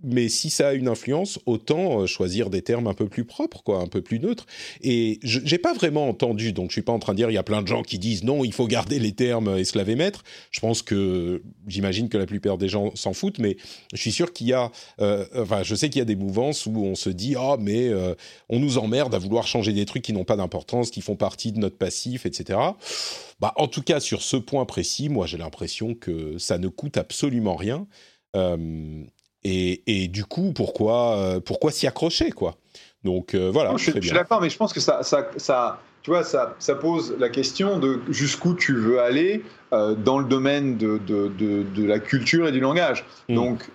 mais 0.02 0.28
si 0.28 0.50
ça 0.50 0.68
a 0.68 0.72
une 0.72 0.88
influence, 0.88 1.38
autant 1.46 2.02
euh, 2.02 2.06
choisir 2.06 2.50
des 2.50 2.62
termes 2.62 2.86
un 2.86 2.94
peu 2.94 3.08
plus 3.08 3.24
propres, 3.24 3.62
quoi, 3.62 3.80
un 3.80 3.86
peu 3.86 4.02
plus 4.02 4.18
neutres. 4.18 4.46
Et 4.80 5.18
je 5.22 5.40
n'ai 5.40 5.58
pas 5.58 5.74
vraiment 5.74 6.08
entendu, 6.08 6.52
donc 6.52 6.70
je 6.70 6.74
suis 6.74 6.82
pas 6.82 6.92
en 6.92 6.98
train 6.98 7.12
de 7.12 7.18
dire 7.18 7.30
il 7.30 7.34
y 7.34 7.38
a 7.38 7.42
plein 7.42 7.62
de 7.62 7.68
gens 7.68 7.82
qui 7.82 7.98
disent 7.98 8.24
non, 8.24 8.44
il 8.44 8.52
faut 8.52 8.66
garder 8.66 8.98
les 8.98 9.12
termes 9.12 9.56
esclave 9.56 9.90
et 9.90 9.96
maître. 9.96 10.22
Je 10.50 10.60
pense 10.60 10.82
que 10.82 11.42
j'imagine 11.66 12.08
que 12.08 12.18
la 12.18 12.26
plupart 12.26 12.58
des 12.58 12.68
gens 12.68 12.94
s'en 12.94 13.12
foutent, 13.12 13.38
mais 13.38 13.56
je 13.92 14.00
suis 14.00 14.12
sûr 14.12 14.32
qu'il 14.32 14.48
y 14.48 14.52
a, 14.52 14.70
euh, 15.00 15.26
enfin, 15.36 15.62
je 15.62 15.74
sais 15.74 15.88
qu'il 15.88 15.98
y 15.98 16.02
a 16.02 16.06
des 16.06 16.16
mouvances 16.16 16.66
où 16.66 16.76
on 16.76 16.94
se 16.94 17.10
dit 17.10 17.34
ah 17.36 17.56
mais 17.58 17.88
euh, 17.88 18.14
on 18.48 18.58
nous 18.58 18.78
emmerde 18.78 19.14
à 19.14 19.18
vouloir 19.18 19.46
changer 19.46 19.72
des 19.72 19.86
trucs 19.86 20.02
qui 20.02 20.12
n'ont 20.12 20.24
pas 20.24 20.36
d'importance, 20.36 20.90
qui 20.90 21.00
font 21.00 21.16
partie 21.16 21.52
de 21.52 21.58
notre 21.58 21.76
passif, 21.76 22.26
etc. 22.26 22.58
Bah, 23.40 23.52
en 23.56 23.68
tout 23.68 23.82
cas, 23.82 24.00
sur 24.00 24.22
ce 24.22 24.36
point 24.36 24.64
précis, 24.64 25.08
moi 25.08 25.26
j'ai 25.26 25.38
l'impression 25.38 25.94
que 25.94 26.38
ça 26.38 26.58
ne 26.58 26.68
coûte 26.68 26.96
absolument 26.96 27.56
rien. 27.56 27.86
Euh, 28.36 29.04
et, 29.44 30.08
du 30.08 30.24
coup, 30.24 30.52
pourquoi, 30.54 31.16
euh, 31.16 31.40
pourquoi 31.40 31.70
s'y 31.70 31.86
accrocher, 31.86 32.30
quoi? 32.30 32.56
Donc 33.02 33.34
euh, 33.34 33.50
voilà. 33.50 33.74
je, 33.78 33.90
suis 33.90 34.10
d'accord, 34.10 34.42
mais 34.42 34.50
je 34.50 34.58
pense 34.58 34.74
que 34.74 34.80
ça, 34.80 35.02
ça, 35.02 35.30
ça 35.38 35.80
tu 36.02 36.10
vois, 36.10 36.22
ça, 36.22 36.54
ça, 36.58 36.74
pose 36.74 37.16
la 37.18 37.30
question 37.30 37.78
de 37.78 38.00
jusqu'où 38.10 38.52
tu 38.52 38.74
veux 38.74 39.00
aller 39.00 39.42
euh, 39.72 39.94
dans 39.94 40.18
le 40.18 40.26
domaine 40.26 40.76
de, 40.76 40.98
de, 40.98 41.28
de, 41.28 41.84
la 41.86 41.98
culture 41.98 42.46
et 42.46 42.52
du 42.52 42.60
langage. 42.60 43.06
Mm. 43.30 43.34
Donc, 43.34 43.70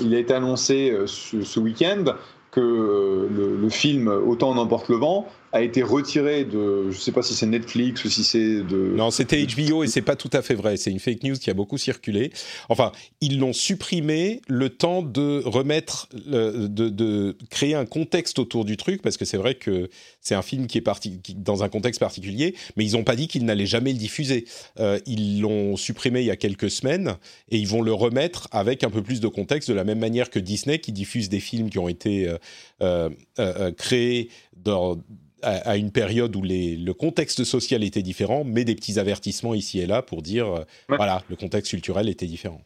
il 0.00 0.14
a 0.14 0.18
été 0.18 0.32
annoncé 0.32 0.96
ce, 1.06 1.42
ce 1.42 1.60
week-end 1.60 2.04
que 2.52 2.60
le, 2.60 3.56
le, 3.56 3.68
film 3.68 4.06
Autant 4.08 4.54
n'emporte 4.54 4.88
le 4.88 4.96
vent 4.96 5.26
a 5.52 5.60
été 5.60 5.82
retiré 5.82 6.44
de, 6.44 6.90
je 6.90 6.98
sais 6.98 7.12
pas 7.12 7.22
si 7.22 7.34
c'est 7.34 7.46
Netflix 7.46 8.04
ou 8.04 8.08
si 8.08 8.24
c'est 8.24 8.62
de. 8.62 8.94
Non, 8.96 9.10
c'était 9.10 9.44
HBO 9.44 9.84
et 9.84 9.86
c'est 9.86 10.00
pas 10.00 10.16
tout 10.16 10.30
à 10.32 10.40
fait 10.40 10.54
vrai. 10.54 10.78
C'est 10.78 10.90
une 10.90 10.98
fake 10.98 11.22
news 11.24 11.36
qui 11.36 11.50
a 11.50 11.54
beaucoup 11.54 11.76
circulé. 11.76 12.32
Enfin, 12.70 12.90
ils 13.20 13.38
l'ont 13.38 13.52
supprimé 13.52 14.40
le 14.48 14.70
temps 14.70 15.02
de 15.02 15.42
remettre, 15.44 16.08
de, 16.14 16.66
de, 16.66 17.36
créer 17.50 17.74
un 17.74 17.84
contexte 17.84 18.38
autour 18.38 18.64
du 18.64 18.78
truc 18.78 19.02
parce 19.02 19.18
que 19.18 19.26
c'est 19.26 19.36
vrai 19.36 19.54
que 19.54 19.90
c'est 20.22 20.34
un 20.34 20.40
film 20.40 20.66
qui 20.66 20.78
est 20.78 20.82
parti 20.82 21.20
dans 21.36 21.62
un 21.62 21.68
contexte 21.68 22.00
particulier, 22.00 22.54
mais 22.76 22.86
ils 22.86 22.92
n'ont 22.92 23.04
pas 23.04 23.16
dit 23.16 23.28
qu'ils 23.28 23.44
n'allaient 23.44 23.66
jamais 23.66 23.92
le 23.92 23.98
diffuser. 23.98 24.46
Euh, 24.80 24.98
ils 25.06 25.42
l'ont 25.42 25.76
supprimé 25.76 26.20
il 26.20 26.26
y 26.26 26.30
a 26.30 26.36
quelques 26.36 26.70
semaines 26.70 27.16
et 27.50 27.58
ils 27.58 27.68
vont 27.68 27.82
le 27.82 27.92
remettre 27.92 28.48
avec 28.52 28.84
un 28.84 28.90
peu 28.90 29.02
plus 29.02 29.20
de 29.20 29.28
contexte 29.28 29.68
de 29.68 29.74
la 29.74 29.84
même 29.84 29.98
manière 29.98 30.30
que 30.30 30.38
Disney 30.38 30.78
qui 30.78 30.92
diffuse 30.92 31.28
des 31.28 31.40
films 31.40 31.68
qui 31.68 31.78
ont 31.78 31.88
été 31.88 32.34
euh, 32.80 33.10
euh 33.38 33.72
créés 33.72 34.30
dans 34.56 34.98
à, 35.42 35.76
une 35.76 35.90
période 35.90 36.34
où 36.36 36.42
les, 36.42 36.76
le 36.76 36.94
contexte 36.94 37.44
social 37.44 37.82
était 37.82 38.02
différent, 38.02 38.44
mais 38.44 38.64
des 38.64 38.74
petits 38.74 38.98
avertissements 38.98 39.54
ici 39.54 39.80
et 39.80 39.86
là 39.86 40.02
pour 40.02 40.22
dire, 40.22 40.46
euh, 40.46 40.64
voilà, 40.88 41.22
le 41.28 41.36
contexte 41.36 41.70
culturel 41.70 42.08
était 42.08 42.26
différent. 42.26 42.60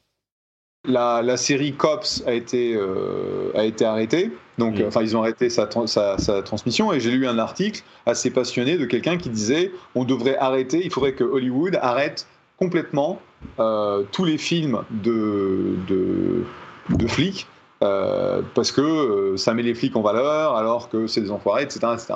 La, 0.88 1.20
la 1.20 1.36
série 1.36 1.72
Cops 1.72 2.22
a 2.26 2.32
été, 2.32 2.74
euh, 2.74 3.50
a 3.54 3.64
été 3.64 3.84
arrêtée, 3.84 4.30
donc 4.56 4.80
enfin 4.86 5.02
ils 5.02 5.16
ont 5.16 5.22
arrêté 5.22 5.50
sa, 5.50 5.68
sa, 5.86 6.16
sa 6.16 6.42
transmission, 6.42 6.92
et 6.92 7.00
j'ai 7.00 7.10
lu 7.10 7.26
un 7.26 7.38
article 7.38 7.82
assez 8.06 8.30
passionné 8.30 8.78
de 8.78 8.84
quelqu'un 8.84 9.16
qui 9.16 9.28
disait, 9.28 9.72
on 9.96 10.04
devrait 10.04 10.36
arrêter, 10.36 10.80
il 10.84 10.92
faudrait 10.92 11.14
que 11.14 11.24
Hollywood 11.24 11.76
arrête 11.82 12.28
complètement 12.56 13.20
euh, 13.58 14.04
tous 14.12 14.24
les 14.24 14.38
films 14.38 14.82
de, 14.90 15.76
de, 15.88 16.44
de 16.90 17.06
flics 17.06 17.46
euh, 17.82 18.40
parce 18.54 18.72
que 18.72 18.80
euh, 18.80 19.36
ça 19.36 19.52
met 19.52 19.62
les 19.62 19.74
flics 19.74 19.94
en 19.96 20.00
valeur 20.00 20.56
alors 20.56 20.88
que 20.88 21.06
c'est 21.06 21.20
des 21.20 21.30
enfoirés, 21.30 21.62
etc., 21.62 21.80
etc. 21.92 22.14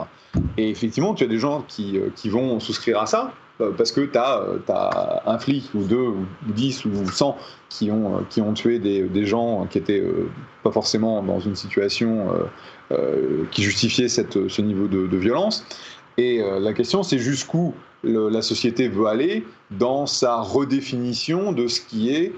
Et 0.56 0.70
effectivement, 0.70 1.12
tu 1.12 1.24
as 1.24 1.26
des 1.26 1.38
gens 1.38 1.64
qui, 1.68 1.98
euh, 1.98 2.08
vont 2.30 2.60
souscrire 2.60 3.00
à 3.00 3.06
ça 3.06 3.32
parce 3.76 3.92
que 3.92 4.00
tu 4.00 4.16
as, 4.16 5.22
un 5.26 5.38
flic 5.38 5.68
ou 5.74 5.82
deux 5.82 5.96
ou 5.98 6.24
dix 6.46 6.86
ou 6.86 7.06
cent 7.10 7.36
qui 7.68 7.90
ont, 7.90 8.24
qui 8.30 8.40
ont 8.40 8.54
tué 8.54 8.78
des, 8.78 9.26
gens 9.26 9.66
qui 9.68 9.76
étaient 9.76 10.02
pas 10.62 10.70
forcément 10.70 11.22
dans 11.22 11.40
une 11.40 11.54
situation 11.54 12.28
qui 13.50 13.62
justifiait 13.62 14.08
ce 14.08 14.62
niveau 14.62 14.88
de, 14.88 15.06
de 15.06 15.16
violence. 15.18 15.66
Et 16.16 16.42
la 16.58 16.72
question, 16.72 17.02
c'est 17.02 17.18
jusqu'où 17.18 17.74
la 18.02 18.40
société 18.40 18.88
veut 18.88 19.04
aller 19.04 19.44
dans 19.72 20.06
sa 20.06 20.40
redéfinition 20.40 21.52
de 21.52 21.66
ce 21.66 21.82
qui 21.82 22.14
est 22.14 22.32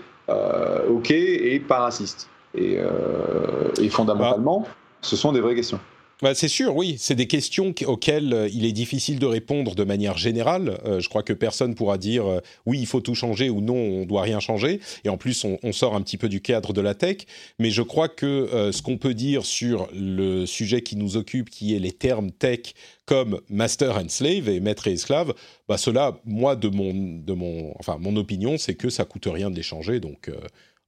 OK 0.88 1.12
et 1.12 1.60
pas 1.60 1.82
raciste. 1.82 2.28
Euh, 2.58 3.70
et, 3.80 3.88
fondamentalement, 3.88 4.66
ce 5.00 5.16
sont 5.16 5.32
des 5.32 5.40
vraies 5.40 5.54
questions. 5.54 5.80
Bah, 6.20 6.36
c'est 6.36 6.48
sûr, 6.48 6.76
oui. 6.76 6.96
C'est 6.98 7.16
des 7.16 7.26
questions 7.26 7.74
auxquelles 7.86 8.32
euh, 8.32 8.48
il 8.52 8.64
est 8.64 8.72
difficile 8.72 9.18
de 9.18 9.26
répondre 9.26 9.74
de 9.74 9.82
manière 9.82 10.16
générale. 10.16 10.78
Euh, 10.84 11.00
je 11.00 11.08
crois 11.08 11.24
que 11.24 11.32
personne 11.32 11.74
pourra 11.74 11.98
dire 11.98 12.40
oui, 12.64 12.78
il 12.78 12.86
faut 12.86 13.00
tout 13.00 13.16
changer 13.16 13.50
ou 13.50 13.60
non, 13.60 13.74
on 13.74 14.04
doit 14.04 14.22
rien 14.22 14.38
changer. 14.38 14.78
Et 15.02 15.08
en 15.08 15.16
plus, 15.16 15.44
on, 15.44 15.72
sort 15.72 15.96
un 15.96 16.00
petit 16.00 16.18
peu 16.18 16.28
du 16.28 16.40
cadre 16.40 16.72
de 16.72 16.80
la 16.80 16.94
tech. 16.94 17.18
Mais 17.58 17.70
je 17.70 17.82
crois 17.82 18.08
que 18.08 18.70
ce 18.72 18.82
qu'on 18.82 18.98
peut 18.98 19.14
dire 19.14 19.44
sur 19.44 19.88
le 19.94 20.46
sujet 20.46 20.82
qui 20.82 20.94
nous 20.94 21.16
occupe, 21.16 21.50
qui 21.50 21.74
est 21.74 21.80
les 21.80 21.92
termes 21.92 22.30
tech 22.30 22.74
comme 23.04 23.40
master 23.48 23.96
and 23.96 24.08
slave 24.08 24.48
et 24.48 24.60
maître 24.60 24.86
et 24.86 24.92
esclave, 24.92 25.34
bah 25.68 25.76
cela, 25.76 26.20
moi, 26.24 26.54
de 26.54 26.68
mon, 26.68 26.92
de 26.94 27.32
mon, 27.32 27.74
enfin, 27.80 27.96
mon 27.98 28.14
opinion, 28.16 28.58
c'est 28.58 28.74
que 28.74 28.90
ça 28.90 29.04
coûte 29.04 29.26
rien 29.26 29.50
de 29.50 29.56
les 29.56 29.62
changer. 29.62 29.98
Donc 29.98 30.30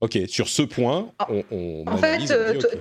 Ok, 0.01 0.19
sur 0.27 0.49
ce 0.49 0.63
point, 0.63 1.13
ah, 1.19 1.27
on, 1.31 1.45
on 1.51 1.85
en. 1.87 1.97
Fait, 1.97 2.31
euh, 2.31 2.55
okay. 2.59 2.81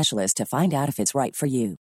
specialist 0.01 0.37
to 0.37 0.45
find 0.45 0.73
out 0.73 0.89
if 0.89 0.99
it's 0.99 1.13
right 1.13 1.35
for 1.35 1.45
you. 1.45 1.75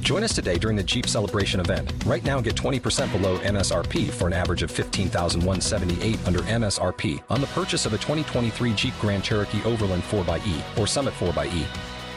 Join 0.00 0.22
us 0.22 0.34
today 0.34 0.56
during 0.56 0.76
the 0.76 0.84
Jeep 0.84 1.06
Celebration 1.06 1.58
event. 1.58 1.92
Right 2.04 2.24
now, 2.24 2.40
get 2.40 2.54
20% 2.54 3.10
below 3.10 3.38
MSRP 3.38 4.10
for 4.10 4.28
an 4.28 4.32
average 4.32 4.62
of 4.62 4.70
15178 4.70 6.18
under 6.26 6.40
MSRP 6.40 7.22
on 7.28 7.40
the 7.40 7.48
purchase 7.48 7.86
of 7.86 7.92
a 7.92 7.96
2023 7.96 8.72
Jeep 8.74 8.94
Grand 9.00 9.24
Cherokee 9.24 9.64
Overland 9.64 10.04
4xE 10.04 10.78
or 10.78 10.86
Summit 10.86 11.14
4xE. 11.14 11.95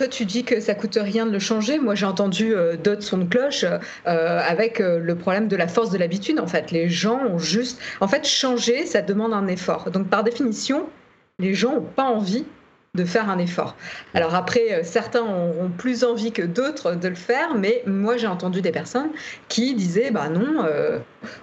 Toi, 0.00 0.08
tu 0.08 0.24
dis 0.24 0.44
que 0.44 0.60
ça 0.60 0.74
coûte 0.74 0.96
rien 0.98 1.26
de 1.26 1.30
le 1.30 1.38
changer. 1.38 1.78
Moi, 1.78 1.94
j'ai 1.94 2.06
entendu 2.06 2.54
euh, 2.54 2.74
d'autres 2.74 3.02
sons 3.02 3.18
de 3.18 3.26
cloche 3.26 3.64
euh, 3.64 3.78
avec 4.06 4.80
euh, 4.80 4.98
le 4.98 5.14
problème 5.14 5.46
de 5.46 5.56
la 5.56 5.68
force 5.68 5.90
de 5.90 5.98
l'habitude. 5.98 6.40
En 6.40 6.46
fait, 6.46 6.70
les 6.70 6.88
gens 6.88 7.20
ont 7.22 7.36
juste. 7.36 7.78
En 8.00 8.08
fait, 8.08 8.26
changer, 8.26 8.86
ça 8.86 9.02
demande 9.02 9.34
un 9.34 9.46
effort. 9.46 9.90
Donc, 9.90 10.08
par 10.08 10.24
définition, 10.24 10.86
les 11.38 11.52
gens 11.52 11.74
n'ont 11.74 11.82
pas 11.82 12.04
envie 12.04 12.46
de 12.94 13.04
faire 13.04 13.28
un 13.28 13.36
effort. 13.36 13.76
Alors 14.14 14.34
après, 14.34 14.82
certains 14.84 15.20
auront 15.20 15.68
plus 15.68 16.02
envie 16.02 16.32
que 16.32 16.42
d'autres 16.42 16.94
de 16.94 17.06
le 17.06 17.14
faire, 17.14 17.54
mais 17.54 17.84
moi 17.86 18.16
j'ai 18.16 18.26
entendu 18.26 18.62
des 18.62 18.72
personnes 18.72 19.10
qui 19.48 19.74
disaient, 19.74 20.10
bah 20.10 20.28
non, 20.28 20.66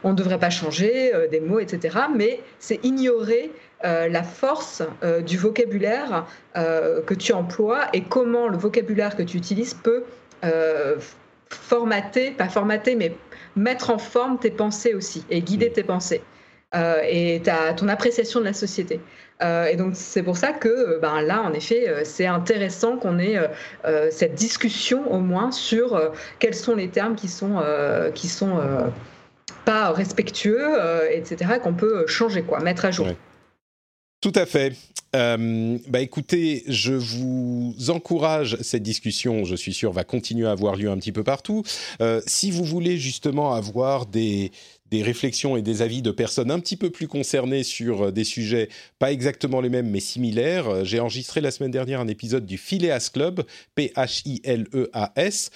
on 0.04 0.10
ne 0.10 0.14
devrait 0.14 0.40
pas 0.40 0.50
changer 0.50 1.14
des 1.32 1.40
mots, 1.40 1.60
etc. 1.60 2.00
Mais 2.14 2.42
c'est 2.60 2.84
ignorer 2.84 3.54
la 3.84 4.24
force 4.24 4.82
du 5.26 5.38
vocabulaire 5.38 6.26
que 6.56 7.14
tu 7.14 7.34
emploies 7.34 7.86
et 7.94 8.02
comment 8.02 8.48
le 8.48 8.58
vocabulaire 8.58 9.16
que 9.16 9.24
tu 9.24 9.38
utilises 9.38 9.74
peut 9.74 10.04
formater, 11.50 12.32
pas 12.32 12.50
formater, 12.50 12.96
mais 12.96 13.16
mettre 13.56 13.90
en 13.90 13.98
forme 13.98 14.38
tes 14.40 14.52
pensées 14.52 14.94
aussi 14.94 15.26
et 15.30 15.42
guider 15.42 15.70
mm. 15.70 15.74
tes 15.74 15.84
pensées. 15.84 16.22
Euh, 16.76 17.02
et 17.08 17.42
ta, 17.42 17.74
ton 17.74 17.88
appréciation 17.88 18.42
de 18.42 18.46
la 18.46 18.52
société. 18.52 19.00
Euh, 19.42 19.68
et 19.68 19.78
donc 19.78 19.92
c'est 19.94 20.22
pour 20.22 20.36
ça 20.36 20.52
que 20.52 20.68
euh, 20.68 21.00
ben, 21.00 21.22
là, 21.22 21.42
en 21.42 21.54
effet, 21.54 22.04
c'est 22.04 22.26
intéressant 22.26 22.98
qu'on 22.98 23.20
ait 23.20 23.40
cette 24.12 24.36
discussion 24.36 25.10
au 25.10 25.20
moins 25.20 25.52
sur 25.52 26.12
quels 26.40 26.56
sont 26.56 26.76
les 26.76 26.90
termes 26.90 27.16
qui 27.16 27.30
sont, 27.30 27.64
qui 28.14 28.28
sont 28.28 28.60
pas 29.64 29.92
respectueux, 29.92 30.78
etc., 31.10 31.54
qu'on 31.64 31.74
peut 31.74 32.06
changer, 32.08 32.42
quoi, 32.42 32.60
mettre 32.60 32.84
à 32.84 32.92
jour. 32.92 33.08
Tout 34.20 34.34
à 34.36 34.46
fait. 34.48 34.74
Euh, 35.16 35.78
bah 35.88 36.02
écoutez, 36.02 36.64
je 36.68 36.94
vous 36.94 37.76
encourage 37.90 38.58
cette 38.62 38.84
discussion. 38.84 39.46
Je 39.46 39.56
suis 39.56 39.74
sûr 39.74 39.92
va 39.92 40.04
continuer 40.04 40.48
à 40.48 40.52
avoir 40.52 40.76
lieu 40.76 40.90
un 40.90 40.98
petit 40.98 41.12
peu 41.12 41.24
partout. 41.24 41.64
Euh, 42.02 42.22
si 42.26 42.52
vous 42.52 42.64
voulez 42.64 42.98
justement 42.98 43.54
avoir 43.54 44.06
des 44.06 44.52
des 44.90 45.04
réflexions 45.04 45.58
et 45.58 45.62
des 45.62 45.82
avis 45.82 46.02
de 46.02 46.12
personnes 46.12 46.50
un 46.50 46.62
petit 46.62 46.78
peu 46.78 46.90
plus 46.90 47.10
concernées 47.10 47.64
sur 47.64 48.06
euh, 48.06 48.12
des 48.12 48.24
sujets 48.24 48.70
pas 49.00 49.12
exactement 49.12 49.62
les 49.62 49.70
mêmes 49.70 49.90
mais 49.90 50.00
similaires. 50.00 50.84
J'ai 50.84 51.00
enregistré 51.00 51.40
la 51.40 51.52
semaine 51.52 51.72
dernière 51.72 52.00
un 52.00 52.08
épisode 52.08 52.46
du 52.46 52.58
Phileas 52.58 53.10
Club, 53.14 53.44
P-H-I-L-E-A-S, 53.76 55.52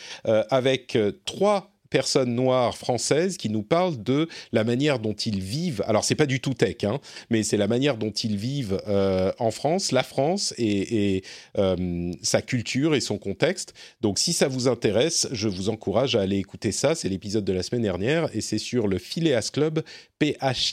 avec 0.49 0.97
trois 1.26 1.70
personnes 1.92 2.34
noires 2.34 2.76
françaises 2.76 3.38
qui 3.38 3.50
nous 3.50 3.62
parlent 3.62 4.02
de 4.02 4.28
la 4.52 4.64
manière 4.64 4.98
dont 4.98 5.14
ils 5.14 5.39
vivent. 5.39 5.84
Alors 5.86 6.04
c'est 6.04 6.16
pas 6.16 6.26
du 6.26 6.39
tout 6.39 6.56
tech, 6.56 6.78
hein, 6.84 7.00
mais 7.30 7.44
c'est 7.44 7.58
la 7.58 7.68
manière 7.68 7.98
dont 7.98 8.10
ils 8.10 8.38
vivent 8.38 8.82
euh, 8.88 9.32
en 9.38 9.52
France, 9.52 9.92
la 9.92 10.02
France 10.02 10.56
et, 10.58 11.22
euh, 11.60 12.12
sa 12.24 12.42
culture 12.42 12.96
et 12.96 13.02
son 13.02 13.20
contexte. 13.20 13.76
Donc 14.00 14.18
si 14.18 14.34
ça 14.34 14.48
vous 14.48 14.68
intéresse, 14.68 15.28
je 15.32 15.48
vous 15.48 15.70
encourage 15.70 16.16
à 16.16 16.22
aller 16.22 16.38
écouter 16.38 16.72
ça. 16.72 16.96
C'est 16.96 17.10
l'épisode 17.10 17.46
de 17.46 17.54
la 17.54 17.62
semaine 17.62 17.84
dernière 17.84 18.36
et 18.36 18.42
c'est 18.42 18.58
sur 18.58 18.88
le 18.88 18.98
Phileas 18.98 19.52
Club, 19.54 19.84
P-H-I-L-E-A-S. 20.18 20.70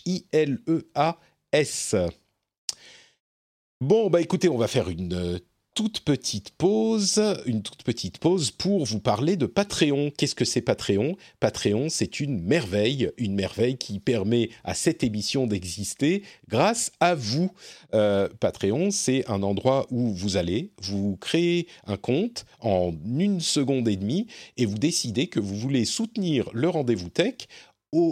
Bon, 3.81 4.11
bah 4.11 4.21
écoutez, 4.21 4.49
on 4.49 4.59
va 4.59 4.67
faire 4.67 4.89
une 4.89 5.15
euh, 5.15 5.39
toute 5.79 6.01
petite 6.01 6.51
pause, 6.59 7.23
une 7.47 7.63
toute 7.63 7.85
petite 7.85 8.19
pause 8.19 8.51
pour 8.51 8.85
vous 8.85 8.99
parler 8.99 9.37
de 9.37 9.47
Patreon. 9.47 10.11
Qu'est-ce 10.11 10.35
que 10.35 10.45
c'est 10.45 10.61
Patreon? 10.61 11.15
Patreon, 11.39 11.89
c'est 11.89 12.19
une 12.19 12.43
merveille, 12.43 13.13
une 13.17 13.37
merveille 13.37 13.79
qui 13.79 14.01
permet 14.01 14.51
à 14.65 14.75
cette 14.75 15.05
émission 15.05 15.47
d'exister 15.47 16.25
grâce 16.49 16.91
à 16.99 17.15
vous. 17.15 17.53
Euh, 17.95 18.29
Patreon, 18.41 18.91
c'est 18.91 19.25
un 19.31 19.45
endroit 19.45 19.87
où 19.93 20.09
vous 20.09 20.37
allez, 20.37 20.73
vous 20.83 21.17
créez 21.21 21.69
un 21.87 21.97
compte 21.97 22.45
en 22.59 22.93
une 23.07 23.39
seconde 23.39 23.87
et 23.87 23.95
demie 23.95 24.27
et 24.57 24.67
vous 24.67 24.79
décidez 24.79 25.29
que 25.29 25.39
vous 25.39 25.55
voulez 25.55 25.85
soutenir 25.85 26.51
le 26.55 26.69
rendez-vous 26.69 27.09
tech 27.09 27.47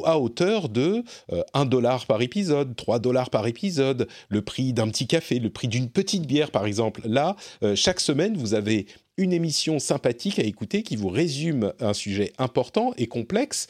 à 0.04 0.18
hauteur 0.18 0.68
de 0.68 1.04
1 1.52 1.62
euh, 1.62 1.64
dollar 1.64 2.06
par 2.06 2.22
épisode, 2.22 2.74
3 2.76 2.98
dollars 2.98 3.30
par 3.30 3.46
épisode, 3.46 4.08
le 4.28 4.42
prix 4.42 4.72
d'un 4.72 4.88
petit 4.88 5.06
café, 5.06 5.38
le 5.38 5.50
prix 5.50 5.68
d'une 5.68 5.90
petite 5.90 6.26
bière 6.26 6.50
par 6.50 6.66
exemple. 6.66 7.02
Là, 7.04 7.36
euh, 7.62 7.74
chaque 7.76 8.00
semaine, 8.00 8.36
vous 8.36 8.54
avez 8.54 8.86
une 9.18 9.32
émission 9.32 9.78
sympathique 9.78 10.38
à 10.38 10.42
écouter 10.42 10.82
qui 10.82 10.96
vous 10.96 11.08
résume 11.08 11.72
un 11.80 11.94
sujet 11.94 12.32
important 12.38 12.92
et 12.96 13.06
complexe 13.06 13.66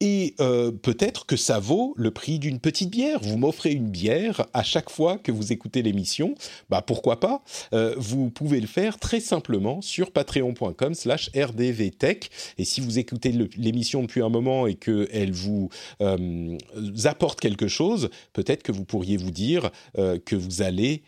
et 0.00 0.34
euh, 0.40 0.70
peut-être 0.72 1.24
que 1.26 1.36
ça 1.36 1.58
vaut 1.58 1.94
le 1.96 2.10
prix 2.10 2.38
d'une 2.38 2.58
petech 2.58 2.88
bière. 2.88 3.20
Vous 3.22 3.38
m'offrez 3.38 3.72
une 3.72 3.88
bière 3.88 4.46
à 4.52 4.62
chaque 4.62 4.90
fois 4.90 5.18
que 5.18 5.32
vous 5.32 5.52
écoutez 5.52 5.82
l'émission. 5.82 6.34
Bah 6.68 6.82
pourquoi 6.82 7.20
pas? 7.20 7.42
Euh, 7.72 7.94
Vous 7.96 8.30
pouvez 8.30 8.60
le 8.60 8.66
faire 8.66 8.98
très 8.98 9.20
simplement 9.20 9.80
sur 9.80 10.10
patreon.com/slash 10.10 11.30
rdvtech. 11.34 12.30
Et 12.58 12.64
si 12.64 12.80
vous 12.80 12.98
écoutez 12.98 13.32
l'émission 13.56 14.02
depuis 14.02 14.22
un 14.22 14.28
moment 14.28 14.66
et 14.66 14.74
qu'elle 14.74 15.32
vous 15.32 15.68
euh, 16.00 16.58
apporte 17.04 17.40
quelque 17.40 17.68
chose, 17.68 18.10
peut-être 18.32 18.62
que 18.62 18.72
vous 18.72 18.84
pourriez 18.84 19.16
vous 19.16 19.30
dire 19.30 19.70
que 19.94 20.36
vous 20.36 20.62
allez 20.62 21.02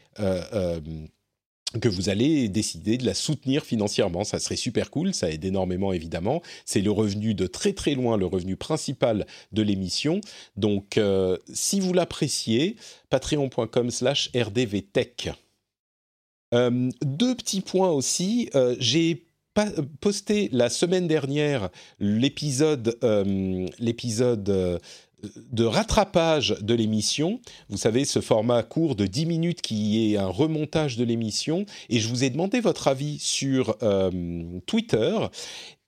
que 1.81 1.89
vous 1.89 2.09
allez 2.09 2.49
décider 2.49 2.97
de 2.99 3.07
la 3.07 3.15
soutenir 3.15 3.65
financièrement. 3.65 4.25
Ça 4.25 4.39
serait 4.39 4.57
super 4.57 4.91
cool, 4.91 5.15
ça 5.15 5.31
aide 5.31 5.45
énormément 5.45 5.93
évidemment. 5.93 6.43
C'est 6.65 6.81
le 6.81 6.91
revenu 6.91 7.35
de 7.35 7.47
très 7.47 7.73
très 7.73 7.95
loin, 7.95 8.17
le 8.17 8.27
revenu 8.27 8.57
principal 8.57 9.27
de 9.53 9.63
l'émission. 9.63 10.21
Donc 10.57 10.99
euh, 10.99 11.37
si 11.53 11.81
vous 11.81 11.93
l'appréciez, 11.93 12.77
patreon.com 13.11 13.91
slash 13.91 14.31
rdvtech. 14.35 15.31
Euh, 16.55 16.91
deux 17.03 17.35
petits 17.35 17.61
points 17.61 17.91
aussi. 17.91 18.51
Euh, 18.55 18.77
j'ai 18.79 19.25
posté 20.03 20.51
la 20.53 20.69
semaine 20.69 21.09
dernière 21.09 21.71
l'épisode 21.99 22.99
l'épisode 23.79 24.81
de 25.23 25.65
rattrapage 25.65 26.57
de 26.61 26.75
l'émission. 26.75 27.41
Vous 27.69 27.77
savez, 27.77 28.05
ce 28.05 28.21
format 28.21 28.63
court 28.63 28.97
de 28.97 29.07
10 29.07 29.27
minutes 29.27 29.63
qui 29.63 30.13
est 30.13 30.17
un 30.17 30.27
remontage 30.27 30.97
de 30.97 31.05
l'émission. 31.05 31.67
Et 31.89 31.99
je 31.99 32.09
vous 32.09 32.25
ai 32.25 32.31
demandé 32.31 32.61
votre 32.61 32.89
avis 32.89 33.19
sur 33.19 33.77
euh, 33.83 34.61
Twitter. 34.67 35.17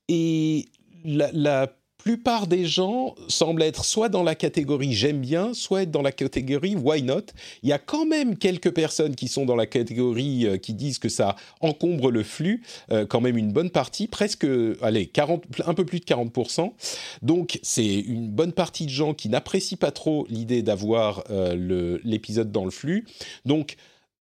Et 0.08 0.66
la, 1.04 1.30
la 1.32 1.77
plupart 2.08 2.46
des 2.46 2.64
gens 2.64 3.14
semblent 3.28 3.62
être 3.62 3.84
soit 3.84 4.08
dans 4.08 4.22
la 4.22 4.34
catégorie 4.34 4.94
j'aime 4.94 5.20
bien, 5.20 5.52
soit 5.52 5.82
être 5.82 5.90
dans 5.90 6.00
la 6.00 6.10
catégorie 6.10 6.74
why 6.74 7.02
not. 7.02 7.26
Il 7.62 7.68
y 7.68 7.72
a 7.72 7.78
quand 7.78 8.06
même 8.06 8.38
quelques 8.38 8.72
personnes 8.72 9.14
qui 9.14 9.28
sont 9.28 9.44
dans 9.44 9.56
la 9.56 9.66
catégorie 9.66 10.46
euh, 10.46 10.56
qui 10.56 10.72
disent 10.72 10.98
que 10.98 11.10
ça 11.10 11.36
encombre 11.60 12.10
le 12.10 12.22
flux, 12.22 12.62
euh, 12.90 13.04
quand 13.04 13.20
même 13.20 13.36
une 13.36 13.52
bonne 13.52 13.68
partie, 13.68 14.06
presque, 14.06 14.46
allez, 14.80 15.04
40, 15.04 15.44
un 15.66 15.74
peu 15.74 15.84
plus 15.84 16.00
de 16.00 16.06
40%. 16.06 16.72
Donc 17.20 17.60
c'est 17.62 17.96
une 17.96 18.30
bonne 18.30 18.52
partie 18.52 18.86
de 18.86 18.90
gens 18.90 19.12
qui 19.12 19.28
n'apprécient 19.28 19.76
pas 19.76 19.90
trop 19.90 20.26
l'idée 20.30 20.62
d'avoir 20.62 21.24
euh, 21.28 21.98
l'épisode 22.04 22.50
dans 22.50 22.64
le 22.64 22.70
flux. 22.70 23.04
Donc 23.44 23.76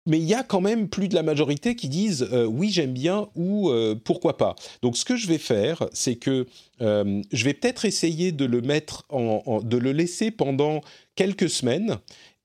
mais 0.07 0.19
il 0.19 0.25
y 0.25 0.35
a 0.35 0.43
quand 0.43 0.61
même 0.61 0.89
plus 0.89 1.09
de 1.09 1.15
la 1.15 1.23
majorité 1.23 1.77
qui 1.77 1.89
disent 1.89 2.29
euh, 2.33 2.45
oui 2.45 2.71
j'aime 2.71 2.93
bien 2.93 3.29
ou 3.35 3.71
euh, 3.71 3.95
pourquoi 4.03 4.37
pas. 4.37 4.55
Donc 4.83 4.97
ce 4.97 5.05
que 5.05 5.17
je 5.17 5.27
vais 5.27 5.39
faire, 5.39 5.89
c'est 5.93 6.17
que 6.17 6.47
euh, 6.83 7.23
je 7.33 7.45
vais 7.45 7.55
peut-être 7.55 7.85
essayer 7.85 8.33
de 8.33 8.45
le 8.45 8.61
mettre 8.61 9.05
en, 9.09 9.61
de 9.63 9.77
le 9.77 9.93
laisser 9.93 10.31
pendant 10.31 10.81
quelques 11.15 11.49
semaines 11.49 11.99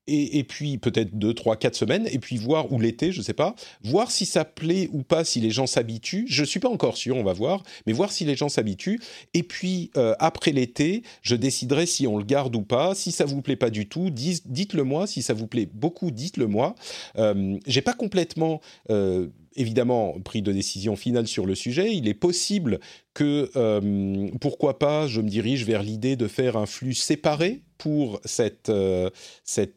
et, 0.09 0.43
puis 0.43 0.77
peut-être 0.77 1.17
deux, 1.17 1.33
trois, 1.33 1.55
quatre 1.55 1.75
semaines, 1.75 2.07
et 2.11 2.19
puis 2.19 2.37
voir, 2.37 2.71
ou 2.71 2.79
l'été, 2.79 3.11
je 3.11 3.19
ne 3.19 3.23
sais 3.23 3.33
pas, 3.33 3.55
voir 3.83 4.11
si 4.11 4.25
ça 4.25 4.45
plaît 4.45 4.89
ou 4.91 5.03
pas, 5.03 5.23
si 5.23 5.39
les 5.39 5.51
gens 5.51 5.67
s'habituent. 5.67 6.25
Je 6.27 6.41
ne 6.41 6.45
suis 6.45 6.59
pas 6.59 6.69
encore 6.69 6.97
sûr, 6.97 7.15
on 7.15 7.23
va 7.23 7.33
voir, 7.33 7.63
mais 7.85 7.93
voir 7.93 8.11
si 8.11 8.25
les 8.25 8.35
gens 8.35 8.49
s'habituent. 8.49 8.99
Et 9.33 9.43
puis, 9.43 9.91
euh, 9.97 10.15
après 10.19 10.51
l'été, 10.51 11.03
je 11.21 11.35
déciderai 11.35 11.85
si 11.85 12.07
on 12.07 12.17
le 12.17 12.23
garde 12.23 12.55
ou 12.55 12.61
pas. 12.61 12.95
Si 12.95 13.11
ça 13.11 13.25
vous 13.25 13.41
plaît 13.41 13.55
pas 13.55 13.69
du 13.69 13.87
tout, 13.87 14.09
dites-le 14.09 14.83
moi. 14.83 15.07
Si 15.07 15.21
ça 15.21 15.33
vous 15.33 15.47
plaît 15.47 15.69
beaucoup, 15.71 16.11
dites-le 16.11 16.47
moi. 16.47 16.75
Euh, 17.17 17.57
j'ai 17.67 17.81
pas 17.81 17.93
complètement... 17.93 18.61
Euh, 18.89 19.27
évidemment 19.59 20.19
pris 20.21 20.41
de 20.41 20.51
décision 20.51 20.95
finale 20.95 21.27
sur 21.27 21.45
le 21.45 21.53
sujet. 21.53 21.93
Il 21.95 22.07
est 22.07 22.13
possible 22.13 22.79
que, 23.13 23.51
euh, 23.55 24.29
pourquoi 24.39 24.79
pas, 24.79 25.07
je 25.07 25.21
me 25.21 25.29
dirige 25.29 25.65
vers 25.65 25.83
l'idée 25.83 26.15
de 26.15 26.27
faire 26.27 26.55
un 26.55 26.65
flux 26.65 26.93
séparé 26.93 27.61
pour 27.77 28.21
cette, 28.23 28.69
euh, 28.69 29.09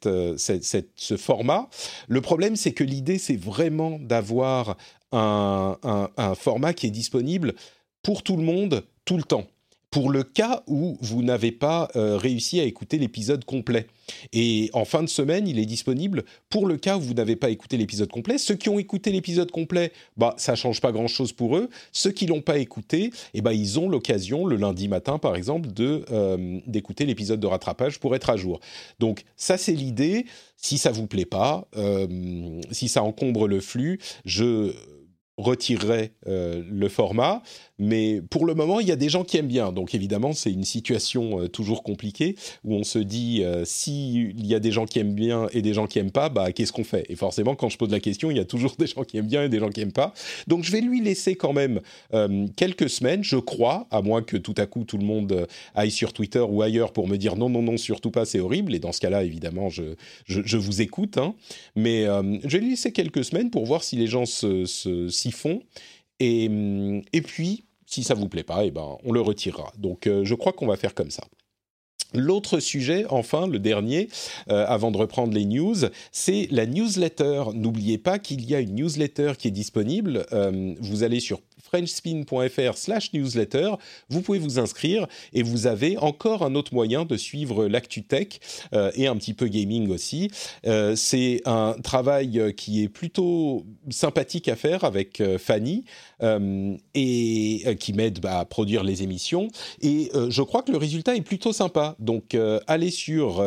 euh, 0.06 0.36
ce 0.36 1.16
format. 1.16 1.68
Le 2.08 2.20
problème, 2.20 2.56
c'est 2.56 2.72
que 2.72 2.84
l'idée, 2.84 3.18
c'est 3.18 3.36
vraiment 3.36 3.98
d'avoir 4.00 4.76
un, 5.10 5.76
un 6.16 6.34
format 6.34 6.72
qui 6.72 6.86
est 6.86 6.90
disponible 6.90 7.54
pour 8.02 8.22
tout 8.22 8.36
le 8.36 8.42
monde 8.42 8.84
tout 9.04 9.16
le 9.16 9.24
temps 9.24 9.46
pour 9.92 10.10
le 10.10 10.22
cas 10.22 10.62
où 10.66 10.96
vous 11.02 11.22
n'avez 11.22 11.52
pas 11.52 11.90
euh, 11.96 12.16
réussi 12.16 12.58
à 12.58 12.64
écouter 12.64 12.96
l'épisode 12.96 13.44
complet. 13.44 13.86
Et 14.32 14.70
en 14.72 14.86
fin 14.86 15.02
de 15.02 15.08
semaine, 15.08 15.46
il 15.46 15.58
est 15.58 15.66
disponible 15.66 16.24
pour 16.48 16.66
le 16.66 16.78
cas 16.78 16.96
où 16.96 17.00
vous 17.02 17.12
n'avez 17.12 17.36
pas 17.36 17.50
écouté 17.50 17.76
l'épisode 17.76 18.10
complet. 18.10 18.38
Ceux 18.38 18.54
qui 18.54 18.70
ont 18.70 18.78
écouté 18.78 19.12
l'épisode 19.12 19.50
complet, 19.50 19.92
bah 20.16 20.34
ça 20.38 20.54
change 20.54 20.80
pas 20.80 20.92
grand-chose 20.92 21.34
pour 21.34 21.58
eux. 21.58 21.68
Ceux 21.92 22.10
qui 22.10 22.24
l'ont 22.24 22.40
pas 22.40 22.56
écouté, 22.56 23.12
eh 23.34 23.42
ben 23.42 23.52
ils 23.52 23.78
ont 23.78 23.88
l'occasion 23.90 24.46
le 24.46 24.56
lundi 24.56 24.88
matin, 24.88 25.18
par 25.18 25.36
exemple, 25.36 25.70
de 25.70 26.06
euh, 26.10 26.58
d'écouter 26.66 27.04
l'épisode 27.04 27.38
de 27.38 27.46
rattrapage 27.46 28.00
pour 28.00 28.16
être 28.16 28.30
à 28.30 28.38
jour. 28.38 28.60
Donc 28.98 29.24
ça 29.36 29.58
c'est 29.58 29.74
l'idée. 29.74 30.24
Si 30.56 30.78
ça 30.78 30.90
vous 30.90 31.06
plaît 31.06 31.26
pas, 31.26 31.68
euh, 31.76 32.62
si 32.70 32.88
ça 32.88 33.02
encombre 33.02 33.46
le 33.46 33.60
flux, 33.60 34.00
je 34.24 34.72
retirerai 35.36 36.12
le 36.26 36.88
format 36.88 37.42
mais 37.82 38.22
pour 38.30 38.46
le 38.46 38.54
moment, 38.54 38.78
il 38.78 38.86
y 38.86 38.92
a 38.92 38.96
des 38.96 39.08
gens 39.08 39.24
qui 39.24 39.36
aiment 39.38 39.48
bien. 39.48 39.72
Donc 39.72 39.92
évidemment, 39.92 40.32
c'est 40.34 40.52
une 40.52 40.62
situation 40.62 41.40
euh, 41.40 41.48
toujours 41.48 41.82
compliquée 41.82 42.36
où 42.62 42.74
on 42.74 42.84
se 42.84 43.00
dit 43.00 43.42
euh, 43.42 43.64
s'il 43.64 44.46
y 44.46 44.54
a 44.54 44.60
des 44.60 44.70
gens 44.70 44.86
qui 44.86 45.00
aiment 45.00 45.16
bien 45.16 45.48
et 45.52 45.62
des 45.62 45.74
gens 45.74 45.88
qui 45.88 45.98
aiment 45.98 46.12
pas, 46.12 46.28
bah 46.28 46.52
qu'est-ce 46.52 46.72
qu'on 46.72 46.84
fait? 46.84 47.04
Et 47.08 47.16
forcément, 47.16 47.56
quand 47.56 47.68
je 47.70 47.78
pose 47.78 47.90
la 47.90 47.98
question, 47.98 48.30
il 48.30 48.36
y 48.36 48.40
a 48.40 48.44
toujours 48.44 48.76
des 48.78 48.86
gens 48.86 49.02
qui 49.02 49.16
aiment 49.16 49.26
bien 49.26 49.42
et 49.42 49.48
des 49.48 49.58
gens 49.58 49.68
qui 49.68 49.80
aiment 49.80 49.90
pas. 49.90 50.14
Donc 50.46 50.62
je 50.62 50.70
vais 50.70 50.80
lui 50.80 51.00
laisser 51.00 51.34
quand 51.34 51.52
même 51.52 51.80
euh, 52.14 52.46
quelques 52.56 52.88
semaines, 52.88 53.24
je 53.24 53.36
crois, 53.36 53.88
à 53.90 54.00
moins 54.00 54.22
que 54.22 54.36
tout 54.36 54.54
à 54.58 54.66
coup 54.66 54.84
tout 54.84 54.98
le 54.98 55.04
monde 55.04 55.48
aille 55.74 55.90
sur 55.90 56.12
Twitter 56.12 56.44
ou 56.48 56.62
ailleurs 56.62 56.92
pour 56.92 57.08
me 57.08 57.16
dire 57.16 57.34
non, 57.34 57.48
non, 57.48 57.62
non, 57.62 57.76
surtout 57.76 58.12
pas, 58.12 58.24
c'est 58.24 58.38
horrible. 58.38 58.76
Et 58.76 58.78
dans 58.78 58.92
ce 58.92 59.00
cas-là, 59.00 59.24
évidemment, 59.24 59.70
je, 59.70 59.96
je, 60.26 60.56
vous 60.56 60.82
écoute. 60.82 61.18
Hein. 61.18 61.34
Mais 61.74 62.04
je 62.04 62.48
vais 62.48 62.60
lui 62.60 62.70
laisser 62.70 62.92
quelques 62.92 63.24
semaines 63.24 63.50
pour 63.50 63.66
voir 63.66 63.82
si 63.82 63.96
les 63.96 64.06
gens 64.06 64.24
s'y 64.24 65.32
font. 65.32 65.62
Et, 66.20 66.48
et 67.12 67.22
puis, 67.22 67.64
si 67.92 68.02
ça 68.02 68.14
vous 68.14 68.28
plaît 68.28 68.42
pas, 68.42 68.64
eh 68.64 68.70
ben, 68.70 68.96
on 69.04 69.12
le 69.12 69.20
retirera. 69.20 69.72
Donc, 69.76 70.08
je 70.08 70.34
crois 70.34 70.52
qu'on 70.52 70.66
va 70.66 70.76
faire 70.76 70.94
comme 70.94 71.10
ça. 71.10 71.24
L'autre 72.14 72.58
sujet, 72.58 73.04
enfin, 73.08 73.46
le 73.46 73.58
dernier, 73.58 74.08
avant 74.48 74.90
de 74.90 74.98
reprendre 74.98 75.32
les 75.32 75.44
news, 75.46 75.76
c'est 76.10 76.46
la 76.50 76.66
newsletter. 76.66 77.44
N'oubliez 77.54 77.98
pas 77.98 78.18
qu'il 78.18 78.44
y 78.44 78.54
a 78.54 78.60
une 78.60 78.74
newsletter 78.74 79.32
qui 79.38 79.48
est 79.48 79.52
disponible. 79.52 80.26
vous 80.80 81.02
allez 81.02 81.20
sur 81.20 81.40
frenchspin.fr 81.72 82.76
slash 82.76 83.12
newsletter. 83.12 83.72
Vous 84.10 84.20
pouvez 84.20 84.38
vous 84.38 84.58
inscrire 84.58 85.06
et 85.32 85.42
vous 85.42 85.66
avez 85.66 85.96
encore 85.98 86.44
un 86.44 86.54
autre 86.54 86.74
moyen 86.74 87.04
de 87.04 87.16
suivre 87.16 87.66
l'actu 87.66 88.02
tech 88.02 88.26
euh, 88.74 88.90
et 88.94 89.06
un 89.06 89.16
petit 89.16 89.34
peu 89.34 89.48
gaming 89.48 89.88
aussi. 89.90 90.30
Euh, 90.66 90.94
c'est 90.96 91.40
un 91.46 91.74
travail 91.82 92.54
qui 92.56 92.82
est 92.82 92.88
plutôt 92.88 93.64
sympathique 93.90 94.48
à 94.48 94.56
faire 94.56 94.84
avec 94.84 95.20
euh, 95.20 95.38
Fanny 95.38 95.84
et 96.94 97.76
qui 97.80 97.92
m'aide 97.92 98.20
bah, 98.20 98.38
à 98.38 98.44
produire 98.44 98.84
les 98.84 99.02
émissions. 99.02 99.48
Et 99.80 100.10
je 100.28 100.42
crois 100.42 100.62
que 100.62 100.70
le 100.70 100.78
résultat 100.78 101.16
est 101.16 101.22
plutôt 101.22 101.52
sympa. 101.52 101.96
Donc 101.98 102.36
allez 102.68 102.92
sur 102.92 103.44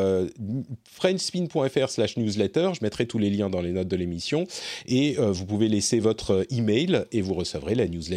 frenchspin.fr 0.92 1.90
slash 1.90 2.18
newsletter. 2.18 2.72
Je 2.78 2.84
mettrai 2.84 3.06
tous 3.06 3.18
les 3.18 3.30
liens 3.30 3.50
dans 3.50 3.62
les 3.62 3.72
notes 3.72 3.88
de 3.88 3.96
l'émission 3.96 4.46
et 4.88 5.16
vous 5.18 5.46
pouvez 5.46 5.70
laisser 5.70 6.00
votre 6.00 6.46
email 6.52 7.06
et 7.14 7.22
vous 7.22 7.34
recevrez 7.34 7.76
la 7.76 7.88
newsletter 7.88 8.14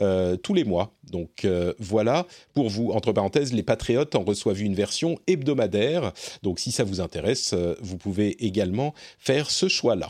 euh, 0.00 0.36
tous 0.36 0.54
les 0.54 0.64
mois. 0.64 0.92
Donc 1.10 1.44
euh, 1.44 1.72
voilà, 1.78 2.26
pour 2.54 2.68
vous, 2.68 2.90
entre 2.90 3.12
parenthèses, 3.12 3.52
les 3.52 3.62
patriotes 3.62 4.14
en 4.14 4.24
reçoivent 4.24 4.62
une 4.62 4.74
version 4.74 5.18
hebdomadaire. 5.26 6.12
Donc 6.42 6.58
si 6.58 6.72
ça 6.72 6.84
vous 6.84 7.00
intéresse, 7.00 7.52
euh, 7.52 7.74
vous 7.80 7.96
pouvez 7.96 8.44
également 8.44 8.94
faire 9.18 9.50
ce 9.50 9.68
choix-là. 9.68 10.08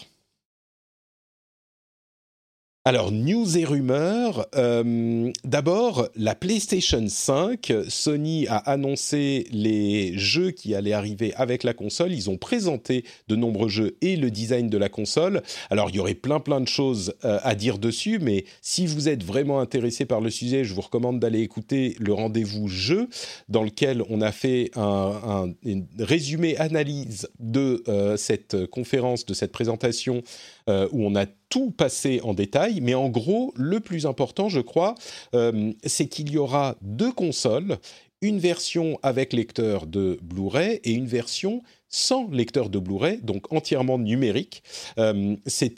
Alors, 2.89 3.11
news 3.11 3.59
et 3.59 3.65
rumeurs. 3.65 4.47
Euh, 4.55 5.33
d'abord, 5.43 6.09
la 6.15 6.37
PlayStation 6.37 7.05
5. 7.09 7.73
Sony 7.89 8.47
a 8.47 8.59
annoncé 8.59 9.49
les 9.51 10.17
jeux 10.17 10.53
qui 10.53 10.73
allaient 10.73 10.93
arriver 10.93 11.35
avec 11.35 11.65
la 11.65 11.75
console. 11.75 12.13
Ils 12.13 12.31
ont 12.31 12.37
présenté 12.37 13.05
de 13.27 13.35
nombreux 13.35 13.69
jeux 13.69 13.97
et 14.03 14.15
le 14.15 14.31
design 14.31 14.69
de 14.69 14.79
la 14.79 14.89
console. 14.89 15.43
Alors, 15.69 15.91
il 15.91 15.97
y 15.97 15.99
aurait 15.99 16.15
plein 16.15 16.39
plein 16.39 16.61
de 16.61 16.69
choses 16.69 17.15
euh, 17.25 17.41
à 17.43 17.57
dire 17.57 17.79
dessus, 17.79 18.21
mais 18.21 18.45
si 18.63 18.87
vous 18.87 19.09
êtes 19.09 19.25
vraiment 19.25 19.59
intéressé 19.59 20.05
par 20.05 20.21
le 20.21 20.31
sujet, 20.31 20.63
je 20.63 20.73
vous 20.73 20.83
recommande 20.83 21.19
d'aller 21.19 21.41
écouter 21.41 21.97
le 21.99 22.13
rendez-vous 22.13 22.69
jeu, 22.69 23.09
dans 23.49 23.65
lequel 23.65 24.05
on 24.11 24.21
a 24.21 24.31
fait 24.31 24.71
un, 24.77 25.53
résumé 25.99 26.57
analyse 26.59 27.29
de 27.41 27.83
euh, 27.89 28.17
cette 28.17 28.67
conférence, 28.67 29.27
de 29.27 29.35
cette 29.35 29.51
présentation 29.51 30.23
euh, 30.69 30.89
où 30.93 31.05
on 31.05 31.15
a 31.15 31.27
tout 31.49 31.71
passé 31.71 32.21
en 32.23 32.35
détail, 32.35 32.81
mais 32.81 32.95
en 32.95 33.09
gros, 33.09 33.53
le 33.57 33.81
plus 33.81 34.07
important, 34.07 34.49
je 34.49 34.61
crois, 34.61 34.95
euh, 35.35 35.73
c'est 35.85 36.07
qu'il 36.07 36.31
y 36.31 36.39
aura 36.39 36.77
deux 36.83 37.13
consoles, 37.13 37.79
une 38.23 38.39
version 38.39 38.99
avec 39.03 39.33
lecteur 39.33 39.87
de 39.87 40.19
Blu-ray 40.23 40.81
et 40.83 40.93
une 40.93 41.07
version 41.07 41.63
sans 41.89 42.29
lecteur 42.31 42.69
de 42.69 42.79
Blu-ray, 42.79 43.21
donc 43.23 43.53
entièrement 43.53 43.99
numérique. 43.99 44.63
Euh, 44.99 45.37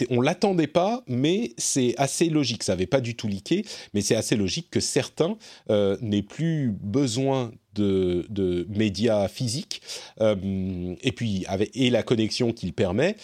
on 0.08 0.20
l'attendait 0.20 0.68
pas, 0.68 1.02
mais 1.06 1.52
c'est 1.58 1.94
assez 1.98 2.30
logique. 2.30 2.62
Ça 2.62 2.72
n'avait 2.72 2.86
pas 2.86 3.00
du 3.00 3.14
tout 3.14 3.28
leaké, 3.28 3.64
mais 3.92 4.00
c'est 4.00 4.16
assez 4.16 4.36
logique 4.36 4.68
que 4.70 4.80
certains 4.80 5.36
euh, 5.70 5.96
n'aient 6.00 6.22
plus 6.22 6.72
besoin 6.80 7.52
de, 7.74 8.26
médias 8.70 9.28
physiques, 9.28 9.82
et 10.20 11.12
puis 11.12 11.46
et 11.74 11.90
la 11.90 12.02
connexion 12.02 12.52
qu'il 12.52 12.72
permet. 12.72 13.14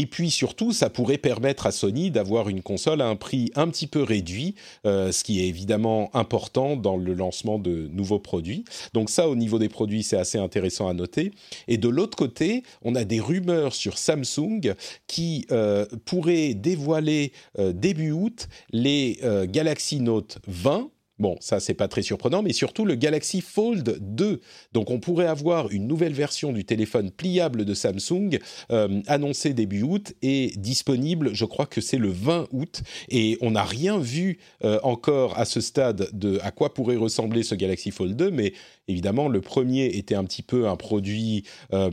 Et 0.00 0.06
puis 0.06 0.30
surtout, 0.30 0.72
ça 0.72 0.88
pourrait 0.88 1.18
permettre 1.18 1.66
à 1.66 1.72
Sony 1.72 2.10
d'avoir 2.10 2.48
une 2.48 2.62
console 2.62 3.02
à 3.02 3.06
un 3.06 3.16
prix 3.16 3.50
un 3.54 3.68
petit 3.68 3.86
peu 3.86 4.02
réduit, 4.02 4.54
euh, 4.86 5.12
ce 5.12 5.22
qui 5.22 5.42
est 5.42 5.46
évidemment 5.46 6.08
important 6.16 6.74
dans 6.74 6.96
le 6.96 7.12
lancement 7.12 7.58
de 7.58 7.86
nouveaux 7.92 8.18
produits. 8.18 8.64
Donc 8.94 9.10
ça, 9.10 9.28
au 9.28 9.36
niveau 9.36 9.58
des 9.58 9.68
produits, 9.68 10.02
c'est 10.02 10.16
assez 10.16 10.38
intéressant 10.38 10.88
à 10.88 10.94
noter. 10.94 11.32
Et 11.68 11.76
de 11.76 11.90
l'autre 11.90 12.16
côté, 12.16 12.62
on 12.80 12.94
a 12.94 13.04
des 13.04 13.20
rumeurs 13.20 13.74
sur 13.74 13.98
Samsung 13.98 14.72
qui 15.06 15.44
euh, 15.50 15.84
pourraient 16.06 16.54
dévoiler 16.54 17.32
euh, 17.58 17.74
début 17.74 18.12
août 18.12 18.48
les 18.72 19.20
Galaxy 19.50 20.00
Note 20.00 20.38
20 20.46 20.90
Bon, 21.20 21.36
ça 21.40 21.60
c'est 21.60 21.74
pas 21.74 21.86
très 21.86 22.00
surprenant, 22.00 22.42
mais 22.42 22.54
surtout 22.54 22.86
le 22.86 22.94
Galaxy 22.94 23.42
Fold 23.42 23.98
2. 24.00 24.40
Donc 24.72 24.90
on 24.90 25.00
pourrait 25.00 25.26
avoir 25.26 25.70
une 25.70 25.86
nouvelle 25.86 26.14
version 26.14 26.50
du 26.50 26.64
téléphone 26.64 27.10
pliable 27.10 27.66
de 27.66 27.74
Samsung 27.74 28.38
euh, 28.70 29.02
annoncée 29.06 29.52
début 29.52 29.82
août 29.82 30.14
et 30.22 30.54
disponible, 30.56 31.34
je 31.34 31.44
crois 31.44 31.66
que 31.66 31.82
c'est 31.82 31.98
le 31.98 32.08
20 32.08 32.48
août. 32.52 32.80
Et 33.10 33.36
on 33.42 33.50
n'a 33.50 33.64
rien 33.64 33.98
vu 33.98 34.38
euh, 34.64 34.80
encore 34.82 35.38
à 35.38 35.44
ce 35.44 35.60
stade 35.60 36.08
de 36.14 36.38
à 36.42 36.52
quoi 36.52 36.72
pourrait 36.72 36.96
ressembler 36.96 37.42
ce 37.42 37.54
Galaxy 37.54 37.90
Fold 37.90 38.16
2, 38.16 38.30
mais 38.30 38.54
évidemment 38.88 39.28
le 39.28 39.42
premier 39.42 39.88
était 39.88 40.14
un 40.14 40.24
petit 40.24 40.42
peu 40.42 40.68
un 40.68 40.76
produit 40.76 41.44
euh, 41.74 41.90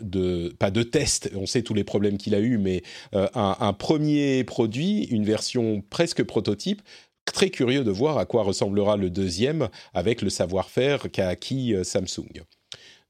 de 0.00 0.54
pas 0.58 0.70
de 0.70 0.82
test. 0.82 1.30
On 1.36 1.44
sait 1.44 1.60
tous 1.60 1.74
les 1.74 1.84
problèmes 1.84 2.16
qu'il 2.16 2.34
a 2.34 2.40
eu, 2.40 2.56
mais 2.56 2.82
un 3.12 3.72
premier 3.74 4.44
produit, 4.44 5.04
une 5.10 5.24
version 5.24 5.82
presque 5.90 6.22
prototype 6.22 6.80
très 7.24 7.50
curieux 7.50 7.84
de 7.84 7.90
voir 7.90 8.18
à 8.18 8.26
quoi 8.26 8.42
ressemblera 8.42 8.96
le 8.96 9.10
deuxième 9.10 9.68
avec 9.94 10.22
le 10.22 10.30
savoir-faire 10.30 11.10
qu'a 11.10 11.28
acquis 11.28 11.74
euh, 11.74 11.84
Samsung. 11.84 12.42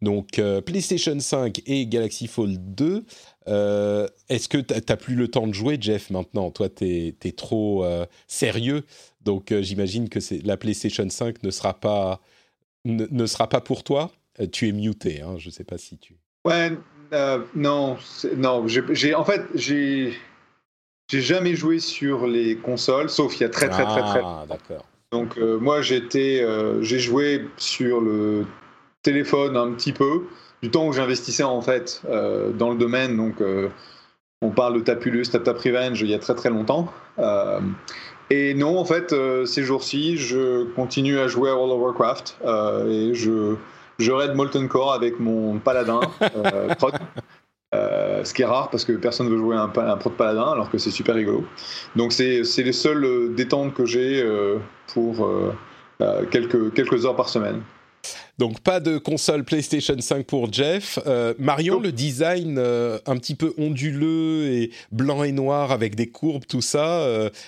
Donc 0.01 0.39
euh, 0.39 0.61
PlayStation 0.61 1.19
5 1.19 1.63
et 1.67 1.87
Galaxy 1.87 2.27
Fold 2.27 2.75
2. 2.75 3.05
Euh, 3.49 4.09
est-ce 4.29 4.49
que 4.49 4.59
tu 4.59 4.75
n'as 4.75 4.97
plus 4.97 5.15
le 5.15 5.29
temps 5.29 5.47
de 5.47 5.53
jouer, 5.53 5.79
Jeff, 5.81 6.11
maintenant? 6.11 6.51
Toi, 6.51 6.69
tu 6.69 7.15
es, 7.21 7.33
trop 7.33 7.85
sérieux. 8.27 8.85
Donc 9.21 9.55
j'imagine 9.61 10.09
que 10.09 10.19
la 10.45 10.57
PlayStation 10.57 11.09
5 11.09 11.43
ne 11.45 11.51
sera 11.51 11.79
pas, 11.79 12.21
ne, 12.85 13.27
sera 13.27 13.49
pas 13.49 13.61
pour 13.61 13.85
toi. 13.85 14.11
tu 14.51 14.69
es 14.69 14.73
muté, 14.73 15.21
hein, 15.21 15.37
je 15.39 15.49
ne 15.49 15.53
sais 15.53 15.65
pas 15.65 15.79
si 15.79 15.99
tu... 15.99 16.17
Ouais, 16.45 16.73
non, 17.55 17.97
non. 18.37 18.67
en 18.67 19.25
fait, 19.25 19.43
j'ai 19.55 20.15
j'ai 21.13 21.21
jamais 21.21 21.55
joué 21.55 21.79
sur 21.79 22.27
les 22.27 22.57
consoles, 22.57 23.11
sauf 23.11 23.37
il 23.37 23.43
y 23.43 23.45
a 23.45 23.51
très 23.51 23.69
très 23.69 23.85
très 23.85 24.01
très. 24.01 24.23
Ah, 24.25 24.47
d'accord. 24.49 24.87
Donc 25.11 25.37
euh, 25.37 25.59
moi 25.59 25.83
j'étais, 25.83 26.41
euh, 26.43 26.83
j'ai 26.83 26.99
joué 26.99 27.49
sur 27.59 28.01
le 28.01 28.47
téléphone 29.03 29.59
un 29.59 29.73
petit 29.73 29.93
peu, 29.93 30.23
du 30.63 30.71
temps 30.71 30.87
où 30.87 30.93
j'investissais 30.95 31.43
en 31.43 31.61
fait 31.61 32.01
euh, 32.09 32.51
dans 32.53 32.71
le 32.71 32.79
domaine. 32.79 33.19
Donc 33.19 33.43
on 34.41 34.49
parle 34.49 34.79
de 34.79 34.81
Tapulus, 34.81 35.25
Tap 35.31 35.45
Tap 35.45 35.59
Revenge 35.59 36.01
il 36.01 36.09
y 36.09 36.15
a 36.15 36.19
très 36.19 36.35
très 36.35 36.49
longtemps. 36.49 36.91
et 38.31 38.55
non, 38.55 38.79
en 38.79 38.87
fait, 38.87 39.15
ces 39.45 39.65
jours-ci, 39.65 40.17
je 40.17 40.65
continue 40.73 41.19
à 41.19 41.29
jouer 41.29 41.51
à 41.51 41.55
World 41.57 41.75
of 41.75 41.81
Warcraft 41.81 42.39
et 42.89 43.13
je, 43.13 43.57
je 43.99 44.13
raid 44.13 44.35
Molten 44.35 44.67
Core 44.67 44.95
avec 44.95 45.21
mon 45.21 45.59
paladin. 45.59 46.01
Euh, 47.75 48.23
ce 48.23 48.35
qui 48.35 48.43
est 48.43 48.47
rare 48.47 48.69
parce 48.69 48.85
que 48.85 48.93
personne 48.93 49.27
ne 49.29 49.33
veut 49.33 49.39
jouer 49.39 49.57
un, 49.57 49.73
un 49.75 49.97
pro 49.97 50.11
de 50.11 50.15
paladin 50.15 50.53
alors 50.53 50.71
que 50.71 50.77
c'est 50.77 50.91
super 50.91 51.15
rigolo. 51.15 51.47
Donc 51.97 52.13
c'est 52.13 52.43
les 52.59 52.73
seules 52.73 53.05
euh, 53.05 53.29
détentes 53.35 53.73
que 53.73 53.87
j'ai 53.87 54.23
euh, 54.23 54.59
pour 54.89 55.27
quelques, 56.31 56.75
quelques 56.75 57.07
heures 57.07 57.17
par 57.17 57.29
semaine. 57.31 57.63
Donc 58.37 58.61
pas 58.61 58.81
de 58.81 58.99
console 58.99 59.45
PlayStation 59.45 59.95
5 59.99 60.27
pour 60.27 60.53
Jeff. 60.53 60.99
Marion, 61.39 61.81
le 61.81 61.93
design 61.93 62.59
un 62.59 63.17
petit 63.17 63.37
peu 63.37 63.55
onduleux 63.57 64.49
et 64.49 64.71
blanc 64.91 65.23
et 65.23 65.33
noir 65.33 65.71
avec 65.71 65.95
des 65.95 66.09
courbes, 66.09 66.45
tout 66.47 66.61
ça, 66.61 67.07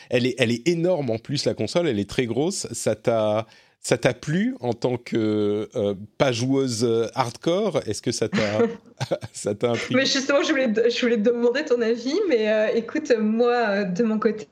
elle, 0.08 0.26
est, 0.26 0.36
elle 0.38 0.52
est 0.52 0.66
énorme 0.68 1.10
en 1.10 1.18
plus 1.18 1.44
la 1.46 1.54
console, 1.54 1.88
elle 1.88 1.98
est 1.98 2.08
très 2.08 2.26
grosse. 2.26 2.68
Ça 2.72 2.94
t'a 2.94 3.46
ça 3.84 3.98
t'a 3.98 4.14
plu 4.14 4.56
en 4.60 4.72
tant 4.72 4.96
que 4.96 5.68
euh, 5.76 5.94
pas 6.16 6.32
joueuse 6.32 6.84
euh, 6.84 7.06
hardcore? 7.14 7.82
Est-ce 7.86 8.00
que 8.00 8.12
ça 8.12 8.30
t'a 8.30 9.18
ça 9.32 9.54
t'a 9.54 9.74
Mais 9.90 10.06
justement, 10.06 10.42
je 10.42 10.50
voulais, 10.50 10.72
je 10.90 11.00
voulais 11.02 11.18
te 11.18 11.28
demander 11.28 11.66
ton 11.66 11.80
avis, 11.82 12.18
mais 12.28 12.50
euh, 12.50 12.68
écoute, 12.74 13.12
moi, 13.20 13.84
de 13.84 14.02
mon 14.02 14.18
côté, 14.18 14.46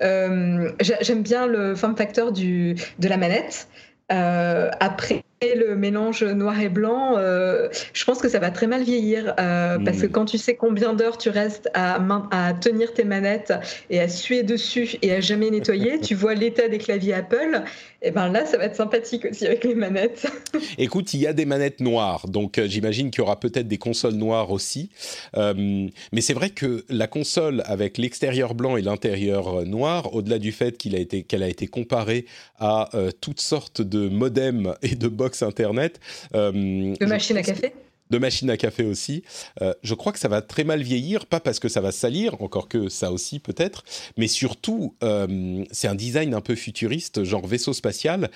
j'aime 0.00 1.22
bien 1.22 1.46
le 1.46 1.74
form 1.74 1.96
factor 1.96 2.32
du, 2.32 2.74
de 2.98 3.08
la 3.08 3.18
manette. 3.18 3.68
après 4.08 5.22
le 5.56 5.74
mélange 5.76 6.22
noir 6.22 6.60
et 6.60 6.68
blanc, 6.68 7.16
je 7.16 8.04
pense 8.04 8.20
que 8.20 8.28
ça 8.28 8.38
va 8.38 8.50
très 8.50 8.66
mal 8.66 8.82
vieillir 8.82 9.34
parce 9.36 10.00
que 10.00 10.06
quand 10.06 10.24
tu 10.24 10.38
sais 10.38 10.54
combien 10.54 10.94
d'heures 10.94 11.18
tu 11.18 11.30
restes 11.30 11.70
à, 11.74 12.00
à 12.30 12.54
tenir 12.54 12.92
tes 12.94 13.04
manettes 13.04 13.52
et 13.90 14.00
à 14.00 14.08
suer 14.08 14.42
dessus 14.42 14.96
et 15.02 15.12
à 15.12 15.20
jamais 15.20 15.50
nettoyer, 15.50 16.00
tu 16.02 16.14
vois 16.14 16.34
l'état 16.34 16.68
des 16.68 16.78
claviers 16.78 17.14
Apple 17.14 17.62
et 18.04 18.08
eh 18.08 18.10
ben 18.10 18.28
là, 18.30 18.44
ça 18.46 18.58
va 18.58 18.64
être 18.64 18.74
sympathique 18.74 19.26
aussi 19.30 19.46
avec 19.46 19.62
les 19.62 19.76
manettes. 19.76 20.26
Écoute, 20.78 21.14
il 21.14 21.20
y 21.20 21.26
a 21.28 21.32
des 21.32 21.44
manettes 21.44 21.78
noires, 21.78 22.26
donc 22.26 22.58
euh, 22.58 22.66
j'imagine 22.66 23.12
qu'il 23.12 23.20
y 23.20 23.22
aura 23.22 23.38
peut-être 23.38 23.68
des 23.68 23.78
consoles 23.78 24.14
noires 24.14 24.50
aussi. 24.50 24.90
Euh, 25.36 25.86
mais 26.10 26.20
c'est 26.20 26.34
vrai 26.34 26.50
que 26.50 26.84
la 26.88 27.06
console 27.06 27.62
avec 27.64 27.98
l'extérieur 27.98 28.56
blanc 28.56 28.76
et 28.76 28.82
l'intérieur 28.82 29.60
euh, 29.60 29.64
noir, 29.64 30.12
au-delà 30.16 30.40
du 30.40 30.50
fait 30.50 30.76
qu'elle 30.76 30.96
a 30.96 31.44
a 31.44 31.48
été 31.48 31.66
comparée 31.68 32.26
à 32.58 32.90
toutes 33.20 33.40
sortes 33.40 33.82
de 33.82 34.08
modems 34.08 34.74
et 34.82 34.94
de 34.94 35.08
box 35.08 35.31
internet, 35.40 36.00
de 36.34 37.06
machines 37.06 37.38
à 37.38 37.42
café 37.42 37.72
de 38.12 38.18
machines 38.18 38.50
à 38.50 38.56
café 38.56 38.84
aussi. 38.84 39.24
Euh, 39.60 39.74
je 39.82 39.94
crois 39.94 40.12
que 40.12 40.18
ça 40.20 40.28
va 40.28 40.42
très 40.42 40.62
mal 40.62 40.82
vieillir, 40.82 41.26
pas 41.26 41.40
parce 41.40 41.58
que 41.58 41.68
ça 41.68 41.80
va 41.80 41.90
salir, 41.90 42.40
encore 42.40 42.68
que 42.68 42.88
ça 42.88 43.10
aussi 43.10 43.40
peut-être, 43.40 43.84
mais 44.16 44.28
surtout, 44.28 44.94
euh, 45.02 45.64
c'est 45.72 45.88
un 45.88 45.96
design 45.96 46.34
un 46.34 46.40
peu 46.40 46.54
futuriste, 46.54 47.24
genre 47.24 47.46
vaisseau 47.46 47.72
spatial, 47.72 48.30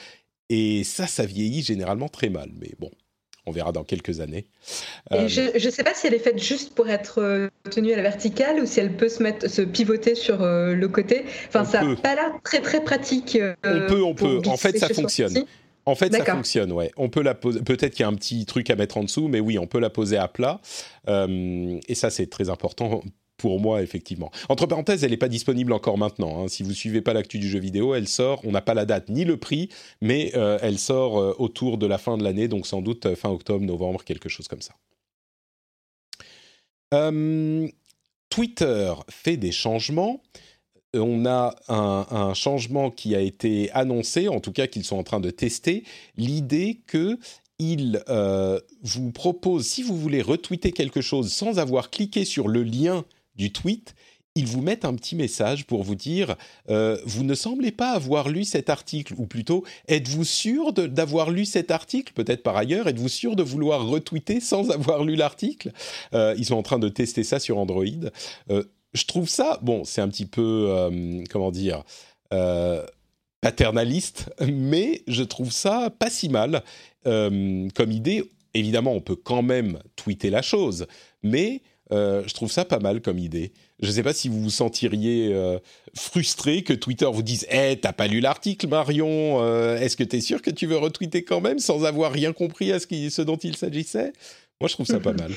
et 0.49 0.83
ça, 0.83 1.07
ça 1.07 1.27
vieillit 1.27 1.63
généralement 1.63 2.09
très 2.09 2.31
mal. 2.31 2.51
Mais 2.59 2.71
bon, 2.79 2.91
on 3.45 3.51
verra 3.51 3.73
dans 3.73 3.85
quelques 3.85 4.21
années. 4.21 4.47
Euh, 5.13 5.29
je 5.29 5.65
ne 5.65 5.71
sais 5.71 5.85
pas 5.85 5.93
si 5.93 6.07
elle 6.07 6.15
est 6.15 6.21
faite 6.21 6.43
juste 6.43 6.75
pour 6.75 6.89
être 6.89 7.51
tenue 7.71 7.93
à 7.93 7.97
la 7.97 8.03
verticale 8.03 8.61
ou 8.61 8.67
si 8.67 8.81
elle 8.81 8.97
peut 8.97 9.09
se, 9.11 9.23
mettre, 9.23 9.51
se 9.51 9.61
pivoter 9.61 10.15
sur 10.15 10.39
le 10.41 10.87
côté. 10.87 11.27
Enfin, 11.49 11.65
ça 11.65 11.85
n'a 11.85 11.97
pas 11.97 12.15
l'air 12.15 12.33
très 12.45 12.61
très 12.61 12.83
pratique. 12.83 13.39
on 13.65 13.87
peut, 13.87 14.03
on 14.03 14.15
peut. 14.15 14.41
En 14.47 14.57
fait, 14.57 14.79
ça 14.79 14.89
fonctionne. 14.89 15.45
En 15.87 15.95
fait, 15.95 16.13
ça 16.13 16.25
fonctionne, 16.25 16.73
ouais. 16.73 16.91
On 16.97 17.09
peut 17.09 17.23
la 17.23 17.35
poser. 17.35 17.63
Peut-être 17.63 17.93
qu'il 17.93 18.01
y 18.01 18.05
a 18.05 18.09
un 18.09 18.15
petit 18.15 18.45
truc 18.45 18.69
à 18.71 18.77
mettre 18.77 18.99
en 18.99 19.05
dessous, 19.05 19.29
mais 19.29 19.39
oui, 19.39 19.57
on 19.57 19.69
peut 19.69 19.79
la 19.79 19.89
poser 19.89 20.17
à 20.17 20.27
plat. 20.27 20.61
Euh, 21.09 21.79
et 21.87 21.95
ça, 21.95 22.11
c'est 22.11 22.27
très 22.27 22.51
important 22.51 23.03
pour 23.37 23.61
moi, 23.61 23.83
effectivement. 23.83 24.33
Entre 24.49 24.67
parenthèses, 24.67 25.05
elle 25.05 25.13
n'est 25.13 25.17
pas 25.17 25.29
disponible 25.29 25.73
encore 25.73 25.97
maintenant. 25.97 26.43
Hein. 26.43 26.49
Si 26.49 26.65
vous 26.65 26.73
suivez 26.73 27.03
pas 27.03 27.13
l'actu 27.13 27.39
du 27.39 27.49
jeu 27.49 27.61
vidéo, 27.61 27.95
elle 27.95 28.09
sort. 28.09 28.41
On 28.45 28.51
n'a 28.51 28.63
pas 28.63 28.75
la 28.75 28.85
date 28.85 29.09
ni 29.11 29.25
le 29.25 29.37
prix, 29.37 29.69
mais 30.01 30.33
euh, 30.35 30.59
elle 30.61 30.79
sort 30.79 31.21
euh, 31.21 31.35
autour 31.39 31.79
de 31.79 31.87
la 31.87 31.99
fin 31.99 32.19
de 32.19 32.25
l'année, 32.25 32.49
donc 32.49 32.67
sans 32.67 32.83
doute 32.83 33.15
fin 33.15 33.31
octobre, 33.31 33.65
novembre, 33.65 34.03
quelque 34.03 34.29
chose 34.29 34.49
comme 34.49 34.63
ça. 34.63 34.75
Twitter 38.31 38.93
fait 39.11 39.37
des 39.37 39.53
changements 39.53 40.23
on 40.99 41.27
a 41.27 41.55
un, 41.69 42.35
changement 42.35 42.91
qui 42.91 43.15
a 43.15 43.21
été 43.21 43.71
annoncé, 43.73 44.29
en 44.29 44.41
tout 44.41 44.53
cas 44.53 44.67
qu'ils 44.67 44.85
sont 44.85 44.97
en 44.97 45.05
train 45.05 45.21
de 45.21 45.31
tester, 45.31 45.85
l'idée 46.17 46.81
qu'ils 46.89 48.03
euh, 48.09 48.61
vous 48.83 49.13
proposent, 49.13 49.67
si 49.67 49.83
vous 49.83 49.97
voulez 49.97 50.23
retweeter 50.23 50.73
quelque 50.73 51.01
chose 51.01 51.33
sans 51.33 51.59
avoir 51.59 51.91
cliqué 51.91 52.25
sur 52.25 52.49
le 52.49 52.63
lien 52.63 53.05
du 53.37 53.53
tweet, 53.53 53.95
ils 54.37 54.47
vous 54.47 54.61
mettent 54.61 54.85
un 54.85 54.95
petit 54.95 55.17
message 55.17 55.65
pour 55.65 55.83
vous 55.83 55.95
dire 55.95 56.37
euh, 56.69 56.99
vous 57.07 57.25
ne 57.25 57.35
semblez 57.35 57.73
pas 57.73 57.93
avoir 57.93 58.29
lu 58.29 58.45
cet 58.45 58.69
article 58.69 59.15
ou 59.17 59.27
plutôt 59.27 59.65
êtes-vous 59.89 60.25
sûr 60.25 60.73
d'avoir 60.75 61.31
lu 61.31 61.47
cet 61.47 61.71
article? 61.71 62.13
Peut-être 62.13 62.43
par 62.43 62.57
ailleurs 62.57 62.87
êtes-vous 62.87 63.09
sûr 63.09 63.35
de 63.35 63.43
vouloir 63.43 63.87
retweeter 63.87 64.41
sans 64.41 64.71
avoir 64.71 65.05
lu 65.05 65.17
l'article? 65.17 65.73
Euh, 66.13 66.35
ils 66.37 66.45
sont 66.45 66.55
en 66.55 66.63
train 66.63 66.79
de 66.79 66.91
tester 66.91 67.25
ça 67.25 67.39
sur 67.41 67.57
Android 67.57 67.85
je 68.97 69.05
trouve 69.05 69.29
ça, 69.29 69.59
bon, 69.63 69.85
c'est 69.85 70.01
un 70.01 70.09
petit 70.09 70.27
peu, 70.27 70.67
euh, 70.71 71.23
comment 71.31 71.51
dire, 71.51 71.85
euh, 72.33 72.85
paternaliste, 73.41 74.31
mais 74.41 75.03
je 75.07 75.23
trouve 75.23 75.53
ça 75.53 75.91
pas 75.91 76.11
si 76.11 76.29
mal 76.29 76.65
euh, 77.07 77.69
comme 77.75 77.93
idée. 77.93 78.25
Évidemment, 78.55 78.93
on 78.93 79.03
peut 79.03 79.17
quand 79.17 79.43
même 79.43 79.79
tweeter 79.97 80.31
la 80.31 80.43
chose, 80.43 80.87
mais 81.23 81.61
je 81.93 82.33
trouve 82.35 82.51
ça 82.51 82.65
pas 82.65 82.81
mal 82.81 83.01
comme 83.01 83.19
idée. 83.19 83.53
Je 83.81 83.89
ne 83.89 83.93
sais 83.93 84.03
pas 84.03 84.15
si 84.15 84.29
vous 84.29 84.43
vous 84.43 84.51
sentiriez 84.51 85.33
frustré 85.95 86.63
que 86.63 86.73
Twitter 86.73 87.07
vous 87.13 87.23
dise 87.23 87.47
Eh, 87.51 87.57
hey, 87.57 87.79
t'as 87.79 87.93
pas 87.93 88.09
lu 88.09 88.19
l'article, 88.19 88.67
Marion 88.67 89.45
Est-ce 89.77 89.97
que 89.97 90.03
tu 90.03 90.17
es 90.17 90.21
sûr 90.21 90.43
que 90.43 90.51
tu 90.51 90.67
veux 90.67 90.79
retweeter 90.79 91.23
quand 91.23 91.43
même 91.43 91.59
sans 91.59 91.85
avoir 91.85 92.11
rien 92.11 92.33
compris 92.33 92.73
à 92.73 92.81
ce, 92.81 92.87
ce 93.11 93.23
dont 93.23 93.37
il 93.37 93.57
s'agissait? 93.57 94.15
Moi, 94.61 94.69
je 94.69 94.73
trouve 94.73 94.87
ça 94.87 94.99
pas 94.99 95.13
mal. 95.13 95.33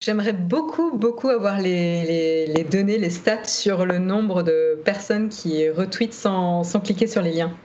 J'aimerais 0.00 0.32
beaucoup, 0.32 0.96
beaucoup 0.96 1.28
avoir 1.28 1.60
les, 1.60 2.66
données, 2.70 2.98
les 2.98 3.10
stats 3.10 3.44
sur 3.44 3.86
le 3.86 3.98
nombre 3.98 4.42
de 4.42 4.78
personnes 4.84 5.28
qui 5.28 5.68
retweetent 5.70 6.12
sans, 6.14 6.62
cliquer 6.82 7.06
sur 7.06 7.22
les 7.22 7.32
liens. 7.32 7.56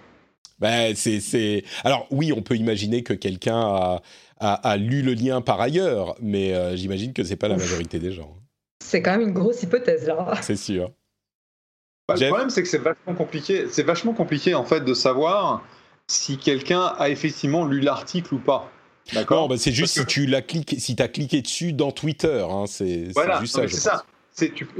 Ben, 0.60 0.94
c'est, 0.96 1.64
Alors 1.84 2.08
oui, 2.12 2.32
on 2.34 2.42
peut 2.42 2.56
imaginer 2.56 3.04
que 3.04 3.14
quelqu'un 3.14 4.00
a, 4.40 4.78
lu 4.78 5.02
le 5.02 5.14
lien 5.14 5.42
par 5.42 5.60
ailleurs, 5.60 6.16
mais 6.22 6.54
euh, 6.54 6.76
j'imagine 6.76 7.14
que 7.14 7.24
c'est 7.24 7.36
pas 7.36 7.48
la 7.48 7.58
majorité 7.58 8.00
des 8.00 8.12
gens. 8.12 8.36
C'est 8.84 9.02
quand 9.02 9.12
même 9.12 9.28
une 9.28 9.34
grosse 9.34 9.64
hypothèse 9.64 10.08
là. 10.08 10.34
C'est 10.42 10.56
sûr. 10.56 10.92
Bah, 12.08 12.16
le 12.20 12.28
problème, 12.28 12.50
c'est 12.50 12.64
que 12.64 12.68
c'est 12.68 12.80
vachement 12.80 13.14
compliqué. 13.14 13.68
C'est 13.70 13.84
vachement 13.84 14.14
compliqué 14.14 14.56
en 14.56 14.66
fait 14.66 14.82
de 14.82 14.94
savoir 14.96 15.64
si 16.08 16.38
quelqu'un 16.40 16.82
a 16.98 17.10
effectivement 17.10 17.66
lu 17.66 17.82
l'article 17.82 18.34
ou 18.34 18.40
pas. 18.40 18.72
D'accord. 19.14 19.48
Bah, 19.48 19.56
c'est 19.58 19.72
juste 19.72 19.94
si 19.94 20.06
tu 20.06 20.26
l'as 20.26 20.42
cliqué, 20.42 20.80
si 20.80 20.96
as 21.00 21.08
cliqué 21.08 21.42
dessus 21.42 21.74
dans 21.74 21.92
Twitter, 21.92 22.46
hein, 22.50 22.66
c'est 22.68 23.06
juste 23.06 23.46
ça. 23.46 23.68
C'est 23.68 23.78
ça. 23.78 24.04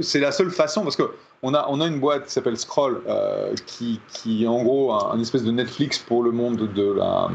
C'est 0.00 0.20
la 0.20 0.32
seule 0.32 0.50
façon 0.50 0.82
parce 0.82 0.96
que 0.96 1.10
on 1.42 1.54
a, 1.54 1.66
on 1.68 1.80
a 1.80 1.86
une 1.86 2.00
boîte 2.00 2.26
qui 2.26 2.32
s'appelle 2.32 2.56
Scroll 2.56 3.02
euh, 3.06 3.54
qui, 3.66 4.00
qui 4.12 4.44
est 4.44 4.46
en 4.46 4.62
gros 4.62 4.92
un, 4.92 5.18
espèce 5.20 5.42
de 5.42 5.50
Netflix 5.50 5.98
pour 5.98 6.22
le 6.22 6.32
monde 6.32 6.72
de 6.72 6.92
la, 6.92 7.28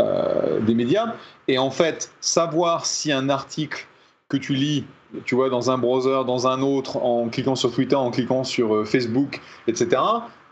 euh, 0.00 0.60
des 0.60 0.74
médias. 0.74 1.14
Et 1.48 1.58
en 1.58 1.70
fait, 1.70 2.12
savoir 2.20 2.86
si 2.86 3.12
un 3.12 3.28
article 3.28 3.86
que 4.28 4.36
tu 4.36 4.54
lis, 4.54 4.84
tu 5.24 5.34
vois, 5.34 5.50
dans 5.50 5.70
un 5.70 5.78
browser, 5.78 6.24
dans 6.26 6.46
un 6.46 6.62
autre, 6.62 6.96
en 6.98 7.28
cliquant 7.28 7.54
sur 7.54 7.72
Twitter, 7.72 7.96
en 7.96 8.10
cliquant 8.10 8.44
sur 8.44 8.74
euh, 8.74 8.84
Facebook, 8.84 9.40
etc., 9.66 10.00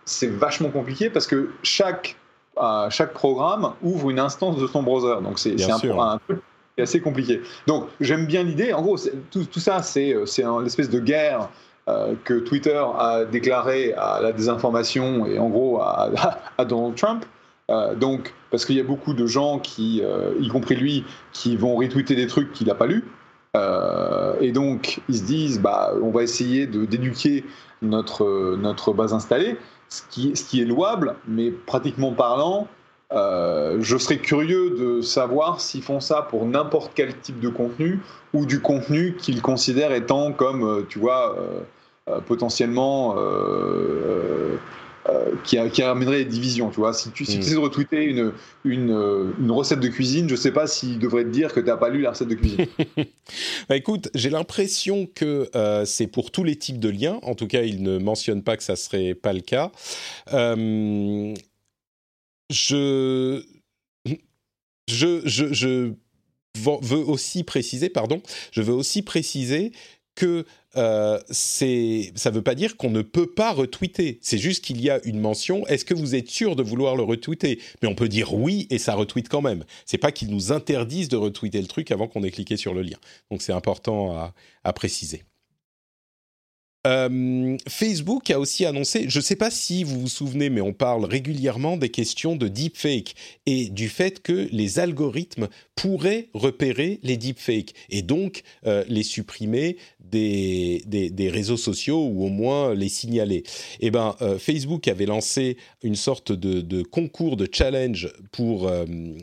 c'est 0.04 0.30
vachement 0.30 0.70
compliqué 0.70 1.08
parce 1.08 1.26
que 1.26 1.50
chaque 1.62 2.16
chaque 2.90 3.12
programme 3.12 3.72
ouvre 3.82 4.10
une 4.10 4.18
instance 4.18 4.58
de 4.58 4.66
son 4.66 4.82
browser. 4.82 5.22
Donc 5.22 5.38
c'est 5.38 5.56
un, 5.62 6.00
un, 6.00 6.18
truc 6.18 6.40
assez 6.78 7.00
compliqué. 7.00 7.42
Donc 7.66 7.86
j'aime 8.00 8.26
bien 8.26 8.42
l'idée. 8.42 8.72
En 8.72 8.82
gros, 8.82 8.98
tout, 9.30 9.44
tout, 9.44 9.60
ça, 9.60 9.82
c'est 9.82 10.12
une 10.12 10.66
espèce 10.66 10.90
de 10.90 11.00
guerre 11.00 11.48
euh, 11.88 12.14
que 12.24 12.34
Twitter 12.34 12.82
a 12.98 13.24
déclaré 13.24 13.94
à 13.94 14.20
la 14.20 14.32
désinformation 14.32 15.26
et 15.26 15.38
en 15.38 15.48
gros 15.48 15.80
à, 15.80 16.10
à 16.58 16.64
Donald 16.64 16.94
Trump. 16.94 17.24
Euh, 17.70 17.94
donc, 17.94 18.34
parce 18.50 18.64
qu'il 18.64 18.76
y 18.76 18.80
a 18.80 18.84
beaucoup 18.84 19.14
de 19.14 19.26
gens 19.26 19.58
qui, 19.58 20.02
euh, 20.02 20.34
y 20.40 20.48
compris 20.48 20.76
lui, 20.76 21.04
qui 21.32 21.56
vont 21.56 21.76
retweeter 21.76 22.16
des 22.16 22.26
trucs 22.26 22.52
qu'il 22.52 22.66
n'a 22.66 22.74
pas 22.74 22.86
lus. 22.86 23.04
et 24.40 24.52
donc, 24.52 25.00
ils 25.08 25.16
se 25.16 25.24
disent, 25.24 25.60
bah, 25.60 25.92
on 26.02 26.10
va 26.10 26.22
essayer 26.22 26.66
d'éduquer 26.66 27.44
notre, 27.82 28.56
notre 28.56 28.92
base 28.92 29.12
installée 29.12 29.56
ce 29.90 30.02
qui, 30.08 30.62
est 30.62 30.64
louable, 30.64 31.16
mais 31.26 31.50
pratiquement 31.50 32.12
parlant, 32.12 32.68
euh, 33.12 33.78
je 33.80 33.96
serais 33.98 34.18
curieux 34.18 34.70
de 34.70 35.00
savoir 35.00 35.60
s'ils 35.60 35.82
font 35.82 35.98
ça 35.98 36.22
pour 36.22 36.46
n'importe 36.46 36.92
quel 36.94 37.16
type 37.18 37.40
de 37.40 37.48
contenu 37.48 38.00
ou 38.32 38.46
du 38.46 38.60
contenu 38.60 39.16
qu'ils 39.16 39.42
considèrent 39.42 39.92
étant 39.92 40.32
comme, 40.32 40.62
euh, 40.62 40.86
tu 40.88 41.00
vois, 41.00 41.36
euh, 41.36 42.20
potentiellement 42.26 43.16
euh, 45.08 45.34
qui, 45.44 45.56
qui, 45.70 45.82
amènerait 45.82 46.24
des 46.24 46.30
divisions. 46.30 46.70
Tu 46.70 46.76
vois, 46.76 46.92
si 46.92 47.10
tu, 47.10 47.24
si 47.24 47.38
tu 47.38 47.46
essaies 47.46 47.54
de 47.54 47.58
retweeter 47.58 48.04
une, 48.04 48.32
une, 48.64 49.32
une, 49.38 49.50
recette 49.50 49.80
de 49.80 49.88
cuisine, 49.88 50.28
je 50.28 50.34
ne 50.34 50.38
sais 50.38 50.52
pas 50.52 50.66
s'il 50.66 50.98
devrait 50.98 51.24
te 51.24 51.30
dire 51.30 51.54
que 51.54 51.60
tu 51.60 51.66
n'as 51.66 51.78
pas 51.78 51.88
lu 51.88 52.02
la 52.02 52.10
recette 52.10 52.28
de 52.28 52.34
cuisine. 52.34 52.66
bah 53.68 53.76
écoute, 53.76 54.10
j'ai 54.14 54.28
l'impression 54.28 55.06
que 55.06 55.48
euh, 55.54 55.86
c'est 55.86 56.06
pour 56.06 56.30
tous 56.30 56.44
les 56.44 56.56
types 56.56 56.78
de 56.78 56.90
liens. 56.90 57.18
En 57.22 57.34
tout 57.34 57.46
cas, 57.46 57.62
il 57.62 57.82
ne 57.82 57.96
mentionne 57.96 58.42
pas 58.42 58.58
que 58.58 58.62
ça 58.62 58.76
serait 58.76 59.14
pas 59.14 59.32
le 59.32 59.40
cas. 59.40 59.72
Euh, 60.34 61.34
je, 62.50 63.42
je, 64.86 65.22
je, 65.24 65.52
je 65.52 65.92
veux 66.58 66.98
aussi 66.98 67.42
préciser, 67.44 67.88
pardon, 67.88 68.20
je 68.52 68.60
veux 68.60 68.74
aussi 68.74 69.00
préciser 69.00 69.72
que 70.14 70.44
euh, 70.76 71.18
ça 71.30 71.66
ne 71.66 72.34
veut 72.34 72.42
pas 72.42 72.54
dire 72.54 72.76
qu'on 72.76 72.90
ne 72.90 73.02
peut 73.02 73.30
pas 73.30 73.52
retweeter. 73.52 74.18
C'est 74.22 74.38
juste 74.38 74.64
qu'il 74.64 74.80
y 74.80 74.90
a 74.90 75.00
une 75.04 75.20
mention. 75.20 75.66
Est-ce 75.66 75.84
que 75.84 75.94
vous 75.94 76.14
êtes 76.14 76.28
sûr 76.28 76.56
de 76.56 76.62
vouloir 76.62 76.96
le 76.96 77.02
retweeter? 77.02 77.60
Mais 77.82 77.88
on 77.88 77.94
peut 77.94 78.08
dire 78.08 78.34
oui 78.34 78.66
et 78.70 78.78
ça 78.78 78.94
retweet 78.94 79.28
quand 79.28 79.42
même. 79.42 79.64
C'est 79.86 79.98
pas 79.98 80.12
qu'ils 80.12 80.30
nous 80.30 80.52
interdisent 80.52 81.08
de 81.08 81.16
retweeter 81.16 81.60
le 81.60 81.68
truc 81.68 81.90
avant 81.90 82.08
qu'on 82.08 82.22
ait 82.22 82.30
cliqué 82.30 82.56
sur 82.56 82.74
le 82.74 82.82
lien. 82.82 82.98
Donc 83.30 83.42
c'est 83.42 83.52
important 83.52 84.32
à 84.64 84.72
préciser. 84.72 85.22
Euh, 86.86 87.58
Facebook 87.68 88.30
a 88.30 88.40
aussi 88.40 88.64
annoncé, 88.64 89.04
je 89.08 89.18
ne 89.18 89.22
sais 89.22 89.36
pas 89.36 89.50
si 89.50 89.84
vous 89.84 90.00
vous 90.00 90.08
souvenez, 90.08 90.48
mais 90.48 90.62
on 90.62 90.72
parle 90.72 91.04
régulièrement 91.04 91.76
des 91.76 91.90
questions 91.90 92.36
de 92.36 92.48
deepfake 92.48 93.14
et 93.44 93.68
du 93.68 93.90
fait 93.90 94.22
que 94.22 94.48
les 94.50 94.78
algorithmes 94.78 95.48
pourraient 95.74 96.28
repérer 96.32 96.98
les 97.02 97.18
deepfakes 97.18 97.74
et 97.90 98.00
donc 98.00 98.42
euh, 98.66 98.82
les 98.88 99.02
supprimer 99.02 99.76
des, 100.00 100.82
réseaux 101.30 101.58
sociaux 101.58 102.06
ou 102.06 102.24
au 102.24 102.28
moins 102.28 102.74
les 102.74 102.88
signaler. 102.88 103.42
Eh 103.80 103.90
ben, 103.90 104.16
euh, 104.22 104.38
Facebook 104.38 104.88
avait 104.88 105.06
lancé 105.06 105.58
une 105.82 105.96
sorte 105.96 106.32
de, 106.32 106.62
de 106.62 106.82
concours, 106.82 107.36
de 107.36 107.46
challenge 107.50 108.08
pour 108.32 108.70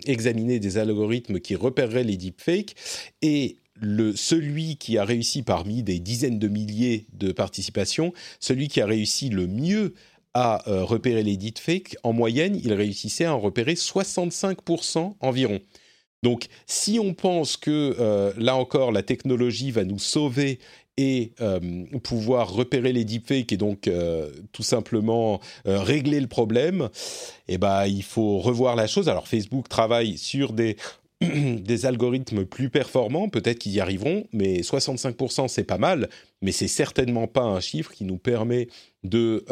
examiner 0.06 0.60
des 0.60 0.78
algorithmes 0.78 1.40
qui 1.40 1.56
repéreraient 1.56 2.04
les 2.04 2.18
deepfakes 2.18 2.76
et 3.22 3.58
le, 3.80 4.16
celui 4.16 4.78
qui 4.78 4.98
a 4.98 5.06
réussi 5.06 5.44
parmi 5.44 5.84
des 5.84 6.00
dizaines 6.00 6.40
de 6.40 6.48
milliers 6.48 7.08
de 7.14 7.32
participations, 7.32 8.14
celui 8.40 8.68
qui 8.68 8.82
a 8.82 8.86
réussi 8.86 9.30
le 9.30 9.48
mieux 9.48 9.94
à 10.34 10.70
euh, 10.70 10.84
repérer 10.84 11.24
les 11.24 11.36
deepfakes, 11.36 11.96
en 12.04 12.14
moyenne, 12.14 12.60
il 12.64 12.72
réussissait 12.74 13.26
à 13.26 13.34
en 13.34 13.40
repérer 13.40 13.74
65% 13.74 15.16
environ. 15.20 15.60
Donc, 16.22 16.46
si 16.68 17.00
on 17.00 17.16
pense 17.16 17.58
que 17.58 17.96
euh, 18.00 18.34
là 18.38 18.56
encore 18.56 18.92
la 18.92 19.02
technologie 19.02 19.72
va 19.72 19.84
nous 19.84 19.98
sauver 19.98 20.60
et 20.96 21.32
euh, 21.42 21.86
pouvoir 22.04 22.52
repérer 22.52 22.94
les 22.94 23.04
deepfakes 23.04 23.52
et 23.52 23.58
donc 23.58 23.90
tout 24.52 24.64
simplement 24.64 25.40
régler 25.66 26.20
le 26.20 26.28
problème, 26.28 26.90
eh 27.48 27.60
ben 27.60 27.86
il 27.86 28.02
faut 28.02 28.40
revoir 28.40 28.76
la 28.76 28.88
chose. 28.88 29.08
Alors 29.08 29.28
Facebook 29.28 29.70
travaille 29.70 30.18
sur 30.18 30.54
des 30.54 30.76
des 31.22 31.86
algorithmes 31.86 32.46
plus 32.46 32.70
performants, 32.70 33.28
peut-être 33.28 33.60
qu'ils 33.60 33.74
y 33.74 33.80
arriveront, 33.80 34.28
mais 34.34 34.62
65% 34.62 35.48
c'est 35.48 35.64
pas 35.64 35.78
mal, 35.78 36.10
mais 36.42 36.52
c'est 36.52 36.68
certainement 36.68 37.28
pas 37.28 37.42
un 37.42 37.60
chiffre 37.60 37.92
qui 37.92 38.06
nous 38.06 38.18
permet 38.18 38.68
de 39.04 39.44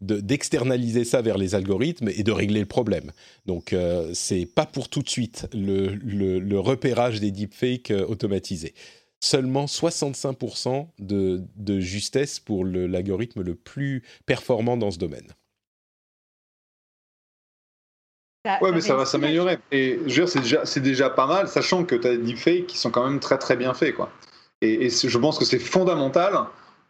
d'externaliser 0.00 1.04
ça 1.04 1.22
vers 1.22 1.38
les 1.38 1.54
algorithmes 1.54 2.08
et 2.08 2.22
de 2.22 2.30
régler 2.30 2.60
le 2.60 2.66
problème. 2.66 3.10
Donc 3.46 3.74
c'est 4.12 4.46
pas 4.46 4.66
pour 4.66 4.88
tout 4.88 5.02
de 5.02 5.08
suite 5.08 5.48
le, 5.54 6.58
repérage 6.58 7.20
des 7.20 7.30
deepfakes 7.30 7.92
automatisés 8.06 8.74
seulement 9.22 9.66
65% 9.66 10.88
de, 10.98 11.44
de, 11.54 11.78
justesse 11.78 12.40
pour 12.40 12.64
l'algorithme 12.64 13.42
le, 13.42 13.54
plus 13.54 14.02
performant 14.26 14.76
dans 14.76 14.90
ce 14.90 14.98
domaine. 14.98 15.28
Ouais, 18.44 18.72
mais 18.72 18.80
ça 18.80 18.96
va 18.96 19.04
s'améliorer. 19.04 19.58
Et 19.70 19.98
je 20.06 20.22
veux 20.22 20.26
dire, 20.26 20.28
c'est 20.28 20.40
déjà, 20.40 20.80
déjà, 20.80 21.10
pas 21.10 21.26
mal, 21.26 21.48
sachant 21.48 21.84
que 21.84 21.94
tu 21.94 22.06
as 22.06 22.10
des 22.12 22.18
deepfakes 22.18 22.66
qui 22.66 22.78
sont 22.78 22.90
quand 22.90 23.06
même 23.08 23.20
très 23.20 23.38
très 23.38 23.56
bien 23.56 23.74
faits. 23.74 23.94
Quoi. 23.94 24.10
Et, 24.60 24.90
je 24.90 25.18
pense 25.18 25.38
que 25.38 25.44
c'est 25.44 25.58
fondamental 25.58 26.34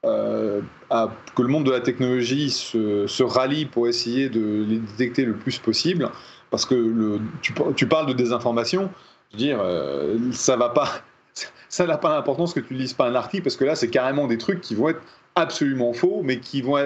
euh, 0.04 0.60
à, 0.90 1.10
que 1.34 1.42
le 1.42 1.48
monde 1.48 1.64
de 1.64 1.70
la 1.70 1.80
technologie 1.80 2.50
se, 2.50 3.06
se, 3.06 3.22
rallie 3.22 3.66
pour 3.66 3.88
essayer 3.88 4.28
de 4.28 4.64
les 4.68 4.78
détecter 4.78 5.24
le 5.24 5.34
plus 5.34 5.58
possible. 5.58 6.10
Parce 6.50 6.66
que 6.66 6.74
le, 6.74 7.20
tu, 7.40 7.54
tu 7.76 7.86
parles 7.86 8.06
de 8.06 8.12
désinformation, 8.12 8.90
je 9.30 9.36
veux 9.36 9.38
dire, 9.38 9.58
euh, 9.62 10.18
ça 10.32 10.56
va 10.56 10.68
pas 10.68 10.88
ça 11.68 11.86
n'a 11.86 11.96
pas 11.96 12.10
d'importance 12.10 12.52
que 12.52 12.60
tu 12.60 12.74
ne 12.74 12.78
lises 12.78 12.92
pas 12.92 13.08
un 13.08 13.14
article, 13.14 13.44
parce 13.44 13.56
que 13.56 13.64
là, 13.64 13.74
c'est 13.74 13.88
carrément 13.88 14.26
des 14.26 14.36
trucs 14.36 14.60
qui 14.60 14.74
vont 14.74 14.90
être 14.90 15.00
absolument 15.34 15.94
faux, 15.94 16.20
mais 16.22 16.38
qui 16.40 16.60
vont, 16.60 16.76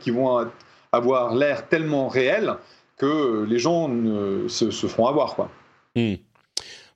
qui 0.00 0.10
vont 0.10 0.48
avoir 0.92 1.34
l'air 1.34 1.68
tellement 1.68 2.08
réel 2.08 2.56
que 3.02 3.44
les 3.48 3.58
gens 3.58 3.88
se, 4.48 4.70
se 4.70 4.86
feront 4.86 5.08
avoir. 5.08 5.34
Quoi. 5.34 5.50
Hmm. 5.96 6.14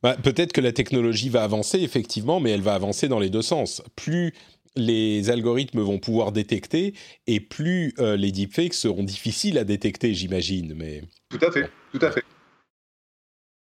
Bah, 0.02 0.16
peut-être 0.16 0.52
que 0.52 0.60
la 0.60 0.72
technologie 0.72 1.28
va 1.28 1.42
avancer, 1.42 1.80
effectivement, 1.80 2.38
mais 2.38 2.50
elle 2.50 2.62
va 2.62 2.74
avancer 2.74 3.08
dans 3.08 3.18
les 3.18 3.28
deux 3.28 3.42
sens. 3.42 3.82
Plus 3.96 4.32
les 4.76 5.30
algorithmes 5.30 5.80
vont 5.80 5.98
pouvoir 5.98 6.30
détecter, 6.32 6.94
et 7.26 7.40
plus 7.40 7.94
euh, 7.98 8.16
les 8.16 8.30
deepfakes 8.30 8.74
seront 8.74 9.02
difficiles 9.02 9.58
à 9.58 9.64
détecter, 9.64 10.14
j'imagine. 10.14 10.74
Mais... 10.74 11.02
Tout 11.28 11.44
à 11.44 11.50
fait, 11.50 11.70
tout 11.92 12.04
à 12.04 12.12
fait. 12.12 12.22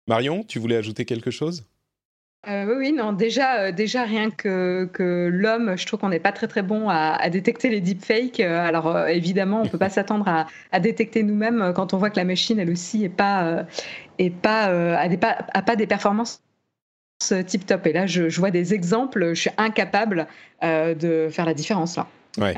Marion, 0.08 0.44
tu 0.44 0.60
voulais 0.60 0.76
ajouter 0.76 1.06
quelque 1.06 1.32
chose? 1.32 1.64
Euh, 2.50 2.76
oui, 2.78 2.91
non, 2.91 3.14
déjà, 3.14 3.62
euh, 3.62 3.72
déjà 3.72 4.04
rien 4.04 4.30
que, 4.30 4.89
que 4.91 5.30
l'homme, 5.32 5.78
je 5.78 5.86
trouve 5.86 6.02
qu'on 6.02 6.10
n'est 6.10 6.20
pas 6.20 6.34
très 6.34 6.48
très 6.48 6.62
bon 6.62 6.89
à, 6.89 7.30
détecter 7.30 7.70
les 7.70 7.80
deepfakes. 7.80 8.41
Euh, 8.41 8.66
alors 8.66 9.08
évidemment, 9.08 9.62
on 9.62 9.68
peut 9.68 9.78
pas 9.78 9.89
s'attendre 9.89 10.28
à, 10.28 10.48
à, 10.74 10.80
détecter 10.82 11.24
nous-mêmes 11.24 11.72
quand 11.74 11.94
on 11.94 11.98
voit 11.98 12.10
que 12.10 12.18
la 12.18 12.26
machine, 12.26 12.60
elle 12.60 12.70
aussi, 12.70 13.06
est 13.06 13.10
pas, 13.10 13.66
est 14.18 14.30
pas, 14.30 14.66
a, 14.98 15.08
des, 15.08 15.18
pas, 15.18 15.38
a 15.54 15.62
pas 15.62 15.76
des 15.76 15.88
performances 15.88 16.41
tip 17.48 17.66
top. 17.66 17.88
Et 17.88 17.94
là, 17.94 18.06
je, 18.06 18.28
je, 18.28 18.39
vois 18.41 18.52
des 18.52 18.74
exemples, 18.74 19.30
je 19.30 19.41
suis 19.41 19.52
incapable 19.58 20.28
de 20.62 21.30
faire 21.32 21.46
la 21.46 21.54
différence 21.54 21.96
là. 21.96 22.08
Ouais, 22.39 22.56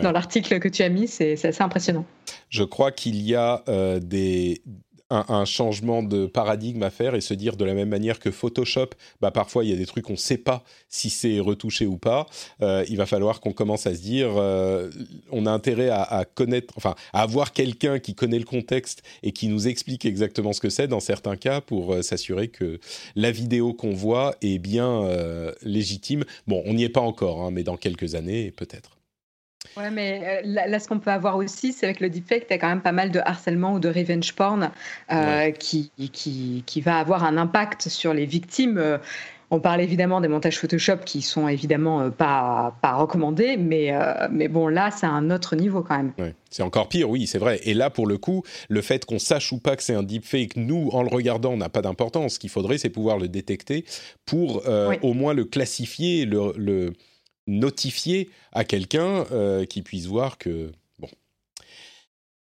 Dans 0.00 0.12
l'article 0.12 0.60
que 0.60 0.68
tu 0.68 0.84
as 0.84 0.88
mis, 0.88 1.08
c'est 1.08 1.44
assez 1.44 1.60
impressionnant. 1.60 2.06
Je 2.50 2.62
crois 2.62 2.92
qu'il 2.92 3.20
y 3.20 3.34
a 3.34 3.64
des, 4.00 4.62
un, 5.10 5.44
changement 5.44 6.02
de 6.02 6.26
paradigme 6.26 6.82
à 6.82 6.90
faire 6.90 7.14
et 7.14 7.20
se 7.20 7.34
dire 7.34 7.56
de 7.56 7.64
la 7.64 7.74
même 7.74 7.88
manière 7.88 8.18
que 8.18 8.30
Photoshop, 8.30 8.90
bah 9.20 9.30
parfois 9.30 9.64
il 9.64 9.70
y 9.70 9.72
a 9.72 9.76
des 9.76 9.86
trucs 9.86 10.04
qu'on 10.04 10.14
ne 10.14 10.18
sait 10.18 10.38
pas 10.38 10.64
si 10.88 11.10
c'est 11.10 11.40
retouché 11.40 11.86
ou 11.86 11.96
pas. 11.96 12.26
Euh, 12.62 12.84
il 12.88 12.96
va 12.96 13.06
falloir 13.06 13.40
qu'on 13.40 13.52
commence 13.52 13.86
à 13.86 13.94
se 13.94 14.00
dire, 14.00 14.30
euh, 14.36 14.90
on 15.30 15.46
a 15.46 15.50
intérêt 15.50 15.88
à, 15.90 16.24
connaître, 16.34 16.74
enfin, 16.76 16.94
à 17.12 17.22
avoir 17.22 17.52
quelqu'un 17.52 17.98
qui 17.98 18.14
connaît 18.14 18.38
le 18.38 18.44
contexte 18.44 19.02
et 19.22 19.32
qui 19.32 19.48
nous 19.48 19.68
explique 19.68 20.04
exactement 20.04 20.52
ce 20.52 20.60
que 20.60 20.70
c'est 20.70 20.88
dans 20.88 21.00
certains 21.00 21.36
cas 21.36 21.60
pour 21.60 21.94
euh, 21.94 22.02
s'assurer 22.02 22.48
que 22.48 22.78
la 23.16 23.30
vidéo 23.30 23.72
qu'on 23.72 23.92
voit 23.92 24.34
est 24.42 24.58
bien 24.58 24.78
légitime. 25.62 26.24
Bon, 26.46 26.62
on 26.66 26.74
n'y 26.74 26.84
est 26.84 26.88
pas 26.88 27.00
encore, 27.00 27.42
hein, 27.42 27.50
mais 27.50 27.62
dans 27.62 27.76
quelques 27.76 28.14
années 28.14 28.50
peut-être. 28.50 28.97
Ouais, 29.78 29.90
mais 29.90 30.42
euh, 30.44 30.66
là, 30.66 30.78
ce 30.80 30.88
qu'on 30.88 30.98
peut 30.98 31.10
avoir 31.10 31.36
aussi, 31.36 31.72
c'est 31.72 31.86
avec 31.86 32.00
le 32.00 32.10
deepfake, 32.10 32.48
tu 32.48 32.54
as 32.54 32.58
quand 32.58 32.68
même 32.68 32.80
pas 32.80 32.92
mal 32.92 33.10
de 33.10 33.20
harcèlement 33.20 33.74
ou 33.74 33.78
de 33.78 33.88
revenge 33.88 34.34
porn 34.34 34.70
euh, 35.12 35.50
qui, 35.52 35.92
qui, 36.12 36.64
qui, 36.66 36.80
va 36.80 36.98
avoir 36.98 37.22
un 37.24 37.36
impact 37.36 37.88
sur 37.88 38.12
les 38.12 38.26
victimes. 38.26 38.78
Euh, 38.78 38.98
on 39.50 39.60
parle 39.60 39.80
évidemment 39.80 40.20
des 40.20 40.28
montages 40.28 40.58
Photoshop 40.58 40.98
qui 41.06 41.22
sont 41.22 41.48
évidemment 41.48 42.10
pas, 42.10 42.76
pas 42.82 42.94
recommandés, 42.96 43.56
mais, 43.56 43.94
mais 44.30 44.46
bon, 44.46 44.68
là, 44.68 44.90
c'est 44.90 45.06
un 45.06 45.30
autre 45.30 45.56
niveau 45.56 45.80
quand 45.80 45.96
même. 45.96 46.12
Ouais, 46.18 46.34
c'est 46.50 46.62
encore 46.62 46.90
pire, 46.90 47.08
oui, 47.08 47.26
c'est 47.26 47.38
vrai. 47.38 47.58
Et 47.62 47.72
là, 47.72 47.88
pour 47.88 48.06
le 48.06 48.18
coup, 48.18 48.42
le 48.68 48.82
fait 48.82 49.06
qu'on 49.06 49.18
sache 49.18 49.50
ou 49.50 49.58
pas 49.58 49.74
que 49.76 49.82
c'est 49.82 49.94
un 49.94 50.02
deepfake, 50.02 50.56
nous, 50.56 50.90
en 50.92 51.02
le 51.02 51.08
regardant, 51.08 51.56
n'a 51.56 51.70
pas 51.70 51.80
d'importance. 51.80 52.34
Ce 52.34 52.38
qu'il 52.38 52.50
faudrait, 52.50 52.76
c'est 52.76 52.90
pouvoir 52.90 53.16
le 53.16 53.26
détecter 53.26 53.86
pour 54.26 54.68
au 55.00 55.14
moins 55.14 55.32
le 55.32 55.46
classifier, 55.46 56.26
le, 56.26 56.52
le 56.54 56.92
notifier 57.48 58.30
à 58.52 58.64
quelqu'un 58.64 59.26
euh, 59.32 59.64
qui 59.64 59.82
puisse 59.82 60.06
voir 60.06 60.38
que 60.38 60.70
bon. 60.98 61.08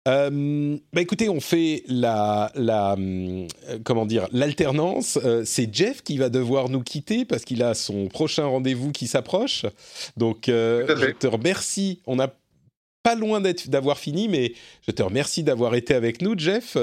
Euh, 0.07 0.77
bah 0.93 1.01
écoutez, 1.01 1.29
on 1.29 1.39
fait 1.39 1.83
la, 1.87 2.51
la 2.55 2.95
euh, 2.97 3.47
comment 3.83 4.05
dire 4.05 4.27
l'alternance. 4.31 5.17
c'est 5.45 5.73
Jeff 5.73 6.03
qui 6.03 6.17
va 6.17 6.29
devoir 6.29 6.69
nous 6.69 6.83
quitter 6.83 7.25
parce 7.25 7.43
qu'il 7.43 7.63
a 7.63 7.73
son 7.73 8.07
prochain 8.07 8.45
rendez-vous 8.45 8.91
qui 8.91 9.07
s'approche. 9.07 9.65
Donc 10.17 10.43
je 10.47 11.11
te 11.11 11.27
remercie. 11.27 12.01
On 12.05 12.17
n'a 12.17 12.33
pas 13.03 13.15
loin 13.15 13.41
d'avoir 13.67 13.97
fini, 13.97 14.27
mais 14.27 14.53
je 14.85 14.91
te 14.91 15.01
remercie 15.01 15.41
d'avoir 15.41 15.75
été 15.75 15.93
avec 15.93 16.21
nous, 16.21 16.37
Jeff, 16.37 16.75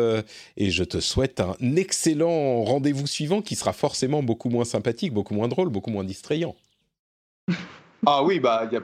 et 0.56 0.70
je 0.70 0.84
te 0.84 0.98
souhaite 0.98 1.40
un 1.40 1.54
excellent 1.76 2.64
rendez-vous 2.64 3.06
suivant 3.06 3.42
qui 3.42 3.56
sera 3.56 3.74
forcément 3.74 4.22
beaucoup 4.22 4.48
moins 4.48 4.64
sympathique, 4.64 5.12
beaucoup 5.12 5.34
moins 5.34 5.48
drôle, 5.48 5.68
beaucoup 5.68 5.90
moins 5.90 6.04
distrayant. 6.04 6.56
Ah 8.06 8.22
oui, 8.22 8.40
bah 8.40 8.68
y 8.70 8.76
a 8.76 8.80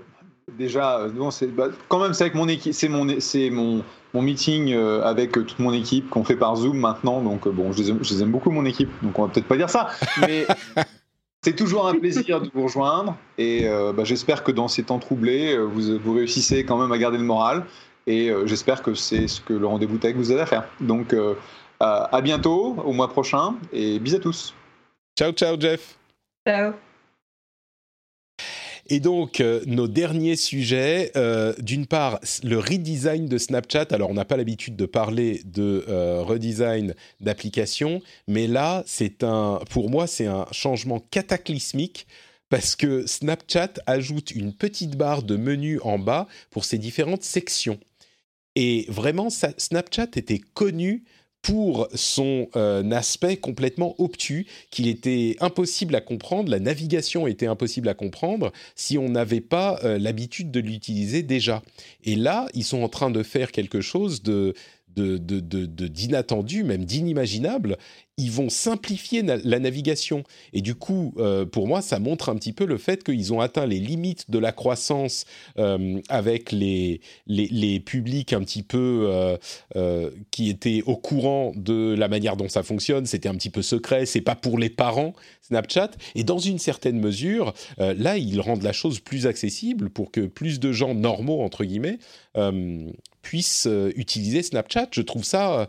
déjà, 0.56 1.06
non, 1.14 1.28
euh, 1.28 1.30
c'est 1.30 1.46
bah, 1.48 1.68
quand 1.88 2.00
même 2.00 2.14
c'est 2.14 2.24
avec 2.24 2.34
mon 2.34 2.48
équipe, 2.48 2.74
c'est 2.74 2.88
mon 2.88 3.20
c'est 3.20 3.50
mon 3.50 3.84
mon 4.12 4.22
meeting 4.22 4.72
euh, 4.72 5.02
avec 5.04 5.32
toute 5.32 5.58
mon 5.58 5.72
équipe 5.72 6.10
qu'on 6.10 6.24
fait 6.24 6.36
par 6.36 6.56
Zoom 6.56 6.78
maintenant. 6.78 7.20
Donc 7.20 7.46
euh, 7.46 7.50
bon, 7.50 7.72
je 7.72 7.82
les, 7.82 8.22
aime, 8.22 8.30
beaucoup 8.30 8.50
mon 8.50 8.64
équipe, 8.64 8.90
donc 9.02 9.18
on 9.18 9.26
va 9.26 9.32
peut-être 9.32 9.46
pas 9.46 9.56
dire 9.56 9.70
ça, 9.70 9.88
mais 10.20 10.46
c'est 11.44 11.54
toujours 11.54 11.86
un 11.86 11.94
plaisir 11.94 12.40
de 12.40 12.50
vous 12.52 12.64
rejoindre 12.64 13.16
et 13.38 13.66
bah, 13.96 14.04
j'espère 14.04 14.44
que 14.44 14.52
dans 14.52 14.68
ces 14.68 14.82
temps 14.82 14.98
troublés, 14.98 15.56
vous, 15.56 15.98
vous 15.98 16.12
réussissez 16.12 16.64
quand 16.64 16.78
même 16.78 16.92
à 16.92 16.98
garder 16.98 17.18
le 17.18 17.24
moral 17.24 17.64
et 18.06 18.30
j'espère 18.44 18.82
que 18.82 18.92
c'est 18.92 19.26
ce 19.26 19.40
que 19.40 19.54
le 19.54 19.66
rendez-vous 19.66 19.96
tech 19.96 20.16
vous 20.16 20.32
aide 20.32 20.38
à 20.38 20.46
faire. 20.46 20.68
Donc 20.80 21.16
à 21.80 22.20
bientôt, 22.20 22.76
au 22.84 22.92
mois 22.92 23.08
prochain 23.08 23.54
et 23.72 23.98
bisous 23.98 24.16
à 24.16 24.20
tous. 24.20 24.54
Ciao, 25.18 25.32
ciao, 25.32 25.58
Jeff. 25.58 25.96
Ciao. 26.46 26.74
Et 28.92 28.98
donc, 28.98 29.40
euh, 29.40 29.62
nos 29.66 29.86
derniers 29.86 30.34
sujets, 30.34 31.12
euh, 31.14 31.54
d'une 31.60 31.86
part, 31.86 32.18
le 32.42 32.58
redesign 32.58 33.28
de 33.28 33.38
Snapchat. 33.38 33.86
Alors, 33.92 34.10
on 34.10 34.14
n'a 34.14 34.24
pas 34.24 34.36
l'habitude 34.36 34.74
de 34.74 34.84
parler 34.84 35.42
de 35.44 35.84
euh, 35.88 36.22
redesign 36.22 36.96
d'application, 37.20 38.02
mais 38.26 38.48
là, 38.48 38.84
un, 39.22 39.60
pour 39.70 39.90
moi, 39.90 40.08
c'est 40.08 40.26
un 40.26 40.46
changement 40.50 40.98
cataclysmique 40.98 42.08
parce 42.48 42.74
que 42.74 43.06
Snapchat 43.06 43.74
ajoute 43.86 44.32
une 44.32 44.52
petite 44.52 44.96
barre 44.96 45.22
de 45.22 45.36
menu 45.36 45.78
en 45.82 46.00
bas 46.00 46.26
pour 46.50 46.64
ses 46.64 46.76
différentes 46.76 47.22
sections. 47.22 47.78
Et 48.56 48.86
vraiment, 48.88 49.28
Snapchat 49.30 50.08
était 50.16 50.40
connu 50.40 51.04
pour 51.42 51.88
son 51.94 52.48
euh, 52.56 52.88
aspect 52.90 53.36
complètement 53.36 53.94
obtus, 53.98 54.46
qu'il 54.70 54.88
était 54.88 55.36
impossible 55.40 55.94
à 55.94 56.00
comprendre, 56.00 56.50
la 56.50 56.60
navigation 56.60 57.26
était 57.26 57.46
impossible 57.46 57.88
à 57.88 57.94
comprendre 57.94 58.52
si 58.74 58.98
on 58.98 59.08
n'avait 59.08 59.40
pas 59.40 59.78
euh, 59.84 59.98
l'habitude 59.98 60.50
de 60.50 60.60
l'utiliser 60.60 61.22
déjà. 61.22 61.62
Et 62.04 62.16
là, 62.16 62.46
ils 62.54 62.64
sont 62.64 62.82
en 62.82 62.88
train 62.88 63.10
de 63.10 63.22
faire 63.22 63.52
quelque 63.52 63.80
chose 63.80 64.22
de 64.22 64.54
d'inattendu, 64.96 66.62
de, 66.62 66.68
même 66.68 66.84
d'inimaginable, 66.84 67.78
ils 68.20 68.30
vont 68.30 68.50
simplifier 68.50 69.22
la 69.22 69.58
navigation. 69.58 70.24
Et 70.52 70.60
du 70.60 70.74
coup, 70.74 71.14
euh, 71.16 71.46
pour 71.46 71.66
moi, 71.66 71.80
ça 71.80 71.98
montre 71.98 72.28
un 72.28 72.36
petit 72.36 72.52
peu 72.52 72.66
le 72.66 72.76
fait 72.76 73.02
qu'ils 73.02 73.32
ont 73.32 73.40
atteint 73.40 73.66
les 73.66 73.80
limites 73.80 74.30
de 74.30 74.38
la 74.38 74.52
croissance 74.52 75.24
euh, 75.58 76.00
avec 76.08 76.52
les, 76.52 77.00
les, 77.26 77.80
publics 77.80 78.32
un 78.32 78.40
petit 78.42 78.62
peu 78.62 79.38
euh, 79.74 80.10
qui 80.30 80.50
étaient 80.50 80.82
au 80.84 80.96
courant 80.96 81.52
de 81.56 81.94
la 81.96 82.08
manière 82.08 82.36
dont 82.36 82.48
ça 82.48 82.62
fonctionne. 82.62 83.06
C'était 83.06 83.28
un 83.28 83.34
petit 83.34 83.50
peu 83.50 83.62
secret, 83.62 84.04
c'est 84.04 84.20
pas 84.20 84.34
pour 84.34 84.58
les 84.58 84.70
parents, 84.70 85.14
Snapchat. 85.40 85.92
Et 86.14 86.24
dans 86.24 86.38
une 86.38 86.58
certaine 86.58 87.00
mesure, 87.00 87.54
là, 87.78 88.18
ils 88.18 88.40
rendent 88.40 88.62
la 88.62 88.72
chose 88.72 89.00
plus 89.00 89.26
accessible 89.26 89.88
pour 89.88 90.10
que 90.10 90.20
plus 90.20 90.60
de 90.60 90.72
gens 90.72 90.94
normaux, 90.94 91.40
entre 91.40 91.64
guillemets, 91.64 91.98
puissent 93.22 93.68
utiliser 93.96 94.42
Snapchat. 94.42 94.88
Je 94.92 95.02
trouve 95.02 95.24
ça 95.24 95.68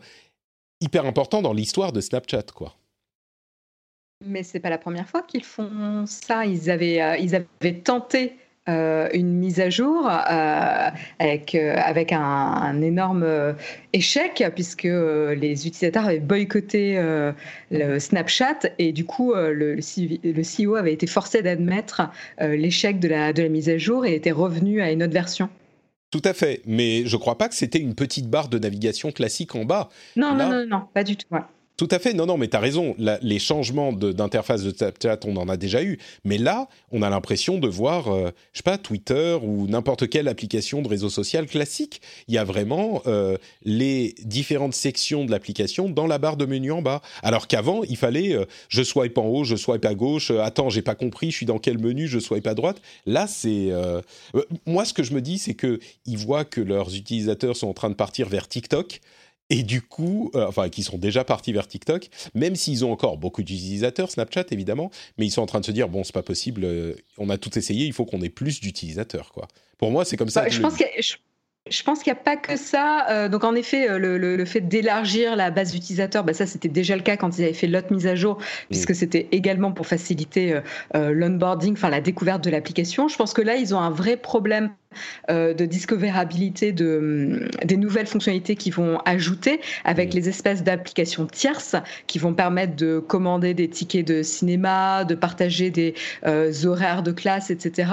hyper 0.81 1.05
important 1.05 1.41
dans 1.41 1.53
l'histoire 1.53 1.93
de 1.93 2.01
Snapchat, 2.01 2.47
quoi. 2.53 2.75
Mais 4.25 4.43
c'est 4.43 4.59
pas 4.59 4.69
la 4.69 4.77
première 4.77 5.07
fois 5.07 5.23
qu'ils 5.23 5.43
font 5.43 6.05
ça. 6.05 6.45
Ils 6.45 6.69
avaient, 6.69 7.01
euh, 7.01 7.17
ils 7.17 7.35
avaient 7.35 7.79
tenté 7.83 8.35
euh, 8.69 9.09
une 9.13 9.33
mise 9.33 9.59
à 9.59 9.71
jour 9.71 10.07
euh, 10.07 10.89
avec, 11.17 11.55
avec 11.55 12.11
un, 12.13 12.79
énorme 12.81 13.55
échec 13.93 14.43
puisque 14.53 14.83
les 14.83 15.65
utilisateurs 15.65 16.05
avaient 16.05 16.19
boycotté 16.19 17.01
le 17.71 17.97
Snapchat 17.97 18.59
et 18.77 18.91
du 18.91 19.03
coup 19.03 19.33
le, 19.33 19.75
le, 19.75 20.41
CEO 20.43 20.75
avait 20.75 20.93
été 20.93 21.07
forcé 21.07 21.41
d'admettre 21.41 22.03
l'échec 22.39 22.99
de 22.99 23.07
la, 23.07 23.33
de 23.33 23.41
la 23.41 23.49
mise 23.49 23.69
à 23.69 23.79
jour 23.79 24.05
et 24.05 24.13
était 24.13 24.31
revenu 24.31 24.79
à 24.81 24.91
une 24.91 25.01
autre 25.01 25.13
version. 25.13 25.49
Tout 26.11 26.21
à 26.25 26.33
fait, 26.33 26.61
mais 26.65 27.05
je 27.05 27.15
ne 27.15 27.21
crois 27.21 27.37
pas 27.37 27.47
que 27.47 27.55
c'était 27.55 27.79
une 27.79 27.95
petite 27.95 28.29
barre 28.29 28.49
de 28.49 28.59
navigation 28.59 29.11
classique 29.11 29.55
en 29.55 29.63
bas. 29.63 29.89
Non, 30.17 30.35
non, 30.35 30.49
non, 30.49 30.65
non, 30.67 30.83
pas 30.93 31.05
du 31.05 31.15
tout. 31.15 31.27
Tout 31.77 31.87
à 31.89 31.99
fait. 31.99 32.13
Non, 32.13 32.25
non, 32.25 32.37
mais 32.37 32.47
tu 32.47 32.55
as 32.55 32.59
raison. 32.59 32.95
les 32.97 33.39
changements 33.39 33.91
d'interface 33.91 34.63
de, 34.63 34.71
Snapchat, 34.71 35.19
on 35.25 35.35
en 35.37 35.49
a 35.49 35.57
déjà 35.57 35.83
eu. 35.83 35.97
Mais 36.23 36.37
là, 36.37 36.67
on 36.91 37.01
a 37.01 37.09
l'impression 37.09 37.57
de 37.57 37.67
voir, 37.67 38.07
euh, 38.07 38.29
je 38.53 38.59
sais 38.59 38.63
pas, 38.63 38.77
Twitter 38.77 39.37
ou 39.41 39.67
n'importe 39.67 40.07
quelle 40.07 40.27
application 40.27 40.81
de 40.81 40.87
réseau 40.87 41.09
social 41.09 41.47
classique. 41.47 42.01
Il 42.27 42.35
y 42.35 42.37
a 42.37 42.43
vraiment 42.43 43.01
euh, 43.07 43.37
les 43.63 44.13
différentes 44.23 44.75
sections 44.75 45.25
de 45.25 45.31
l'application 45.31 45.89
dans 45.89 46.05
la 46.05 46.19
barre 46.19 46.37
de 46.37 46.45
menu 46.45 46.71
en 46.71 46.81
bas. 46.81 47.01
Alors 47.23 47.47
qu'avant, 47.47 47.83
il 47.83 47.97
fallait 47.97 48.35
euh, 48.35 48.45
je 48.69 48.83
swipe 48.83 49.17
en 49.17 49.25
haut, 49.25 49.43
je 49.43 49.55
swipe 49.55 49.85
à 49.85 49.95
gauche. 49.95 50.29
attends, 50.29 50.69
j'ai 50.69 50.83
pas 50.83 50.95
compris, 50.95 51.31
je 51.31 51.37
suis 51.37 51.45
dans 51.47 51.57
quel 51.57 51.79
menu, 51.79 52.07
je 52.07 52.19
swipe 52.19 52.45
à 52.45 52.53
droite. 52.53 52.81
Là, 53.05 53.25
c'est 53.27 53.71
moi 54.65 54.85
ce 54.85 54.93
que 54.93 55.03
je 55.03 55.13
me 55.13 55.21
dis, 55.21 55.37
c'est 55.39 55.53
que 55.53 55.79
ils 56.05 56.17
voient 56.17 56.45
que 56.45 56.61
leurs 56.61 56.95
utilisateurs 56.95 57.55
sont 57.55 57.67
en 57.67 57.73
train 57.73 57.89
de 57.89 57.95
partir 57.95 58.29
vers 58.29 58.47
TikTok. 58.47 59.01
Et 59.51 59.63
du 59.63 59.81
coup, 59.81 60.31
euh, 60.33 60.47
enfin, 60.47 60.69
qui 60.69 60.81
sont 60.81 60.97
déjà 60.97 61.25
partis 61.25 61.51
vers 61.51 61.67
TikTok, 61.67 62.07
même 62.33 62.55
s'ils 62.55 62.85
ont 62.85 62.91
encore 62.91 63.17
beaucoup 63.17 63.43
d'utilisateurs, 63.43 64.09
Snapchat 64.09 64.45
évidemment, 64.51 64.89
mais 65.17 65.25
ils 65.25 65.29
sont 65.29 65.41
en 65.41 65.45
train 65.45 65.59
de 65.59 65.65
se 65.65 65.73
dire 65.73 65.89
bon, 65.89 66.05
c'est 66.05 66.13
pas 66.13 66.23
possible, 66.23 66.63
euh, 66.63 66.95
on 67.17 67.29
a 67.29 67.37
tout 67.37 67.59
essayé, 67.59 67.85
il 67.85 67.91
faut 67.91 68.05
qu'on 68.05 68.21
ait 68.21 68.29
plus 68.29 68.61
d'utilisateurs, 68.61 69.33
quoi. 69.33 69.49
Pour 69.77 69.91
moi, 69.91 70.05
c'est 70.05 70.15
comme 70.15 70.29
ça. 70.29 70.43
Bah, 70.43 70.49
je, 70.49 70.61
pense 70.61 70.77
que, 70.77 70.85
je 71.69 71.83
pense 71.83 72.01
qu'il 72.01 72.13
n'y 72.13 72.17
a 72.17 72.23
pas 72.23 72.37
que 72.37 72.55
ça. 72.55 73.09
Euh, 73.09 73.27
donc 73.27 73.43
en 73.43 73.53
effet, 73.53 73.99
le, 73.99 74.45
fait 74.45 74.61
d'élargir 74.61 75.35
la 75.35 75.51
base 75.51 75.73
d'utilisateurs, 75.73 76.23
bah, 76.23 76.33
ça 76.33 76.45
c'était 76.45 76.69
déjà 76.69 76.95
le 76.95 77.01
cas 77.01 77.17
quand 77.17 77.37
ils 77.37 77.43
avaient 77.43 77.51
fait 77.51 77.67
l'autre 77.67 77.91
mise 77.91 78.07
à 78.07 78.15
jour, 78.15 78.37
puisque 78.69 78.91
mm. 78.91 78.95
c'était 78.95 79.27
également 79.33 79.73
pour 79.73 79.85
faciliter 79.85 80.61
l'onboarding, 80.93 81.73
enfin 81.73 81.89
la 81.89 81.99
découverte 81.99 82.41
de 82.41 82.51
l'application. 82.51 83.09
Je 83.09 83.17
pense 83.17 83.33
que 83.33 83.41
là, 83.41 83.57
ils 83.57 83.75
ont 83.75 83.79
un 83.79 83.91
vrai 83.91 84.15
problème 84.15 84.71
de 85.29 85.65
discoverabilité 85.65 86.71
de, 86.71 86.99
mm, 87.01 87.65
des 87.65 87.77
nouvelles 87.77 88.07
fonctionnalités 88.07 88.55
qu'ils 88.55 88.73
vont 88.73 88.99
ajouter 89.05 89.61
avec 89.85 90.13
mm. 90.13 90.17
les 90.17 90.29
espèces 90.29 90.63
d'applications 90.63 91.25
tierces 91.25 91.75
qui 92.07 92.19
vont 92.19 92.33
permettre 92.33 92.75
de 92.75 92.99
commander 92.99 93.53
des 93.53 93.69
tickets 93.69 94.07
de 94.07 94.23
cinéma, 94.23 95.05
de 95.05 95.15
partager 95.15 95.69
des 95.69 95.93
horaires 96.65 97.03
de 97.03 97.11
classe, 97.11 97.51
etc. 97.51 97.91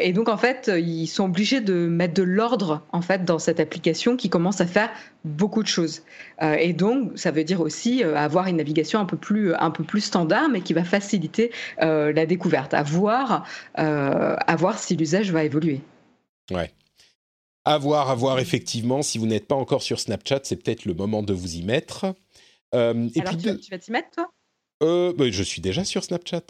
et 0.00 0.12
donc 0.12 0.28
en 0.28 0.36
fait, 0.36 0.70
ils 0.76 1.06
sont 1.06 1.24
obligés 1.24 1.60
de 1.60 1.86
mettre 1.86 2.14
de 2.14 2.22
l'ordre 2.22 2.82
en 2.92 3.02
fait 3.02 3.24
dans 3.24 3.38
cette 3.38 3.60
application 3.60 4.16
qui 4.16 4.28
commence 4.28 4.60
à 4.60 4.66
faire 4.66 4.90
beaucoup 5.26 5.62
de 5.62 5.68
choses. 5.68 6.02
Euh, 6.42 6.54
et 6.54 6.72
donc, 6.72 7.12
ça 7.16 7.30
veut 7.30 7.44
dire 7.44 7.60
aussi 7.60 8.02
euh, 8.02 8.16
avoir 8.16 8.46
une 8.46 8.56
navigation 8.56 9.00
un 9.00 9.04
peu 9.04 9.16
plus, 9.16 9.54
un 9.54 9.70
peu 9.70 9.84
plus 9.84 10.00
standard, 10.00 10.48
mais 10.48 10.60
qui 10.60 10.72
va 10.72 10.84
faciliter 10.84 11.50
euh, 11.82 12.12
la 12.12 12.26
découverte, 12.26 12.74
à 12.74 12.82
voir, 12.82 13.44
à 13.74 14.56
voir 14.56 14.78
si 14.78 14.96
l'usage 14.96 15.32
va 15.32 15.44
évoluer. 15.44 15.80
Ouais. 16.50 16.72
À 17.64 17.78
voir, 17.78 18.10
à 18.10 18.14
voir, 18.14 18.38
effectivement. 18.38 19.02
Si 19.02 19.18
vous 19.18 19.26
n'êtes 19.26 19.46
pas 19.46 19.56
encore 19.56 19.82
sur 19.82 19.98
Snapchat, 19.98 20.40
c'est 20.44 20.56
peut-être 20.56 20.84
le 20.84 20.94
moment 20.94 21.22
de 21.22 21.32
vous 21.32 21.56
y 21.56 21.62
mettre. 21.62 22.14
et 22.72 22.76
Alors, 22.76 23.36
tu, 23.36 23.60
tu 23.60 23.70
vas 23.70 23.78
t'y 23.78 23.90
mettre, 23.90 24.10
toi? 24.10 24.30
Bah, 24.80 25.30
Je 25.30 25.42
suis 25.42 25.60
déjà 25.60 25.84
sur 25.84 26.04
Snapchat. 26.04 26.42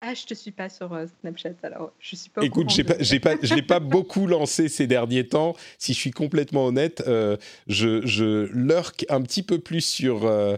Ah, 0.00 0.14
je 0.14 0.24
te 0.26 0.34
suis 0.34 0.52
pas 0.52 0.68
sur 0.68 0.92
euh, 0.92 1.06
Snapchat, 1.20 1.54
alors 1.64 1.92
je 1.98 2.14
suis 2.14 2.30
pas. 2.30 2.44
Écoute, 2.44 2.70
j'ai 2.70 2.84
pas, 2.84 2.94
j'ai 3.00 3.18
pas, 3.18 3.34
je 3.42 3.52
l'ai 3.54 3.62
pas 3.62 3.80
beaucoup 3.80 4.28
lancé 4.28 4.68
ces 4.68 4.86
derniers 4.86 5.26
temps. 5.26 5.56
Si 5.78 5.92
je 5.92 5.98
suis 5.98 6.12
complètement 6.12 6.66
honnête, 6.66 7.02
euh, 7.08 7.36
je, 7.66 8.06
je 8.06 8.48
lurk 8.52 9.06
un 9.08 9.22
petit 9.22 9.42
peu 9.42 9.58
plus 9.58 9.80
sur 9.80 10.24
euh, 10.24 10.56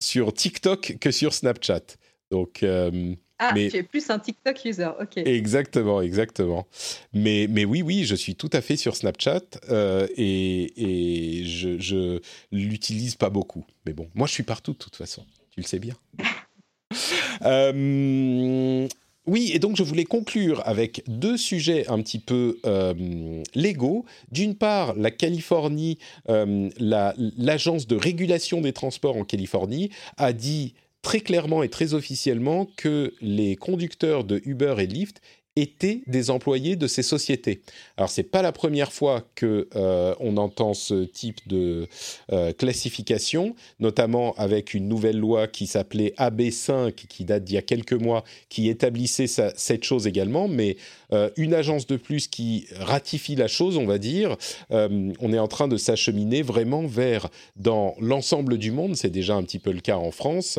sur 0.00 0.32
TikTok 0.32 0.96
que 1.00 1.10
sur 1.10 1.34
Snapchat. 1.34 1.82
Donc. 2.30 2.64
Ah, 3.38 3.52
mais... 3.54 3.68
tu 3.68 3.76
es 3.76 3.82
plus 3.82 4.08
un 4.10 4.18
TikTok 4.18 4.64
user, 4.64 4.90
ok. 5.00 5.16
Exactement, 5.18 6.00
exactement. 6.02 6.66
Mais, 7.12 7.46
mais 7.48 7.64
oui, 7.64 7.82
oui, 7.82 8.04
je 8.04 8.14
suis 8.14 8.34
tout 8.34 8.50
à 8.52 8.60
fait 8.60 8.76
sur 8.76 8.96
Snapchat 8.96 9.42
et, 10.16 11.40
et 11.40 11.44
je, 11.44 11.78
je 11.78 12.20
l'utilise 12.52 13.14
pas 13.14 13.30
beaucoup. 13.30 13.64
Mais 13.86 13.92
bon, 13.92 14.08
moi 14.14 14.26
je 14.26 14.32
suis 14.32 14.42
partout 14.42 14.72
de 14.72 14.78
toute 14.78 14.96
façon, 14.96 15.24
tu 15.50 15.60
le 15.60 15.66
sais 15.66 15.78
bien. 15.78 15.94
Euh, 17.44 18.88
oui, 19.26 19.50
et 19.54 19.58
donc 19.58 19.76
je 19.76 19.82
voulais 19.82 20.04
conclure 20.04 20.62
avec 20.66 21.02
deux 21.06 21.36
sujets 21.36 21.86
un 21.88 22.00
petit 22.00 22.18
peu 22.18 22.58
euh, 22.64 23.42
légaux. 23.54 24.06
D'une 24.32 24.54
part, 24.54 24.94
la 24.94 25.10
Californie, 25.10 25.98
euh, 26.30 26.70
l'agence 26.78 27.86
de 27.86 27.96
régulation 27.96 28.60
des 28.60 28.72
transports 28.72 29.16
en 29.16 29.24
Californie 29.24 29.90
a 30.16 30.32
dit 30.32 30.74
très 31.08 31.20
clairement 31.20 31.62
et 31.62 31.70
très 31.70 31.94
officiellement 31.94 32.66
que 32.76 33.14
les 33.22 33.56
conducteurs 33.56 34.24
de 34.24 34.42
Uber 34.44 34.74
et 34.80 34.86
Lyft 34.86 35.22
étaient 35.60 36.02
des 36.06 36.30
employés 36.30 36.76
de 36.76 36.86
ces 36.86 37.02
sociétés. 37.02 37.62
Alors 37.96 38.10
c'est 38.10 38.22
pas 38.22 38.42
la 38.42 38.52
première 38.52 38.92
fois 38.92 39.24
que 39.34 39.68
euh, 39.74 40.14
on 40.20 40.36
entend 40.36 40.74
ce 40.74 41.04
type 41.04 41.46
de 41.46 41.88
euh, 42.32 42.52
classification, 42.52 43.54
notamment 43.80 44.34
avec 44.36 44.74
une 44.74 44.88
nouvelle 44.88 45.18
loi 45.18 45.48
qui 45.48 45.66
s'appelait 45.66 46.14
AB5 46.18 46.92
qui 46.92 47.24
date 47.24 47.44
d'il 47.44 47.54
y 47.54 47.58
a 47.58 47.62
quelques 47.62 47.92
mois, 47.92 48.24
qui 48.48 48.68
établissait 48.68 49.26
cette 49.26 49.84
chose 49.84 50.06
également. 50.06 50.48
Mais 50.48 50.76
euh, 51.12 51.30
une 51.36 51.54
agence 51.54 51.86
de 51.86 51.96
plus 51.96 52.28
qui 52.28 52.66
ratifie 52.76 53.34
la 53.34 53.48
chose, 53.48 53.76
on 53.76 53.86
va 53.86 53.98
dire. 53.98 54.36
on 54.70 55.32
est 55.32 55.38
en 55.38 55.48
train 55.48 55.68
de 55.68 55.76
s'acheminer 55.76 56.42
vraiment 56.42 56.86
vers 56.86 57.28
dans 57.56 57.94
l'ensemble 58.00 58.58
du 58.58 58.70
monde. 58.70 58.96
C'est 58.96 59.10
déjà 59.10 59.34
un 59.34 59.42
petit 59.42 59.58
peu 59.58 59.72
le 59.72 59.80
cas 59.80 59.96
en 59.96 60.10
France 60.10 60.58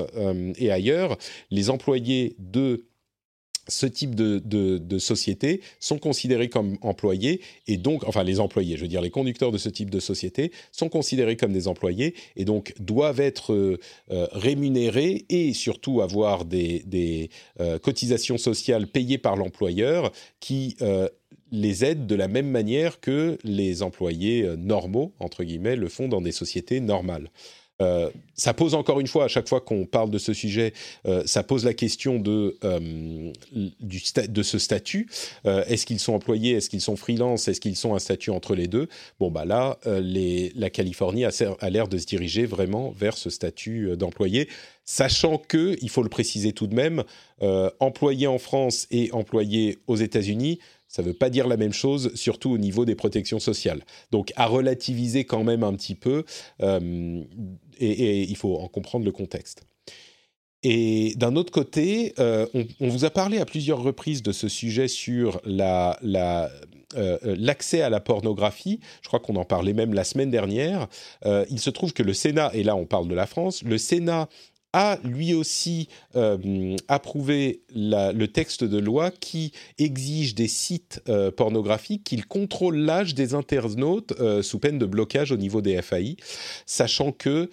et 0.57 0.71
ailleurs. 0.71 1.17
Les 1.51 1.69
employés 1.69 2.35
de 2.39 2.85
ce 3.69 3.85
type 3.85 4.15
de, 4.15 4.39
de, 4.39 4.99
société 4.99 5.61
sont 5.79 5.97
considérés 5.97 6.49
comme 6.49 6.77
employés 6.81 7.41
et 7.67 7.77
donc, 7.77 8.03
enfin 8.05 8.23
les 8.23 8.39
employés, 8.39 8.75
je 8.75 8.81
veux 8.81 8.87
dire 8.87 9.01
les 9.01 9.09
conducteurs 9.09 9.51
de 9.51 9.57
ce 9.57 9.69
type 9.69 9.89
de 9.89 9.99
société 9.99 10.51
sont 10.71 10.89
considérés 10.89 11.37
comme 11.37 11.53
des 11.53 11.67
employés 11.67 12.15
et 12.35 12.45
donc 12.45 12.73
doivent 12.79 13.19
être 13.21 13.53
euh, 13.53 13.77
rémunérés 14.31 15.25
et 15.29 15.53
surtout 15.53 16.01
avoir 16.01 16.45
des, 16.45 16.83
des 16.85 17.29
euh, 17.59 17.79
cotisations 17.79 18.37
sociales 18.37 18.87
payées 18.87 19.17
par 19.17 19.35
l'employeur 19.35 20.11
qui 20.39 20.75
euh, 20.81 21.07
les 21.51 21.85
aident 21.85 22.05
de 22.05 22.15
la 22.15 22.27
même 22.27 22.49
manière 22.49 22.99
que 22.99 23.37
les 23.43 23.81
employés 23.81 24.47
normaux, 24.57 25.13
entre 25.19 25.43
guillemets, 25.43 25.75
le 25.75 25.89
font 25.89 26.07
dans 26.07 26.21
des 26.21 26.31
sociétés 26.31 26.79
normales. 26.79 27.29
Euh, 27.81 28.09
ça 28.35 28.53
pose 28.53 28.73
encore 28.73 28.99
une 28.99 29.07
fois, 29.07 29.25
à 29.25 29.27
chaque 29.27 29.47
fois 29.47 29.61
qu'on 29.61 29.85
parle 29.85 30.09
de 30.09 30.17
ce 30.17 30.33
sujet, 30.33 30.73
euh, 31.05 31.23
ça 31.25 31.43
pose 31.43 31.63
la 31.65 31.73
question 31.73 32.19
de, 32.19 32.57
euh, 32.63 33.31
de 33.51 34.43
ce 34.43 34.59
statut. 34.59 35.09
est-ce 35.45 35.85
qu'ils 35.85 35.99
sont 35.99 36.13
employés? 36.13 36.53
Est-ce 36.53 36.69
qu'ils 36.69 36.81
sont 36.81 36.95
freelance? 36.95 37.47
Est-ce 37.47 37.61
qu'ils 37.61 37.75
sont 37.75 37.95
un 37.95 37.99
statut 37.99 38.31
entre 38.31 38.55
les 38.55 38.67
deux? 38.67 38.87
Bon, 39.19 39.31
bah 39.31 39.45
là, 39.45 39.77
la 39.85 40.69
Californie 40.69 41.25
a, 41.25 41.69
l'air 41.69 41.87
de 41.87 41.97
se 41.97 42.05
diriger 42.05 42.45
vraiment 42.45 42.91
vers 42.91 43.17
ce 43.17 43.29
statut 43.29 43.95
d'employé, 43.97 44.47
sachant 44.85 45.37
que, 45.37 45.77
il 45.81 45.89
faut 45.89 46.03
le 46.03 46.09
préciser 46.09 46.53
tout 46.53 46.67
de 46.67 46.75
même, 46.75 47.03
employé 47.79 48.27
en 48.27 48.37
France 48.37 48.87
et 48.91 49.11
employé 49.11 49.79
aux 49.87 49.95
États-Unis, 49.95 50.59
ça 50.87 51.03
ne 51.03 51.07
veut 51.07 51.13
pas 51.13 51.29
dire 51.29 51.47
la 51.47 51.55
même 51.55 51.71
chose, 51.71 52.11
surtout 52.15 52.49
au 52.49 52.57
niveau 52.57 52.83
des 52.83 52.95
protections 52.95 53.39
sociales. 53.39 53.83
Donc 54.11 54.33
à 54.35 54.47
relativiser 54.47 55.23
quand 55.23 55.43
même 55.43 55.63
un 55.63 55.73
petit 55.73 55.95
peu, 55.95 56.25
et, 57.79 58.23
il 58.23 58.35
faut 58.35 58.57
en 58.57 58.67
comprendre 58.67 59.05
le 59.05 59.11
contexte. 59.11 59.63
Et 60.61 61.13
d'un 61.15 61.37
autre 61.37 61.53
côté, 61.53 62.13
euh, 62.19 62.45
on, 62.81 62.89
vous 62.89 63.05
a 63.05 63.09
parlé 63.09 63.39
à 63.39 63.45
plusieurs 63.45 63.81
reprises 63.81 64.21
de 64.21 64.33
ce 64.33 64.49
sujet 64.49 64.89
sur 64.89 65.39
la, 65.45 65.97
euh, 66.95 67.17
l'accès 67.23 67.81
à 67.81 67.89
la 67.89 68.01
pornographie. 68.01 68.81
Je 69.01 69.07
crois 69.07 69.21
qu'on 69.21 69.37
en 69.37 69.45
parlait 69.45 69.71
même 69.71 69.93
la 69.93 70.03
semaine 70.03 70.31
dernière. 70.31 70.87
il 71.25 71.59
se 71.59 71.69
trouve 71.69 71.93
que 71.93 72.03
le 72.03 72.13
Sénat, 72.13 72.51
et 72.53 72.63
là 72.63 72.75
on 72.75 72.85
parle 72.85 73.07
de 73.07 73.15
la 73.15 73.25
France, 73.25 73.63
le 73.63 73.77
Sénat 73.77 74.27
a 74.73 74.99
lui 75.03 75.33
aussi 75.33 75.87
euh, 76.15 76.75
approuvé 76.87 77.61
le 77.75 78.25
texte 78.27 78.63
de 78.63 78.77
loi 78.77 79.11
qui 79.11 79.51
exige 79.79 80.35
des 80.35 80.47
sites 80.47 81.01
euh, 81.09 81.31
pornographiques 81.31 82.03
qu'ils 82.03 82.25
contrôlent 82.25 82.77
l'âge 82.77 83.15
des 83.15 83.33
internautes 83.33 84.13
euh, 84.19 84.43
sous 84.43 84.59
peine 84.59 84.77
de 84.77 84.85
blocage 84.85 85.31
au 85.31 85.37
niveau 85.37 85.61
des 85.61 85.81
FAI, 85.81 86.17
sachant 86.65 87.11
que, 87.11 87.49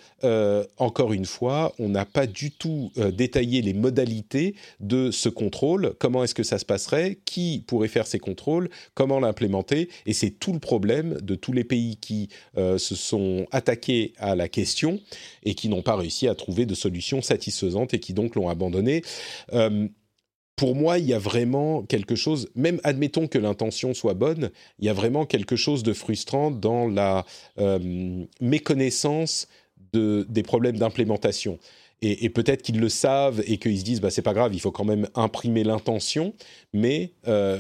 encore 0.79 1.13
une 1.13 1.25
fois, 1.25 1.75
on 1.79 1.89
n'a 1.89 2.05
pas 2.05 2.27
du 2.27 2.51
tout 2.51 2.91
détaillé 3.13 3.63
les 3.63 3.73
modalités 3.73 4.55
de 4.81 5.11
ce 5.11 5.29
contrôle, 5.29 5.95
comment 5.99 6.25
est-ce 6.25 6.35
que 6.35 6.43
ça 6.43 6.59
se 6.59 6.65
passerait, 6.65 7.19
qui 7.25 7.63
pourrait 7.67 7.89
faire 7.89 8.07
ces 8.07 8.19
contrôles, 8.19 8.69
comment 8.95 9.21
l'implémenter, 9.21 9.89
et 10.07 10.13
c'est 10.13 10.31
tout 10.31 10.53
le 10.53 10.59
problème 10.59 11.19
de 11.21 11.35
tous 11.35 11.53
les 11.53 11.65
pays 11.65 11.97
qui 11.97 12.29
se 12.57 12.95
sont 12.95 13.47
attaqués 13.53 14.13
à 14.19 14.35
la 14.35 14.49
question 14.49 15.01
et 15.45 15.55
qui 15.55 15.69
n'ont 15.69 15.83
pas 15.83 15.97
réussi 15.97 16.29
à 16.29 16.35
trouver 16.35 16.67
de 16.67 16.75
solution 16.75 17.06
satisfaisante 17.23 17.95
et 17.95 18.01
qui 18.01 18.13
donc 18.13 18.35
l'ont 18.35 18.49
abandonné. 18.49 19.03
Euh, 19.53 19.89
pour 20.57 20.75
moi, 20.75 20.99
il 20.99 21.07
y 21.07 21.13
a 21.13 21.19
vraiment 21.19 21.83
quelque 21.83 22.15
chose, 22.15 22.49
même 22.55 22.81
admettons 22.83 23.29
que 23.29 23.39
l'intention 23.39 23.93
soit 23.93 24.15
bonne, 24.15 24.51
il 24.79 24.87
y 24.87 24.89
a 24.89 24.95
vraiment 24.95 25.27
quelque 25.27 25.55
chose 25.57 25.83
de 25.83 25.93
frustrant 25.93 26.51
dans 26.51 26.89
la 26.89 27.27
euh, 27.59 28.25
méconnaissance 28.41 29.49
de, 29.93 30.27
des 30.29 30.43
problèmes 30.43 30.79
d'implémentation. 30.79 31.59
Et, 32.03 32.29
peut-être 32.29 32.61
qu'ils 32.61 32.79
le 32.79 32.91
savent 32.91 33.43
et 33.47 33.57
qu'ils 33.57 33.79
se 33.79 33.85
disent, 33.85 34.01
bah, 34.03 34.11
c'est 34.11 34.21
pas 34.21 34.35
grave, 34.35 34.55
il 34.55 34.61
faut 34.61 34.71
quand 34.71 34.85
même 34.85 35.09
imprimer 35.15 35.65
l'intention, 35.65 36.35
mais 36.75 37.13
euh, 37.27 37.59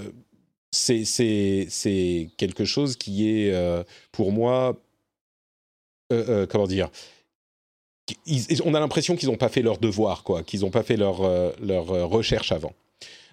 c'est 0.71 2.29
quelque 2.37 2.67
chose 2.67 2.97
qui 2.97 3.31
est, 3.31 3.85
pour 4.13 4.33
moi, 4.33 4.79
comment 6.11 6.67
dire, 6.67 6.91
on 8.65 8.75
a 8.75 8.81
l'impression 8.81 9.17
qu'ils 9.17 9.29
n'ont 9.29 9.37
pas 9.37 9.49
fait 9.49 9.63
leur 9.63 9.79
devoir, 9.79 10.23
quoi, 10.23 10.43
qu'ils 10.43 10.61
n'ont 10.61 10.71
pas 10.71 10.83
fait 10.83 10.97
leur, 10.97 11.23
leur 11.61 11.87
recherche 12.09 12.53
avant. 12.53 12.73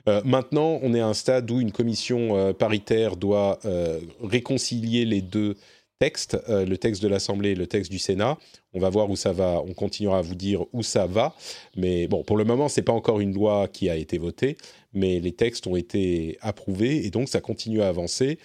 Euh, 0.08 0.22
maintenant, 0.26 0.80
on 0.82 0.94
est 0.94 1.00
à 1.00 1.08
un 1.08 1.14
stade 1.14 1.50
où 1.50 1.60
une 1.60 1.72
commission 1.72 2.36
euh, 2.36 2.54
paritaire 2.54 3.16
doit 3.16 3.60
euh, 3.66 4.02
réconcilier 4.22 5.06
les 5.06 5.22
deux 5.22 5.56
textes, 6.00 6.38
le 6.50 6.76
texte 6.76 7.02
de 7.02 7.08
l'Assemblée 7.08 7.52
et 7.52 7.56
le 7.56 7.66
texte 7.66 7.90
du 7.90 8.00
Sénat. 8.00 8.38
On 8.74 8.80
va 8.80 8.90
voir 8.90 9.10
où 9.10 9.16
ça 9.16 9.32
va. 9.32 9.64
On 9.66 9.74
continuera 9.74 10.18
à 10.18 10.22
vous 10.22 10.36
dire 10.36 10.66
où 10.74 10.84
ça 10.84 11.06
va. 11.06 11.34
Mais 11.78 12.08
bon, 12.08 12.24
pour 12.24 12.36
le 12.36 12.44
moment, 12.44 12.68
c'est 12.68 12.82
pas 12.82 12.92
encore 12.92 13.22
une 13.22 13.34
loi 13.34 13.70
qui 13.70 13.90
a 13.90 13.96
été 13.96 14.18
votée, 14.18 14.58
mais 14.92 15.22
les 15.22 15.32
textes 15.32 15.66
ont 15.66 15.78
été 15.78 16.38
approuvés 16.42 17.06
et 17.06 17.10
donc 17.10 17.30
ça 17.30 17.40
continue 17.40 17.82
à 17.82 17.88
avancer. 17.88 18.38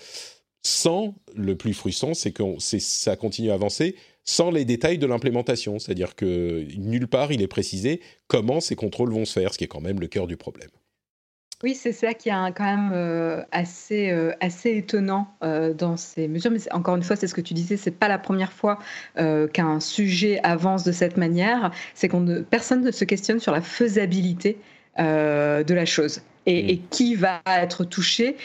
Sans 0.62 1.16
le 1.34 1.56
plus 1.56 1.74
frustrant, 1.74 2.14
c'est 2.14 2.30
que 2.30 2.44
ça 2.60 3.16
continue 3.16 3.50
à 3.50 3.54
avancer 3.54 3.96
sans 4.28 4.50
les 4.50 4.66
détails 4.66 4.98
de 4.98 5.06
l'implémentation. 5.06 5.78
C'est-à-dire 5.78 6.14
que 6.14 6.66
nulle 6.76 7.08
part 7.08 7.32
il 7.32 7.40
est 7.40 7.48
précisé 7.48 8.00
comment 8.26 8.60
ces 8.60 8.76
contrôles 8.76 9.10
vont 9.10 9.24
se 9.24 9.32
faire, 9.32 9.54
ce 9.54 9.58
qui 9.58 9.64
est 9.64 9.68
quand 9.68 9.80
même 9.80 10.00
le 10.00 10.06
cœur 10.06 10.26
du 10.26 10.36
problème. 10.36 10.68
Oui, 11.64 11.74
c'est 11.74 11.92
ça 11.92 12.14
qui 12.14 12.28
est 12.28 12.52
quand 12.54 12.64
même 12.64 12.92
euh, 12.92 13.42
assez, 13.50 14.10
euh, 14.10 14.32
assez 14.38 14.76
étonnant 14.76 15.26
euh, 15.42 15.74
dans 15.74 15.96
ces 15.96 16.28
mesures. 16.28 16.52
Mais 16.52 16.60
encore 16.72 16.94
une 16.94 17.02
fois, 17.02 17.16
c'est 17.16 17.26
ce 17.26 17.34
que 17.34 17.40
tu 17.40 17.52
disais, 17.52 17.76
c'est 17.76 17.90
pas 17.90 18.06
la 18.06 18.18
première 18.18 18.52
fois 18.52 18.78
qu'un 19.16 19.80
sujet 19.80 20.38
avance 20.44 20.84
de 20.84 20.92
cette 20.92 21.16
manière. 21.16 21.72
C'est 21.94 22.08
qu'on 22.08 22.44
personne 22.48 22.84
ne 22.84 22.92
se 22.92 23.04
questionne 23.04 23.40
sur 23.40 23.50
la 23.50 23.62
faisabilité 23.62 24.58
de 24.98 25.74
la 25.74 25.84
chose. 25.84 26.22
Et, 26.46 26.76
mm. 26.76 26.80
qui 26.90 27.14
va 27.14 27.42
être 27.46 27.84
touché 27.84 28.36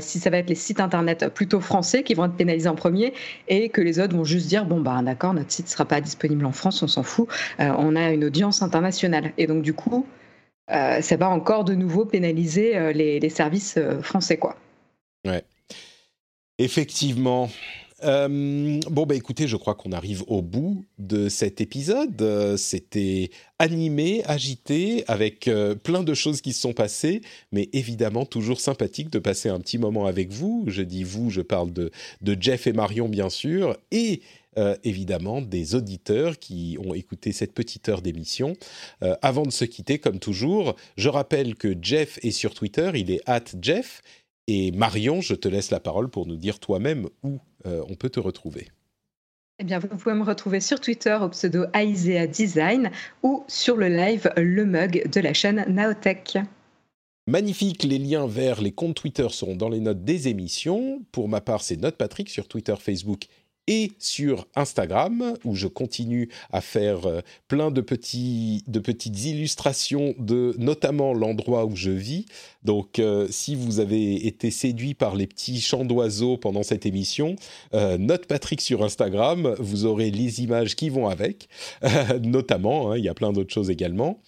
si 0.00 0.18
ça 0.18 0.30
va 0.30 0.38
être 0.38 0.48
les 0.48 0.54
sites 0.54 0.80
internet 0.80 1.28
plutôt 1.28 1.60
français 1.60 2.02
qui 2.02 2.14
vont 2.14 2.24
être 2.24 2.34
pénalisés 2.34 2.68
en 2.68 2.74
premier 2.74 3.12
et 3.48 3.68
que 3.68 3.82
les 3.82 4.00
autres 4.00 4.16
vont 4.16 4.24
juste 4.24 4.46
dire 4.46 4.64
bon 4.64 4.80
bah 4.80 5.02
d'accord 5.02 5.34
notre 5.34 5.50
site 5.50 5.68
sera 5.68 5.84
pas 5.84 6.00
disponible 6.00 6.46
en 6.46 6.52
France 6.52 6.82
on 6.82 6.86
s'en 6.86 7.02
fout 7.02 7.28
on 7.58 7.94
a 7.94 8.10
une 8.10 8.24
audience 8.24 8.62
internationale 8.62 9.32
et 9.36 9.46
donc 9.46 9.62
du 9.62 9.74
coup 9.74 10.06
euh, 10.70 11.02
ça 11.02 11.16
va 11.16 11.28
encore 11.28 11.64
de 11.64 11.74
nouveau 11.74 12.04
pénaliser 12.04 12.76
euh, 12.76 12.92
les, 12.92 13.28
services 13.28 13.74
euh, 13.76 14.00
français, 14.00 14.38
quoi. 14.38 14.56
Ouais. 15.26 15.44
Effectivement. 16.58 17.50
Bon, 18.02 19.06
bah 19.06 19.14
écoutez, 19.14 19.46
je 19.46 19.56
crois 19.56 19.74
qu'on 19.74 19.92
arrive 19.92 20.24
au 20.26 20.42
bout 20.42 20.84
de 20.98 21.28
cet 21.28 21.60
épisode. 21.60 22.56
C'était 22.56 23.30
animé, 23.58 24.22
agité, 24.24 25.04
avec 25.06 25.48
plein 25.82 26.02
de 26.02 26.14
choses 26.14 26.40
qui 26.40 26.52
se 26.52 26.60
sont 26.60 26.72
passées, 26.72 27.22
mais 27.52 27.68
évidemment 27.72 28.26
toujours 28.26 28.60
sympathique 28.60 29.10
de 29.10 29.18
passer 29.18 29.48
un 29.48 29.60
petit 29.60 29.78
moment 29.78 30.06
avec 30.06 30.30
vous. 30.30 30.64
Je 30.66 30.82
dis 30.82 31.04
vous, 31.04 31.30
je 31.30 31.40
parle 31.40 31.72
de, 31.72 31.90
Jeff 32.40 32.66
et 32.66 32.72
Marion, 32.72 33.08
bien 33.08 33.30
sûr, 33.30 33.76
et 33.90 34.22
euh, 34.58 34.76
évidemment 34.84 35.40
des 35.40 35.74
auditeurs 35.74 36.38
qui 36.38 36.76
ont 36.84 36.92
écouté 36.92 37.32
cette 37.32 37.54
petite 37.54 37.88
heure 37.88 38.02
d'émission. 38.02 38.54
Euh, 39.02 39.14
avant 39.22 39.44
de 39.44 39.50
se 39.50 39.64
quitter, 39.64 39.98
comme 39.98 40.18
toujours, 40.18 40.76
je 40.96 41.08
rappelle 41.08 41.54
que 41.54 41.74
Jeff 41.80 42.18
est 42.22 42.32
sur 42.32 42.52
Twitter, 42.52 42.90
il 42.94 43.10
est 43.10 43.22
at 43.26 43.44
Jeff. 43.60 44.02
Et 44.48 44.72
Marion, 44.72 45.20
je 45.20 45.34
te 45.34 45.48
laisse 45.48 45.70
la 45.70 45.80
parole 45.80 46.08
pour 46.08 46.26
nous 46.26 46.36
dire 46.36 46.58
toi-même 46.58 47.08
où 47.22 47.38
euh, 47.66 47.84
on 47.88 47.94
peut 47.94 48.10
te 48.10 48.20
retrouver. 48.20 48.68
Eh 49.58 49.64
bien, 49.64 49.78
vous 49.78 49.86
pouvez 49.88 50.14
me 50.14 50.24
retrouver 50.24 50.60
sur 50.60 50.80
Twitter 50.80 51.16
au 51.20 51.28
pseudo 51.28 51.66
Aisea 51.74 52.26
Design 52.26 52.90
ou 53.22 53.44
sur 53.46 53.76
le 53.76 53.88
live 53.88 54.32
Le 54.36 54.64
Mug 54.64 55.08
de 55.08 55.20
la 55.20 55.32
chaîne 55.34 55.64
Naotech. 55.68 56.38
Magnifique, 57.28 57.84
les 57.84 57.98
liens 57.98 58.26
vers 58.26 58.60
les 58.60 58.72
comptes 58.72 58.96
Twitter 58.96 59.28
seront 59.30 59.54
dans 59.54 59.68
les 59.68 59.78
notes 59.78 60.02
des 60.02 60.26
émissions. 60.26 61.02
Pour 61.12 61.28
ma 61.28 61.40
part, 61.40 61.62
c'est 61.62 61.76
Note 61.76 61.96
Patrick 61.96 62.28
sur 62.28 62.48
Twitter, 62.48 62.74
Facebook 62.76 63.26
et 63.68 63.92
sur 63.98 64.46
Instagram 64.56 65.34
où 65.44 65.54
je 65.54 65.68
continue 65.68 66.28
à 66.50 66.60
faire 66.60 67.06
euh, 67.06 67.20
plein 67.46 67.70
de 67.70 67.80
petits 67.80 68.64
de 68.66 68.80
petites 68.80 69.24
illustrations 69.24 70.14
de 70.18 70.54
notamment 70.58 71.14
l'endroit 71.14 71.64
où 71.64 71.76
je 71.76 71.90
vis. 71.90 72.26
Donc 72.64 72.98
euh, 72.98 73.28
si 73.30 73.54
vous 73.54 73.78
avez 73.78 74.26
été 74.26 74.50
séduit 74.50 74.94
par 74.94 75.14
les 75.14 75.26
petits 75.26 75.60
chants 75.60 75.84
d'oiseaux 75.84 76.36
pendant 76.36 76.62
cette 76.62 76.86
émission, 76.86 77.36
euh, 77.74 77.98
note 77.98 78.26
Patrick 78.26 78.60
sur 78.60 78.82
Instagram, 78.82 79.54
vous 79.58 79.86
aurez 79.86 80.10
les 80.10 80.42
images 80.42 80.74
qui 80.74 80.88
vont 80.88 81.08
avec, 81.08 81.48
notamment, 82.22 82.90
hein, 82.90 82.98
il 82.98 83.04
y 83.04 83.08
a 83.08 83.14
plein 83.14 83.32
d'autres 83.32 83.52
choses 83.52 83.70
également. 83.70 84.20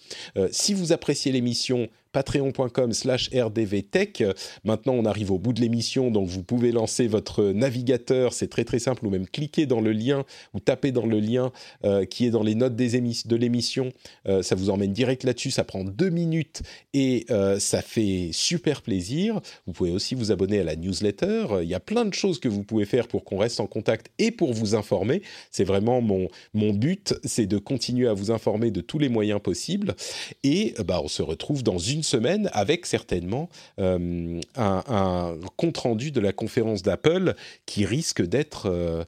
si 0.51 0.73
vous 0.73 0.91
appréciez 0.91 1.31
l'émission, 1.31 1.89
patreon.com 2.15 2.93
slash 2.93 3.29
rdvtech. 3.33 4.23
Maintenant, 4.63 4.93
on 4.93 5.03
arrive 5.03 5.31
au 5.31 5.37
bout 5.37 5.51
de 5.51 5.59
l'émission, 5.59 6.11
donc 6.11 6.29
vous 6.29 6.43
pouvez 6.43 6.71
lancer 6.71 7.07
votre 7.07 7.43
navigateur, 7.43 8.31
c'est 8.31 8.47
très 8.47 8.63
très 8.63 8.79
simple, 8.79 9.05
ou 9.05 9.09
même 9.09 9.27
cliquer 9.27 9.65
dans 9.65 9.81
le 9.81 9.91
lien, 9.91 10.23
ou 10.53 10.61
taper 10.61 10.93
dans 10.93 11.05
le 11.05 11.19
lien 11.19 11.51
euh, 11.83 12.05
qui 12.05 12.25
est 12.25 12.29
dans 12.29 12.41
les 12.41 12.55
notes 12.55 12.77
des 12.77 12.95
de 12.95 13.35
l'émission. 13.35 13.91
Euh, 14.27 14.41
ça 14.41 14.55
vous 14.55 14.69
emmène 14.69 14.93
direct 14.93 15.25
là-dessus, 15.25 15.51
ça 15.51 15.65
prend 15.65 15.83
deux 15.83 16.09
minutes 16.09 16.61
et 16.93 17.25
euh, 17.29 17.59
ça 17.59 17.81
fait 17.81 18.29
super 18.31 18.81
plaisir. 18.81 19.41
Vous 19.67 19.73
pouvez 19.73 19.91
aussi 19.91 20.15
vous 20.15 20.31
abonner 20.31 20.61
à 20.61 20.63
la 20.63 20.77
newsletter. 20.77 21.47
Il 21.61 21.67
y 21.67 21.73
a 21.73 21.81
plein 21.81 22.05
de 22.05 22.13
choses 22.13 22.39
que 22.39 22.47
vous 22.47 22.63
pouvez 22.63 22.85
faire 22.85 23.09
pour 23.09 23.25
qu'on 23.25 23.37
reste 23.37 23.59
en 23.59 23.67
contact 23.67 24.09
et 24.19 24.31
pour 24.31 24.53
vous 24.53 24.75
informer. 24.75 25.21
C'est 25.51 25.65
vraiment 25.65 25.99
mon, 25.99 26.29
mon 26.53 26.71
but, 26.71 27.13
c'est 27.25 27.47
de 27.47 27.57
continuer 27.57 28.07
à 28.07 28.13
vous 28.13 28.31
informer 28.31 28.71
de 28.71 28.79
tous 28.79 28.99
les 28.99 29.09
moyens 29.09 29.41
possibles. 29.41 29.95
Et 30.43 30.73
bah, 30.85 31.01
on 31.03 31.09
se 31.09 31.21
retrouve 31.21 31.63
dans 31.63 31.79
une 31.79 32.03
semaine 32.05 32.49
avec 32.53 32.85
certainement 32.85 33.49
euh, 33.79 34.39
un, 34.55 35.37
compte-rendu 35.57 36.11
de 36.11 36.19
la 36.19 36.33
conférence 36.33 36.81
d'Apple 36.81 37.35
qui 37.65 37.85
risque 37.85 38.21
d'être... 38.21 38.67
Euh, 38.67 39.03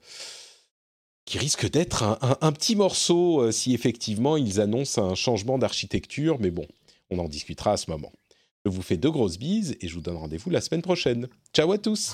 qui 1.25 1.37
risque 1.37 1.69
d'être 1.69 2.17
un, 2.39 2.51
petit 2.53 2.77
morceau 2.77 3.41
euh, 3.41 3.51
si 3.51 3.73
effectivement 3.73 4.37
ils 4.37 4.61
annoncent 4.61 5.03
un 5.03 5.13
changement 5.13 5.57
d'architecture, 5.57 6.37
mais 6.39 6.51
bon, 6.51 6.65
on 7.09 7.19
en 7.19 7.27
discutera 7.27 7.73
à 7.73 7.77
ce 7.77 7.91
moment. 7.91 8.13
Je 8.63 8.71
vous 8.71 8.81
fais 8.81 8.95
de 8.95 9.09
grosses 9.09 9.37
bises 9.37 9.75
et 9.81 9.89
je 9.89 9.93
vous 9.93 10.01
donne 10.01 10.15
rendez-vous 10.15 10.49
la 10.49 10.61
semaine 10.61 10.81
prochaine. 10.81 11.27
Ciao 11.53 11.69
à 11.73 11.77
tous 11.77 12.13